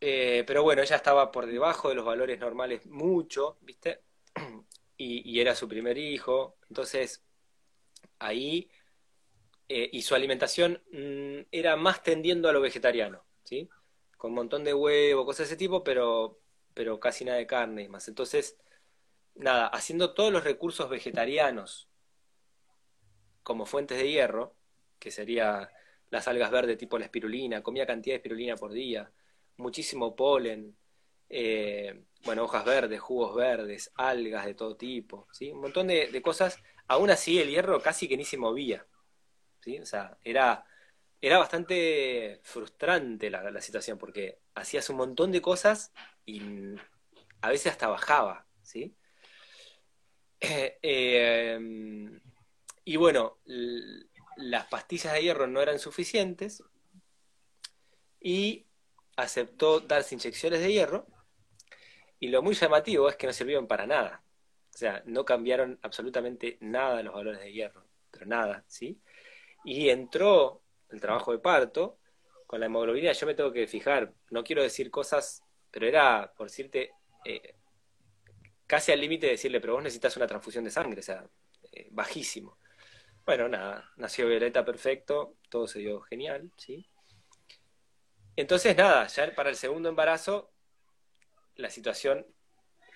Eh, 0.00 0.44
pero 0.46 0.62
bueno, 0.62 0.82
ella 0.82 0.96
estaba 0.96 1.30
por 1.30 1.46
debajo 1.46 1.88
de 1.88 1.94
los 1.94 2.04
valores 2.04 2.38
normales 2.38 2.86
mucho, 2.86 3.58
¿viste? 3.60 4.00
Y, 4.96 5.40
era 5.40 5.56
su 5.56 5.68
primer 5.68 5.98
hijo, 5.98 6.56
entonces 6.68 7.24
ahí, 8.20 8.70
eh, 9.68 9.90
y 9.92 10.02
su 10.02 10.14
alimentación 10.14 10.80
mm, 10.92 11.48
era 11.50 11.74
más 11.76 12.02
tendiendo 12.02 12.48
a 12.48 12.52
lo 12.52 12.60
vegetariano, 12.60 13.24
¿sí? 13.42 13.68
Con 14.16 14.30
un 14.30 14.36
montón 14.36 14.62
de 14.62 14.72
huevo, 14.72 15.26
cosas 15.26 15.48
de 15.48 15.54
ese 15.54 15.56
tipo, 15.56 15.82
pero 15.82 16.38
pero 16.74 17.00
casi 17.00 17.24
nada 17.24 17.38
de 17.38 17.46
carne 17.46 17.82
y 17.82 17.88
más. 17.88 18.08
Entonces, 18.08 18.58
nada, 19.34 19.68
haciendo 19.68 20.14
todos 20.14 20.32
los 20.32 20.44
recursos 20.44 20.90
vegetarianos 20.90 21.88
como 23.42 23.66
fuentes 23.66 23.98
de 23.98 24.10
hierro, 24.10 24.56
que 24.98 25.10
sería 25.10 25.70
las 26.10 26.28
algas 26.28 26.50
verdes 26.50 26.78
tipo 26.78 26.98
la 26.98 27.06
espirulina, 27.06 27.62
comía 27.62 27.86
cantidad 27.86 28.14
de 28.14 28.16
espirulina 28.18 28.56
por 28.56 28.72
día, 28.72 29.10
muchísimo 29.56 30.16
polen, 30.16 30.76
eh, 31.28 32.04
bueno, 32.24 32.44
hojas 32.44 32.64
verdes, 32.64 33.00
jugos 33.00 33.34
verdes, 33.34 33.92
algas 33.96 34.46
de 34.46 34.54
todo 34.54 34.76
tipo, 34.76 35.28
¿sí? 35.32 35.50
Un 35.52 35.60
montón 35.62 35.88
de, 35.88 36.22
cosas. 36.22 36.58
Aún 36.86 37.10
así, 37.10 37.40
el 37.40 37.50
hierro 37.50 37.80
casi 37.80 38.08
que 38.08 38.16
ni 38.16 38.24
se 38.24 38.36
movía, 38.38 38.86
¿sí? 39.60 39.78
O 39.78 39.86
sea, 39.86 40.18
era, 40.22 40.64
era 41.20 41.38
bastante 41.38 42.40
frustrante 42.42 43.30
la, 43.30 43.50
la 43.50 43.60
situación, 43.60 43.98
porque 43.98 44.38
hacías 44.54 44.88
un 44.90 44.96
montón 44.96 45.32
de 45.32 45.42
cosas 45.42 45.92
y 46.26 46.76
a 47.40 47.50
veces 47.50 47.72
hasta 47.72 47.88
bajaba, 47.88 48.46
¿sí? 48.62 48.96
Em, 50.40 52.20
y 52.84 52.96
bueno, 52.96 53.38
las 54.36 54.66
pastillas 54.66 55.12
de 55.14 55.22
hierro 55.22 55.46
no 55.46 55.62
eran 55.62 55.78
suficientes 55.78 56.62
y 58.20 58.66
aceptó 59.16 59.80
darse 59.80 60.14
inyecciones 60.14 60.60
de 60.60 60.72
hierro 60.72 61.06
y 62.18 62.28
lo 62.28 62.42
muy 62.42 62.54
llamativo 62.54 63.08
es 63.08 63.16
que 63.16 63.26
no 63.26 63.32
sirvieron 63.32 63.66
para 63.66 63.86
nada. 63.86 64.22
O 64.74 64.76
sea, 64.76 65.02
no 65.06 65.24
cambiaron 65.24 65.78
absolutamente 65.82 66.58
nada 66.60 67.02
los 67.02 67.14
valores 67.14 67.40
de 67.40 67.52
hierro, 67.52 67.86
pero 68.10 68.26
nada, 68.26 68.64
¿sí? 68.66 69.00
Y 69.64 69.88
entró 69.88 70.62
el 70.90 71.00
trabajo 71.00 71.32
de 71.32 71.38
parto 71.38 71.98
con 72.46 72.60
la 72.60 72.66
hemoglobina, 72.66 73.12
yo 73.12 73.26
me 73.26 73.34
tengo 73.34 73.52
que 73.52 73.66
fijar, 73.66 74.12
no 74.30 74.42
quiero 74.42 74.62
decir 74.62 74.90
cosas 74.90 75.43
pero 75.74 75.88
era, 75.88 76.32
por 76.36 76.46
decirte, 76.46 76.92
eh, 77.24 77.56
casi 78.64 78.92
al 78.92 79.00
límite 79.00 79.26
de 79.26 79.32
decirle, 79.32 79.60
pero 79.60 79.72
vos 79.72 79.82
necesitas 79.82 80.16
una 80.16 80.28
transfusión 80.28 80.62
de 80.62 80.70
sangre, 80.70 81.00
o 81.00 81.02
sea, 81.02 81.26
eh, 81.72 81.88
bajísimo. 81.90 82.56
Bueno, 83.26 83.48
nada, 83.48 83.90
nació 83.96 84.28
Violeta 84.28 84.64
perfecto, 84.64 85.34
todo 85.48 85.66
se 85.66 85.80
dio 85.80 86.00
genial, 86.02 86.52
¿sí? 86.56 86.86
Entonces, 88.36 88.76
nada, 88.76 89.08
ya 89.08 89.34
para 89.34 89.50
el 89.50 89.56
segundo 89.56 89.88
embarazo, 89.88 90.52
la 91.56 91.70
situación 91.70 92.24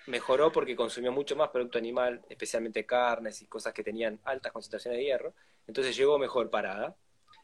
mejoró 0.07 0.49
porque 0.49 0.77
consumió 0.77 1.11
mucho 1.11 1.35
más 1.35 1.49
producto 1.49 1.77
animal, 1.77 2.23
especialmente 2.29 2.85
carnes 2.85 3.41
y 3.41 3.47
cosas 3.47 3.73
que 3.73 3.83
tenían 3.83 4.21
altas 4.23 4.53
concentraciones 4.53 4.99
de 4.99 5.03
hierro, 5.03 5.33
entonces 5.67 5.97
llegó 5.97 6.17
mejor 6.17 6.49
parada, 6.49 6.95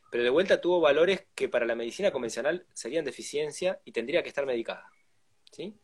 pero 0.09 0.23
de 0.23 0.29
vuelta 0.29 0.61
tuvo 0.61 0.79
valores 0.79 1.27
que 1.35 1.49
para 1.49 1.65
la 1.65 1.75
medicina 1.75 2.11
convencional 2.11 2.65
serían 2.71 3.03
deficiencia 3.03 3.81
y 3.83 3.91
tendría 3.91 4.23
que 4.23 4.29
estar 4.29 4.45
medicada. 4.45 4.94
¿Sí? 5.55 5.79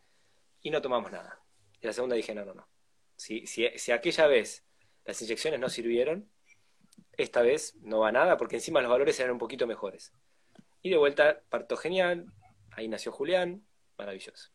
Y 0.61 0.69
no 0.69 0.81
tomamos 0.81 1.11
nada. 1.11 1.39
Y 1.79 1.87
la 1.87 1.93
segunda 1.93 2.15
dije, 2.15 2.35
no, 2.35 2.43
no, 2.43 2.53
no. 2.53 2.67
Si, 3.15 3.47
si, 3.47 3.91
aquella 3.91 4.27
vez 4.27 4.65
las 5.05 5.21
inyecciones 5.21 5.59
no 5.59 5.69
sirvieron, 5.69 6.29
esta 7.13 7.41
vez 7.41 7.75
no 7.75 7.99
va 7.99 8.11
nada, 8.11 8.37
porque 8.37 8.57
encima 8.57 8.81
los 8.81 8.91
valores 8.91 9.19
eran 9.19 9.31
un 9.31 9.37
poquito 9.37 9.67
mejores. 9.67 10.11
Y 10.81 10.89
de 10.89 10.97
vuelta, 10.97 11.41
parto 11.49 11.77
genial, 11.77 12.25
ahí 12.71 12.87
nació 12.87 13.11
Julián, 13.11 13.65
maravilloso. 13.97 14.51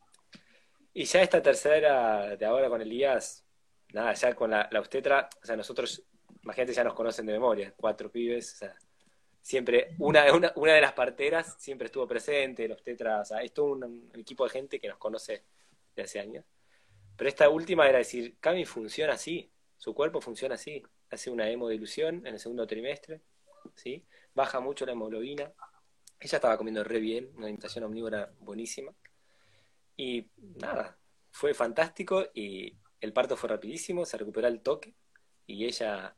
Y 0.92 1.04
ya 1.04 1.22
esta 1.22 1.42
tercera 1.42 2.36
de 2.36 2.44
ahora 2.46 2.68
con 2.68 2.82
Elías, 2.82 3.44
nada, 3.92 4.12
ya 4.12 4.34
con 4.34 4.50
la, 4.50 4.68
la 4.70 4.80
obstetra, 4.80 5.28
o 5.42 5.46
sea, 5.46 5.56
nosotros, 5.56 6.02
imagínate, 6.42 6.72
ya 6.74 6.84
nos 6.84 6.94
conocen 6.94 7.26
de 7.26 7.32
memoria, 7.32 7.72
cuatro 7.76 8.10
pibes, 8.10 8.54
o 8.54 8.56
sea, 8.56 8.76
siempre, 9.46 9.94
una, 10.00 10.34
una, 10.34 10.52
una 10.56 10.72
de 10.72 10.80
las 10.80 10.92
parteras 10.92 11.54
siempre 11.60 11.86
estuvo 11.86 12.04
presente, 12.08 12.64
el 12.64 12.72
obstetra, 12.72 13.20
o 13.20 13.24
sea, 13.24 13.42
es 13.42 13.56
un, 13.58 14.10
equipo 14.16 14.42
de 14.42 14.50
gente 14.50 14.80
que 14.80 14.88
nos 14.88 14.98
conoce 14.98 15.44
de 15.94 16.02
hace 16.02 16.18
años. 16.18 16.44
Pero 17.16 17.28
esta 17.28 17.48
última 17.48 17.88
era 17.88 17.98
decir, 17.98 18.38
Cami 18.40 18.64
funciona 18.64 19.12
así, 19.12 19.48
su 19.76 19.94
cuerpo 19.94 20.20
funciona 20.20 20.56
así, 20.56 20.82
hace 21.10 21.30
una 21.30 21.48
hemodilución 21.48 22.26
en 22.26 22.34
el 22.34 22.40
segundo 22.40 22.66
trimestre, 22.66 23.20
¿sí? 23.76 24.04
baja 24.34 24.58
mucho 24.58 24.84
la 24.84 24.92
hemoglobina, 24.92 25.52
ella 26.18 26.38
estaba 26.38 26.58
comiendo 26.58 26.82
re 26.82 26.98
bien, 26.98 27.30
una 27.36 27.44
alimentación 27.44 27.84
omnívora 27.84 28.32
buenísima, 28.40 28.92
y 29.96 30.28
nada, 30.56 30.98
fue 31.30 31.54
fantástico 31.54 32.26
y 32.34 32.76
el 33.00 33.12
parto 33.12 33.36
fue 33.36 33.50
rapidísimo, 33.50 34.06
se 34.06 34.18
recuperó 34.18 34.48
el 34.48 34.60
toque, 34.60 34.96
y 35.46 35.66
ella 35.66 36.16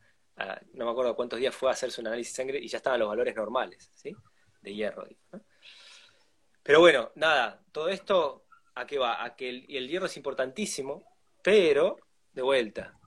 no 0.75 0.85
me 0.85 0.91
acuerdo 0.91 1.17
cuántos 1.17 1.39
días 1.39 1.55
fue 1.55 1.69
a 1.69 1.73
hacerse 1.73 2.01
un 2.01 2.07
análisis 2.07 2.33
de 2.33 2.37
sangre 2.37 2.59
y 2.59 2.69
ya 2.69 2.79
estaban 2.79 3.01
los 3.01 3.09
valores 3.09 3.35
normales, 3.35 3.91
¿sí? 3.95 4.15
De 4.63 4.75
hierro. 4.75 5.07
Pero 6.63 6.81
bueno, 6.81 7.11
nada, 7.15 7.65
todo 7.73 7.89
esto, 7.89 8.45
¿a 8.75 8.87
qué 8.87 8.99
va? 8.99 9.25
A 9.25 9.35
que 9.35 9.49
el, 9.49 9.67
el 9.69 9.89
hierro 9.89 10.07
es 10.07 10.17
importantísimo, 10.17 11.05
pero, 11.43 11.97
de 12.33 12.43
vuelta, 12.43 12.99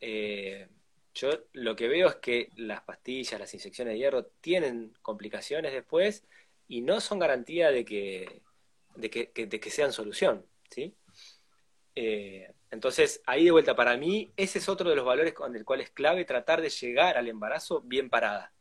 eh, 0.00 0.68
yo 1.12 1.30
lo 1.52 1.76
que 1.76 1.88
veo 1.88 2.08
es 2.08 2.16
que 2.16 2.48
las 2.56 2.82
pastillas, 2.82 3.40
las 3.40 3.52
inyecciones 3.52 3.94
de 3.94 3.98
hierro 3.98 4.26
tienen 4.40 4.94
complicaciones 5.02 5.72
después 5.72 6.24
y 6.68 6.82
no 6.82 7.00
son 7.00 7.18
garantía 7.18 7.70
de 7.70 7.84
que, 7.84 8.42
de 8.94 9.10
que, 9.10 9.46
de 9.46 9.60
que 9.60 9.70
sean 9.70 9.92
solución, 9.92 10.46
¿sí? 10.70 10.96
Eh, 11.94 12.52
entonces, 12.70 13.20
ahí 13.26 13.44
de 13.44 13.50
vuelta, 13.50 13.74
para 13.74 13.96
mí, 13.96 14.32
ese 14.36 14.58
es 14.58 14.68
otro 14.68 14.88
de 14.88 14.96
los 14.96 15.04
valores 15.04 15.34
con 15.34 15.56
el 15.56 15.64
cual 15.64 15.80
es 15.80 15.90
clave 15.90 16.24
tratar 16.24 16.62
de 16.62 16.70
llegar 16.70 17.16
al 17.16 17.28
embarazo 17.28 17.80
bien 17.82 18.08
parada. 18.08 18.52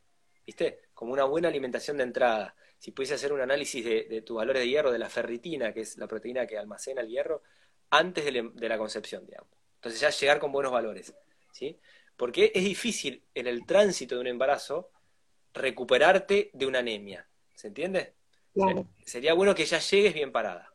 ¿Viste? 0.45 0.80
Como 0.95 1.14
una 1.14 1.26
buena 1.26 1.47
alimentación 1.47 1.97
de 1.97 2.03
entrada. 2.03 2.55
Si 2.80 2.91
pudiese 2.91 3.14
hacer 3.14 3.32
un 3.32 3.41
análisis 3.41 3.86
de, 3.86 4.05
de 4.05 4.22
tu 4.22 4.36
valor 4.36 4.57
de 4.57 4.68
hierro, 4.68 4.91
de 4.91 4.97
la 4.97 5.10
ferritina, 5.10 5.74
que 5.74 5.82
es 5.82 5.97
la 5.97 6.07
proteína 6.07 6.47
que 6.47 6.57
almacena 6.57 7.01
el 7.01 7.07
hierro, 7.10 7.43
antes 7.91 8.26
de, 8.26 8.70
la 8.70 8.78
concepción, 8.78 9.26
digamos. 9.26 9.49
Entonces, 9.76 10.01
ya 10.01 10.10
llegar 10.10 10.39
con 10.39 10.51
buenos 10.51 10.72
valores. 10.72 11.14
¿Sí? 11.51 11.80
Porque 12.18 12.51
es 12.53 12.64
difícil 12.64 13.24
en 13.34 13.47
el 13.47 13.66
tránsito 13.66 14.16
de 14.16 14.22
un 14.22 14.28
embarazo 14.28 14.91
recuperarte 15.53 16.49
de 16.53 16.66
una 16.66 16.80
anemia. 16.80 17.28
¿Se 17.53 17.68
entiende? 17.68 18.14
Sería 19.05 19.34
bueno 19.34 19.53
que 19.53 19.66
ya 19.66 19.80
llegues 19.80 20.14
bien 20.14 20.32
parada. 20.32 20.72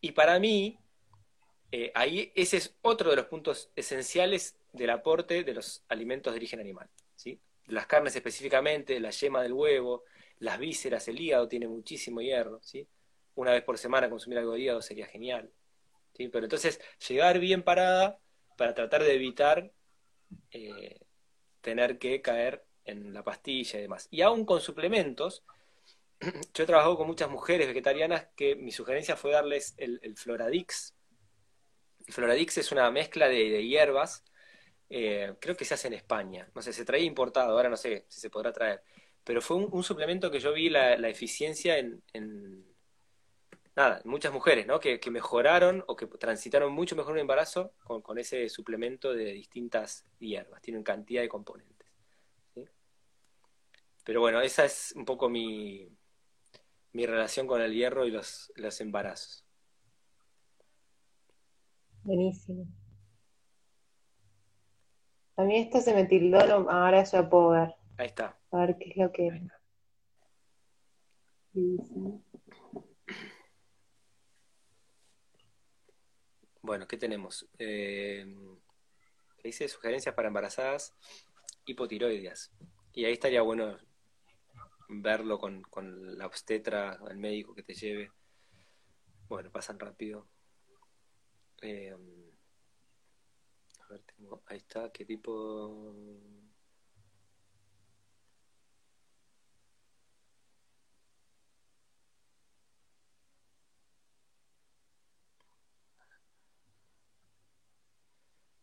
Y 0.00 0.12
para 0.12 0.38
mí, 0.38 0.78
eh, 1.74 1.90
ahí 1.94 2.30
ese 2.34 2.58
es 2.58 2.76
otro 2.82 3.08
de 3.08 3.16
los 3.16 3.26
puntos 3.26 3.70
esenciales 3.74 4.58
del 4.72 4.90
aporte 4.90 5.42
de 5.42 5.54
los 5.54 5.82
alimentos 5.88 6.32
de 6.32 6.36
origen 6.36 6.60
animal. 6.60 6.90
¿sí? 7.16 7.40
Las 7.64 7.86
carnes 7.86 8.14
específicamente, 8.14 9.00
la 9.00 9.10
yema 9.10 9.42
del 9.42 9.54
huevo, 9.54 10.04
las 10.38 10.58
vísceras, 10.58 11.08
el 11.08 11.18
hígado 11.18 11.48
tiene 11.48 11.66
muchísimo 11.68 12.20
hierro. 12.20 12.60
¿sí? 12.62 12.86
Una 13.36 13.52
vez 13.52 13.64
por 13.64 13.78
semana 13.78 14.10
consumir 14.10 14.38
algo 14.38 14.52
de 14.52 14.60
hígado 14.60 14.82
sería 14.82 15.06
genial. 15.06 15.50
¿sí? 16.14 16.28
Pero 16.28 16.44
entonces, 16.44 16.78
llegar 17.08 17.38
bien 17.38 17.62
parada 17.62 18.18
para 18.58 18.74
tratar 18.74 19.02
de 19.02 19.14
evitar 19.14 19.72
eh, 20.50 21.00
tener 21.62 21.98
que 21.98 22.20
caer 22.20 22.66
en 22.84 23.14
la 23.14 23.24
pastilla 23.24 23.78
y 23.78 23.82
demás. 23.82 24.08
Y 24.10 24.20
aún 24.20 24.44
con 24.44 24.60
suplementos, 24.60 25.42
yo 26.52 26.64
he 26.64 26.66
trabajado 26.66 26.98
con 26.98 27.06
muchas 27.06 27.30
mujeres 27.30 27.66
vegetarianas 27.66 28.28
que 28.36 28.56
mi 28.56 28.72
sugerencia 28.72 29.16
fue 29.16 29.32
darles 29.32 29.72
el, 29.78 30.00
el 30.02 30.18
Floradix. 30.18 30.94
Floradix 32.08 32.58
es 32.58 32.72
una 32.72 32.90
mezcla 32.90 33.28
de, 33.28 33.66
hierbas, 33.66 34.24
eh, 34.88 35.34
creo 35.40 35.56
que 35.56 35.64
se 35.64 35.74
hace 35.74 35.88
en 35.88 35.94
España, 35.94 36.48
no 36.54 36.62
sé, 36.62 36.72
se 36.72 36.84
traía 36.84 37.04
importado, 37.04 37.52
ahora 37.52 37.68
no 37.68 37.76
sé 37.76 38.06
si 38.08 38.20
se 38.20 38.30
podrá 38.30 38.52
traer, 38.52 38.82
pero 39.24 39.40
fue 39.40 39.56
un, 39.56 39.82
suplemento 39.82 40.30
que 40.30 40.40
yo 40.40 40.52
vi 40.52 40.68
la, 40.68 40.94
eficiencia 41.08 41.78
en, 41.78 42.02
nada, 43.76 44.02
muchas 44.04 44.32
mujeres, 44.32 44.66
¿no? 44.66 44.80
Que, 44.80 45.00
mejoraron 45.10 45.84
o 45.86 45.96
que 45.96 46.06
transitaron 46.06 46.72
mucho 46.72 46.96
mejor 46.96 47.12
un 47.12 47.20
embarazo 47.20 47.72
con, 47.84 48.18
ese 48.18 48.48
suplemento 48.48 49.12
de 49.12 49.32
distintas 49.32 50.04
hierbas, 50.18 50.60
tienen 50.62 50.82
cantidad 50.82 51.22
de 51.22 51.28
componentes. 51.28 51.72
Pero 54.04 54.20
bueno, 54.20 54.40
esa 54.40 54.64
es 54.64 54.92
un 54.96 55.04
poco 55.04 55.28
mi, 55.28 55.88
mi 56.92 57.06
relación 57.06 57.46
con 57.46 57.60
el 57.62 57.72
hierro 57.72 58.06
y 58.06 58.10
los, 58.10 58.52
los 58.56 58.80
embarazos. 58.80 59.41
Buenísimo. 62.04 62.66
A 65.36 65.44
mí 65.44 65.58
esto 65.58 65.80
se 65.80 65.94
me 65.94 66.04
tildó, 66.04 66.38
ahora 66.70 67.02
ya 67.04 67.28
puedo 67.28 67.50
ver. 67.50 67.74
Ahí 67.96 68.06
está. 68.06 68.38
A 68.50 68.58
ver 68.58 68.76
qué 68.78 68.90
es 68.90 68.96
lo 68.96 69.12
que... 69.12 69.42
Bueno, 76.62 76.86
¿qué 76.86 76.96
tenemos? 76.96 77.48
Eh, 77.58 78.24
dice 79.42 79.68
sugerencias 79.68 80.14
para 80.14 80.28
embarazadas 80.28 80.94
hipotiroideas. 81.66 82.52
Y 82.92 83.04
ahí 83.04 83.12
estaría 83.12 83.42
bueno 83.42 83.78
verlo 84.88 85.38
con, 85.38 85.62
con 85.62 86.18
la 86.18 86.26
obstetra, 86.26 86.98
el 87.08 87.16
médico 87.16 87.54
que 87.54 87.62
te 87.62 87.74
lleve. 87.74 88.12
Bueno, 89.28 89.50
pasan 89.50 89.78
rápido. 89.78 90.28
Eh, 91.62 91.94
a 93.80 93.86
ver, 93.90 94.02
tengo, 94.02 94.42
ahí 94.46 94.56
está, 94.58 94.90
¿qué 94.90 95.04
tipo? 95.04 95.94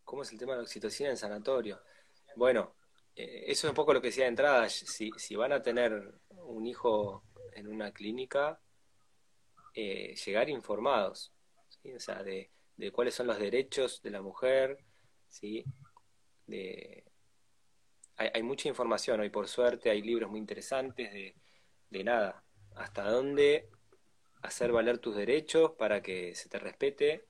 ¿Cómo 0.04 0.22
es 0.22 0.32
el 0.32 0.38
tema 0.38 0.52
de 0.52 0.58
la 0.58 0.64
oxitocina 0.64 1.10
en 1.10 1.16
sanatorio? 1.16 1.80
Bueno, 2.36 2.74
eh, 3.16 3.44
eso 3.46 3.66
es 3.66 3.70
un 3.70 3.74
poco 3.76 3.94
lo 3.94 4.00
que 4.00 4.08
decía 4.08 4.24
de 4.24 4.30
entrada. 4.30 4.68
Si, 4.68 5.10
si 5.16 5.36
van 5.36 5.52
a 5.52 5.62
tener 5.62 6.14
un 6.30 6.66
hijo 6.66 7.22
en 7.52 7.68
una 7.68 7.92
clínica, 7.92 8.60
eh, 9.74 10.14
llegar 10.14 10.48
informados, 10.48 11.32
o 11.94 12.00
sea, 12.00 12.22
de, 12.22 12.50
cuáles 12.92 13.14
son 13.14 13.26
los 13.26 13.38
derechos 13.38 14.00
de 14.02 14.10
la 14.10 14.22
mujer, 14.22 14.78
¿sí? 15.28 15.64
De, 16.46 17.04
hay, 18.16 18.42
mucha 18.42 18.68
información 18.68 19.20
hoy, 19.20 19.30
por 19.30 19.48
suerte, 19.48 19.90
hay 19.90 20.02
libros 20.02 20.30
muy 20.30 20.40
interesantes 20.40 21.12
de, 21.12 21.34
de 21.88 22.04
nada, 22.04 22.42
hasta 22.74 23.08
dónde 23.10 23.68
hacer 24.42 24.72
valer 24.72 24.98
tus 24.98 25.16
derechos 25.16 25.72
para 25.78 26.02
que 26.02 26.34
se 26.34 26.48
te 26.48 26.58
respete. 26.58 27.24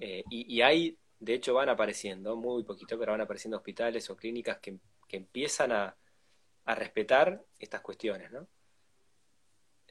Eh, 0.00 0.22
y, 0.30 0.54
y, 0.54 0.62
hay 0.62 0.98
de 1.18 1.34
hecho, 1.34 1.54
van 1.54 1.68
apareciendo, 1.68 2.36
muy 2.36 2.64
poquito, 2.64 2.98
pero 2.98 3.12
van 3.12 3.20
apareciendo 3.20 3.56
hospitales 3.56 4.08
o 4.10 4.16
clínicas 4.16 4.58
que, 4.58 4.78
empiezan 5.08 5.72
a, 5.72 5.96
respetar 6.66 7.44
estas 7.60 7.80
cuestiones, 7.80 8.30
¿no? 8.32 8.48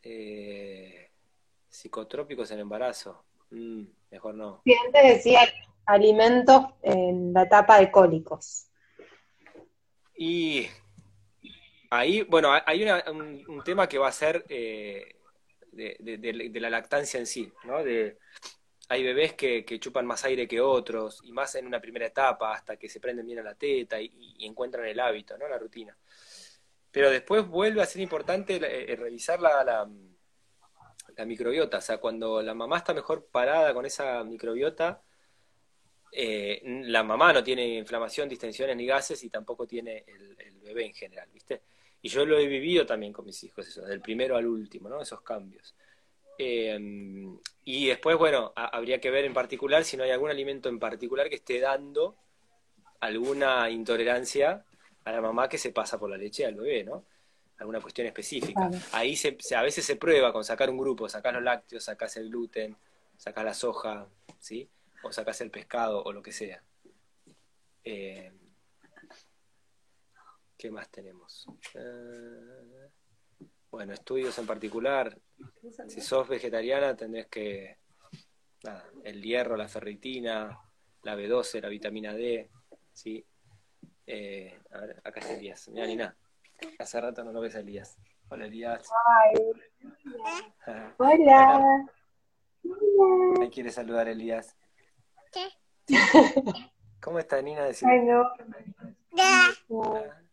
Eh, 0.03 1.09
psicotrópicos 1.69 2.51
en 2.51 2.59
embarazo, 2.59 3.23
mm, 3.51 3.83
mejor 4.11 4.35
no. 4.35 4.61
Sí, 4.63 4.73
antes 4.85 5.15
decía 5.15 5.41
alimentos 5.85 6.65
en 6.81 7.33
la 7.33 7.43
etapa 7.43 7.79
de 7.79 7.91
cólicos. 7.91 8.67
Y 10.17 10.67
ahí, 11.89 12.21
bueno, 12.23 12.51
hay 12.65 12.85
un, 13.47 13.63
tema 13.63 13.87
que 13.87 13.97
va 13.97 14.07
a 14.07 14.13
ser 14.13 14.45
eh, 14.49 15.15
de, 15.71 15.97
de, 15.99 16.59
la 16.59 16.69
lactancia 16.69 17.19
en 17.19 17.27
sí, 17.27 17.51
¿no? 17.65 17.83
De, 17.83 18.17
hay 18.89 19.03
bebés 19.03 19.33
que, 19.33 19.65
chupan 19.79 20.05
más 20.05 20.23
aire 20.25 20.47
que 20.47 20.61
otros, 20.61 21.21
y 21.23 21.31
más 21.31 21.55
en 21.55 21.65
una 21.65 21.81
primera 21.81 22.05
etapa, 22.05 22.53
hasta 22.53 22.77
que 22.77 22.89
se 22.89 22.99
prenden 22.99 23.25
bien 23.25 23.39
a 23.39 23.43
la 23.43 23.55
teta 23.55 23.99
y, 23.99 24.45
encuentran 24.45 24.85
el 24.85 24.99
hábito, 24.99 25.37
¿no? 25.37 25.47
La 25.47 25.57
rutina. 25.57 25.97
Pero 26.91 27.09
después 27.09 27.47
vuelve 27.47 27.81
a 27.81 27.85
ser 27.85 28.01
importante 28.01 28.55
eh, 28.55 28.93
eh, 28.93 28.95
revisar 28.95 29.39
la, 29.41 29.63
la, 29.63 29.89
microbiota, 31.23 31.77
o 31.77 31.81
sea, 31.81 31.99
cuando 31.99 32.41
la 32.41 32.53
mamá 32.53 32.79
está 32.79 32.93
mejor 32.93 33.27
parada 33.27 33.73
con 33.73 33.85
esa 33.85 34.23
microbiota, 34.23 35.01
eh, 36.11 36.61
la 36.85 37.03
mamá 37.03 37.31
no 37.31 37.43
tiene 37.43 37.77
inflamación, 37.77 38.27
distensiones 38.27 38.75
ni 38.75 38.85
gases 38.85 39.23
y 39.23 39.29
tampoco 39.29 39.67
tiene 39.67 40.03
el, 40.07 40.35
el, 40.39 40.59
bebé 40.61 40.87
en 40.87 40.93
general, 40.93 41.29
¿viste? 41.31 41.61
Y 42.01 42.09
yo 42.09 42.25
lo 42.25 42.37
he 42.37 42.47
vivido 42.47 42.85
también 42.85 43.13
con 43.13 43.25
mis 43.25 43.43
hijos, 43.43 43.67
eso, 43.67 43.83
del 43.83 44.01
primero 44.01 44.35
al 44.35 44.47
último, 44.47 44.89
¿no? 44.89 45.01
Esos 45.01 45.21
cambios. 45.21 45.75
Eh, 46.37 46.77
y 47.63 47.87
después, 47.87 48.17
bueno, 48.17 48.53
habría 48.55 48.99
que 48.99 49.09
ver 49.09 49.25
en 49.25 49.33
particular 49.33 49.83
si 49.83 49.97
no 49.97 50.03
hay 50.03 50.11
algún 50.11 50.29
alimento 50.29 50.69
en 50.69 50.79
particular 50.79 51.29
que 51.29 51.35
esté 51.35 51.59
dando 51.59 52.17
alguna 52.99 53.69
intolerancia 53.69 54.65
a 55.03 55.11
la 55.11 55.21
mamá 55.21 55.49
que 55.49 55.57
se 55.57 55.71
pasa 55.71 55.99
por 55.99 56.09
la 56.09 56.17
leche 56.17 56.45
al 56.45 56.55
bebé, 56.55 56.83
¿no? 56.83 57.05
Alguna 57.57 57.79
cuestión 57.79 58.07
específica. 58.07 58.69
Ahí 58.91 59.15
se, 59.15 59.37
a 59.55 59.61
veces 59.61 59.85
se 59.85 59.95
prueba 59.95 60.33
con 60.33 60.43
sacar 60.43 60.69
un 60.69 60.77
grupo, 60.77 61.07
sacás 61.07 61.33
los 61.33 61.43
lácteos, 61.43 61.83
sacás 61.83 62.17
el 62.17 62.29
gluten, 62.29 62.75
sacás 63.17 63.45
la 63.45 63.53
soja, 63.53 64.07
¿sí? 64.39 64.69
O 65.03 65.11
sacás 65.11 65.39
el 65.41 65.51
pescado 65.51 66.03
o 66.03 66.11
lo 66.11 66.21
que 66.21 66.31
sea. 66.31 66.61
Eh, 67.83 68.31
¿Qué 70.57 70.71
más 70.71 70.89
tenemos? 70.89 71.47
Eh, 71.75 72.89
bueno, 73.69 73.93
estudios 73.93 74.37
en 74.39 74.47
particular. 74.47 75.17
Si 75.87 76.01
sos 76.01 76.27
vegetariana, 76.27 76.95
tendrás 76.95 77.27
que. 77.27 77.77
Nada, 78.63 78.89
el 79.03 79.21
hierro, 79.21 79.55
la 79.55 79.67
ferritina, 79.67 80.59
la 81.03 81.15
B12, 81.15 81.61
la 81.61 81.69
vitamina 81.69 82.13
D. 82.13 82.49
¿sí? 82.93 83.23
Eh, 84.07 84.59
a 84.71 84.79
ver, 84.79 85.01
acá 85.03 85.19
está 85.19 85.33
Elías. 85.33 85.67
Mira, 85.69 85.85
Nina. 85.85 86.17
Hace 86.79 87.01
rato 87.01 87.23
no 87.23 87.31
lo 87.31 87.41
ves 87.41 87.55
a 87.55 87.59
Elías. 87.59 87.97
Hola, 88.29 88.45
Elías. 88.45 88.89
Hola. 90.97 91.85
¿Me 93.39 93.49
quiere 93.49 93.71
saludar, 93.71 94.07
Elías? 94.07 94.55
¿Qué? 95.31 95.47
¿Cómo 97.01 97.19
está, 97.19 97.41
Nina? 97.41 97.65
Ay, 97.65 98.01
no. 98.01 98.23
Ah, 99.19 99.51
Hola. 99.69 100.23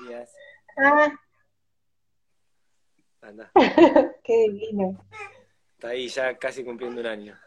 Elías. 0.00 0.34
Ah. 0.78 1.12
Anda. 3.20 3.50
Qué 4.24 4.48
divino. 4.50 5.04
Está 5.74 5.88
ahí 5.88 6.08
ya 6.08 6.36
casi 6.38 6.64
cumpliendo 6.64 7.00
un 7.00 7.06
año. 7.06 7.38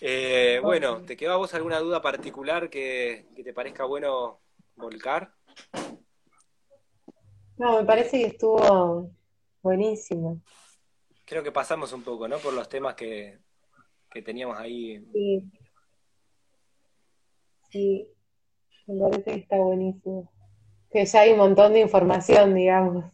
Eh, 0.00 0.60
bueno, 0.62 1.02
¿te 1.02 1.16
quedó 1.16 1.34
a 1.34 1.36
vos 1.36 1.52
alguna 1.52 1.78
duda 1.78 2.00
particular 2.00 2.70
que, 2.70 3.26
te 3.34 3.52
parezca 3.52 3.84
bueno 3.84 4.40
volcar? 4.76 5.34
No, 7.58 7.78
me 7.78 7.84
parece 7.84 8.18
que 8.18 8.26
estuvo 8.26 9.10
buenísimo. 9.62 10.40
Creo 11.26 11.42
que 11.42 11.52
pasamos 11.52 11.92
un 11.92 12.02
poco, 12.02 12.26
¿no? 12.26 12.38
Por 12.38 12.54
los 12.54 12.68
temas 12.68 12.94
que, 12.94 13.38
que 14.10 14.22
teníamos 14.22 14.58
ahí. 14.58 15.04
Sí. 15.12 15.50
Sí, 17.70 18.08
me 18.86 19.00
parece 19.00 19.32
que 19.32 19.38
está 19.38 19.56
buenísimo. 19.56 20.32
Que 20.90 21.04
ya 21.04 21.20
hay 21.20 21.32
un 21.32 21.38
montón 21.38 21.72
de 21.72 21.80
información, 21.80 22.54
digamos. 22.54 23.04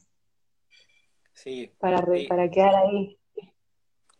Sí. 1.32 1.70
Para, 1.78 2.02
para 2.28 2.50
quedar 2.50 2.74
ahí. 2.76 3.15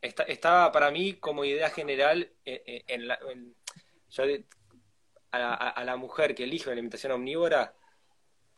Está, 0.00 0.70
para 0.72 0.90
mí 0.90 1.14
como 1.14 1.44
idea 1.44 1.70
general 1.70 2.30
eh, 2.44 2.62
eh, 2.66 2.84
en, 2.86 3.08
la, 3.08 3.18
a, 5.32 5.84
la, 5.84 5.96
mujer 5.96 6.34
que 6.34 6.44
elige 6.44 6.64
una 6.64 6.72
alimentación 6.72 7.12
omnívora, 7.12 7.74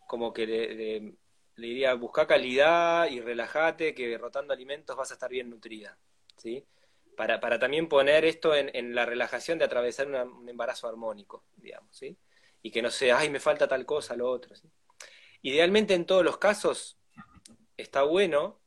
como 0.07 0.33
que 0.33 0.47
le, 0.47 1.15
diría, 1.57 1.95
busca 1.95 2.27
calidad 2.27 3.09
y 3.09 3.21
relájate, 3.21 3.95
que 3.95 4.19
rotando 4.19 4.53
alimentos 4.53 4.97
vas 4.97 5.11
a 5.11 5.15
estar 5.15 5.31
bien 5.31 5.49
nutrida. 5.49 5.97
¿sí? 6.37 6.67
Para, 7.17 7.41
para 7.41 7.59
también 7.59 7.89
poner 7.89 8.25
esto 8.25 8.55
en, 8.55 8.71
en 8.75 8.95
la 8.95 9.07
relajación 9.07 9.59
de 9.59 9.65
atravesar 9.65 10.07
un 10.09 10.49
embarazo 10.49 10.89
armónico, 10.89 11.45
digamos. 11.57 11.97
¿sí? 11.97 12.17
Y 12.63 12.71
que 12.71 12.83
no 12.83 12.91
sea, 12.91 13.19
ay, 13.19 13.31
me 13.31 13.41
falta 13.41 13.67
tal 13.69 13.87
cosa, 13.87 14.17
lo 14.17 14.29
otro. 14.29 14.55
Idealmente 15.43 15.95
en 15.95 16.05
todos 16.05 16.25
los 16.25 16.37
casos 16.37 16.99
está 17.77 18.03
bueno 18.03 18.58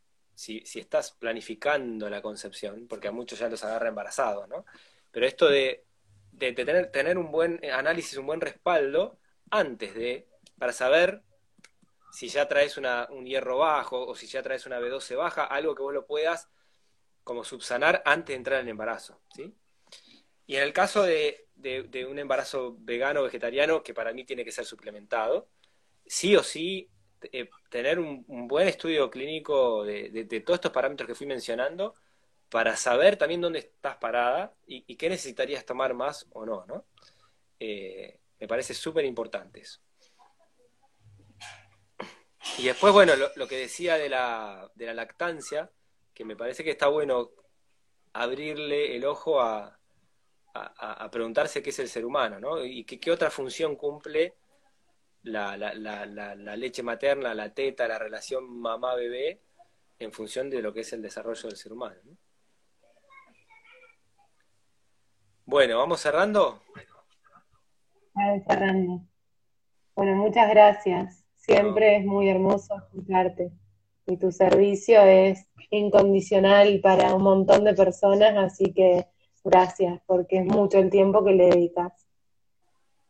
si, 0.42 0.66
si, 0.66 0.80
estás 0.80 1.12
planificando 1.12 2.10
la 2.10 2.20
concepción, 2.20 2.88
porque 2.88 3.08
a 3.08 3.12
muchos 3.12 3.38
ya 3.38 3.48
los 3.48 3.64
agarra 3.64 3.90
embarazados, 3.90 4.48
¿no? 4.50 4.66
Pero 5.12 5.28
esto 5.28 5.48
de, 5.48 5.86
tener, 6.40 6.92
tener 6.92 7.20
un 7.20 7.32
buen 7.32 7.60
análisis, 7.72 8.18
un 8.18 8.26
buen 8.26 8.42
respaldo, 8.42 9.20
antes 9.52 9.94
de, 9.94 10.28
para 10.58 10.74
saber 10.74 11.22
si 12.12 12.28
ya 12.28 12.48
traes 12.48 12.76
un 12.78 13.26
hierro 13.26 13.60
bajo 13.60 14.04
o 14.08 14.16
si 14.16 14.26
ya 14.26 14.42
traes 14.42 14.66
una 14.66 14.80
B12 14.80 15.16
baja, 15.16 15.44
algo 15.44 15.76
que 15.76 15.84
vos 15.84 15.94
lo 15.94 16.08
puedas 16.08 16.50
como 17.24 17.44
subsanar 17.44 18.02
antes 18.04 18.34
de 18.34 18.38
entrar 18.38 18.60
en 18.62 18.66
el 18.66 18.72
embarazo, 18.72 19.22
¿sí? 19.36 19.54
Y 20.48 20.56
en 20.56 20.64
el 20.64 20.74
caso 20.74 21.04
de, 21.04 21.48
un 22.10 22.18
embarazo 22.18 22.76
vegano 22.80 23.20
o 23.20 23.24
vegetariano, 23.26 23.84
que 23.84 23.94
para 23.94 24.12
mí 24.12 24.26
tiene 24.26 24.44
que 24.44 24.52
ser 24.52 24.66
suplementado, 24.66 25.50
sí 26.04 26.36
o 26.36 26.42
sí 26.42 26.90
eh, 27.32 27.50
tener 27.70 28.00
un, 28.00 28.26
buen 28.48 28.68
estudio 28.68 29.10
clínico 29.10 29.84
de, 29.84 30.44
todos 30.46 30.58
estos 30.58 30.72
parámetros 30.72 31.08
que 31.08 31.16
fui 31.16 31.28
mencionando 31.28 31.96
para 32.50 32.76
saber 32.76 33.18
también 33.18 33.42
dónde 33.42 33.60
estás 33.60 33.98
parada 33.98 34.54
y, 34.68 34.96
qué 34.96 35.10
necesitarías 35.10 35.66
tomar 35.66 35.94
más 35.94 36.28
o 36.32 36.46
no, 36.46 36.66
¿no? 36.66 36.86
Eh, 37.60 38.20
me 38.40 38.48
parece 38.48 38.74
súper 38.74 39.06
importante 39.06 39.62
eso. 39.62 39.80
Y 42.58 42.64
después, 42.64 42.92
bueno, 42.92 43.14
lo, 43.16 43.48
que 43.48 43.58
decía 43.58 43.98
de 43.98 44.10
la, 44.10 44.70
de 44.76 44.88
la 44.88 44.94
lactancia, 44.94 45.72
que 46.14 46.26
me 46.26 46.36
parece 46.36 46.64
que 46.64 46.72
está 46.72 46.88
bueno 46.88 47.32
abrirle 48.14 48.96
el 48.96 49.06
ojo 49.06 49.40
a, 49.42 49.80
a, 50.54 51.10
preguntarse 51.10 51.64
qué 51.64 51.70
es 51.70 51.80
el 51.80 51.90
ser 51.90 52.06
humano, 52.06 52.40
¿no? 52.40 52.64
Y 52.64 52.84
qué, 52.84 53.12
otra 53.12 53.30
función 53.30 53.76
cumple 53.76 54.36
la, 55.24 55.58
la, 55.58 55.74
la, 55.74 56.06
la, 56.36 56.56
leche 56.56 56.84
materna, 56.84 57.34
la 57.34 57.54
teta, 57.54 57.88
la 57.88 58.00
relación 58.00 58.60
mamá-bebé, 58.60 59.42
en 60.00 60.12
función 60.12 60.50
de 60.50 60.62
lo 60.62 60.74
que 60.74 60.82
es 60.82 60.94
el 60.94 61.02
desarrollo 61.02 61.50
del 61.50 61.58
ser 61.58 61.74
humano. 61.74 62.00
Bueno, 65.46 65.78
¿vamos 65.78 66.00
cerrando? 66.00 66.62
Vamos 68.14 68.44
cerrando. 68.48 69.02
Bueno, 69.96 70.16
muchas 70.16 70.50
gracias. 70.50 71.24
Siempre 71.36 71.98
es 71.98 72.06
muy 72.06 72.30
hermoso 72.30 72.76
escucharte. 72.78 73.52
Y 74.08 74.18
tu 74.18 74.32
servicio 74.32 75.02
es 75.02 75.48
incondicional 75.70 76.80
para 76.82 77.14
un 77.14 77.24
montón 77.24 77.64
de 77.64 77.74
personas, 77.74 78.36
así 78.38 78.74
que 78.74 79.08
Gracias, 79.44 80.00
porque 80.06 80.38
es 80.38 80.46
mucho 80.46 80.78
el 80.78 80.90
tiempo 80.90 81.24
que 81.24 81.32
le 81.32 81.50
dedicas. 81.50 81.94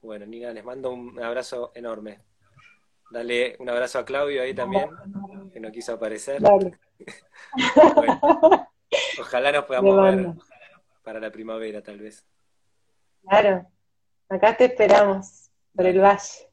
Bueno, 0.01 0.25
Nina, 0.25 0.51
les 0.51 0.63
mando 0.63 0.91
un 0.91 1.21
abrazo 1.21 1.71
enorme. 1.75 2.19
Dale 3.11 3.57
un 3.59 3.69
abrazo 3.69 3.99
a 3.99 4.05
Claudio 4.05 4.41
ahí 4.41 4.53
también, 4.53 4.89
que 5.51 5.59
no 5.59 5.71
quiso 5.71 5.93
aparecer. 5.93 6.41
ojalá 9.19 9.51
nos 9.51 9.65
podamos 9.65 10.03
ver 10.03 10.29
para 11.03 11.19
la 11.19 11.29
primavera, 11.29 11.83
tal 11.83 11.99
vez. 11.99 12.25
Claro, 13.27 13.67
acá 14.29 14.55
te 14.55 14.65
esperamos, 14.65 15.51
por 15.75 15.85
el 15.85 15.99
valle. 15.99 16.49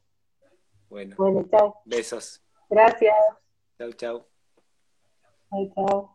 Bueno, 0.89 1.15
bueno 1.17 1.47
chao. 1.49 1.81
Besos. 1.85 2.43
Gracias. 2.69 3.15
Chau, 3.77 3.93
chau. 3.93 4.27
Chau, 5.49 5.73
chau. 5.75 6.13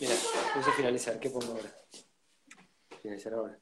Mira, 0.00 0.14
puse 0.54 0.72
finalizar. 0.72 1.18
¿Qué 1.18 1.30
pongo 1.30 1.52
ahora? 1.52 1.70
Finalizar 3.02 3.34
ahora. 3.34 3.58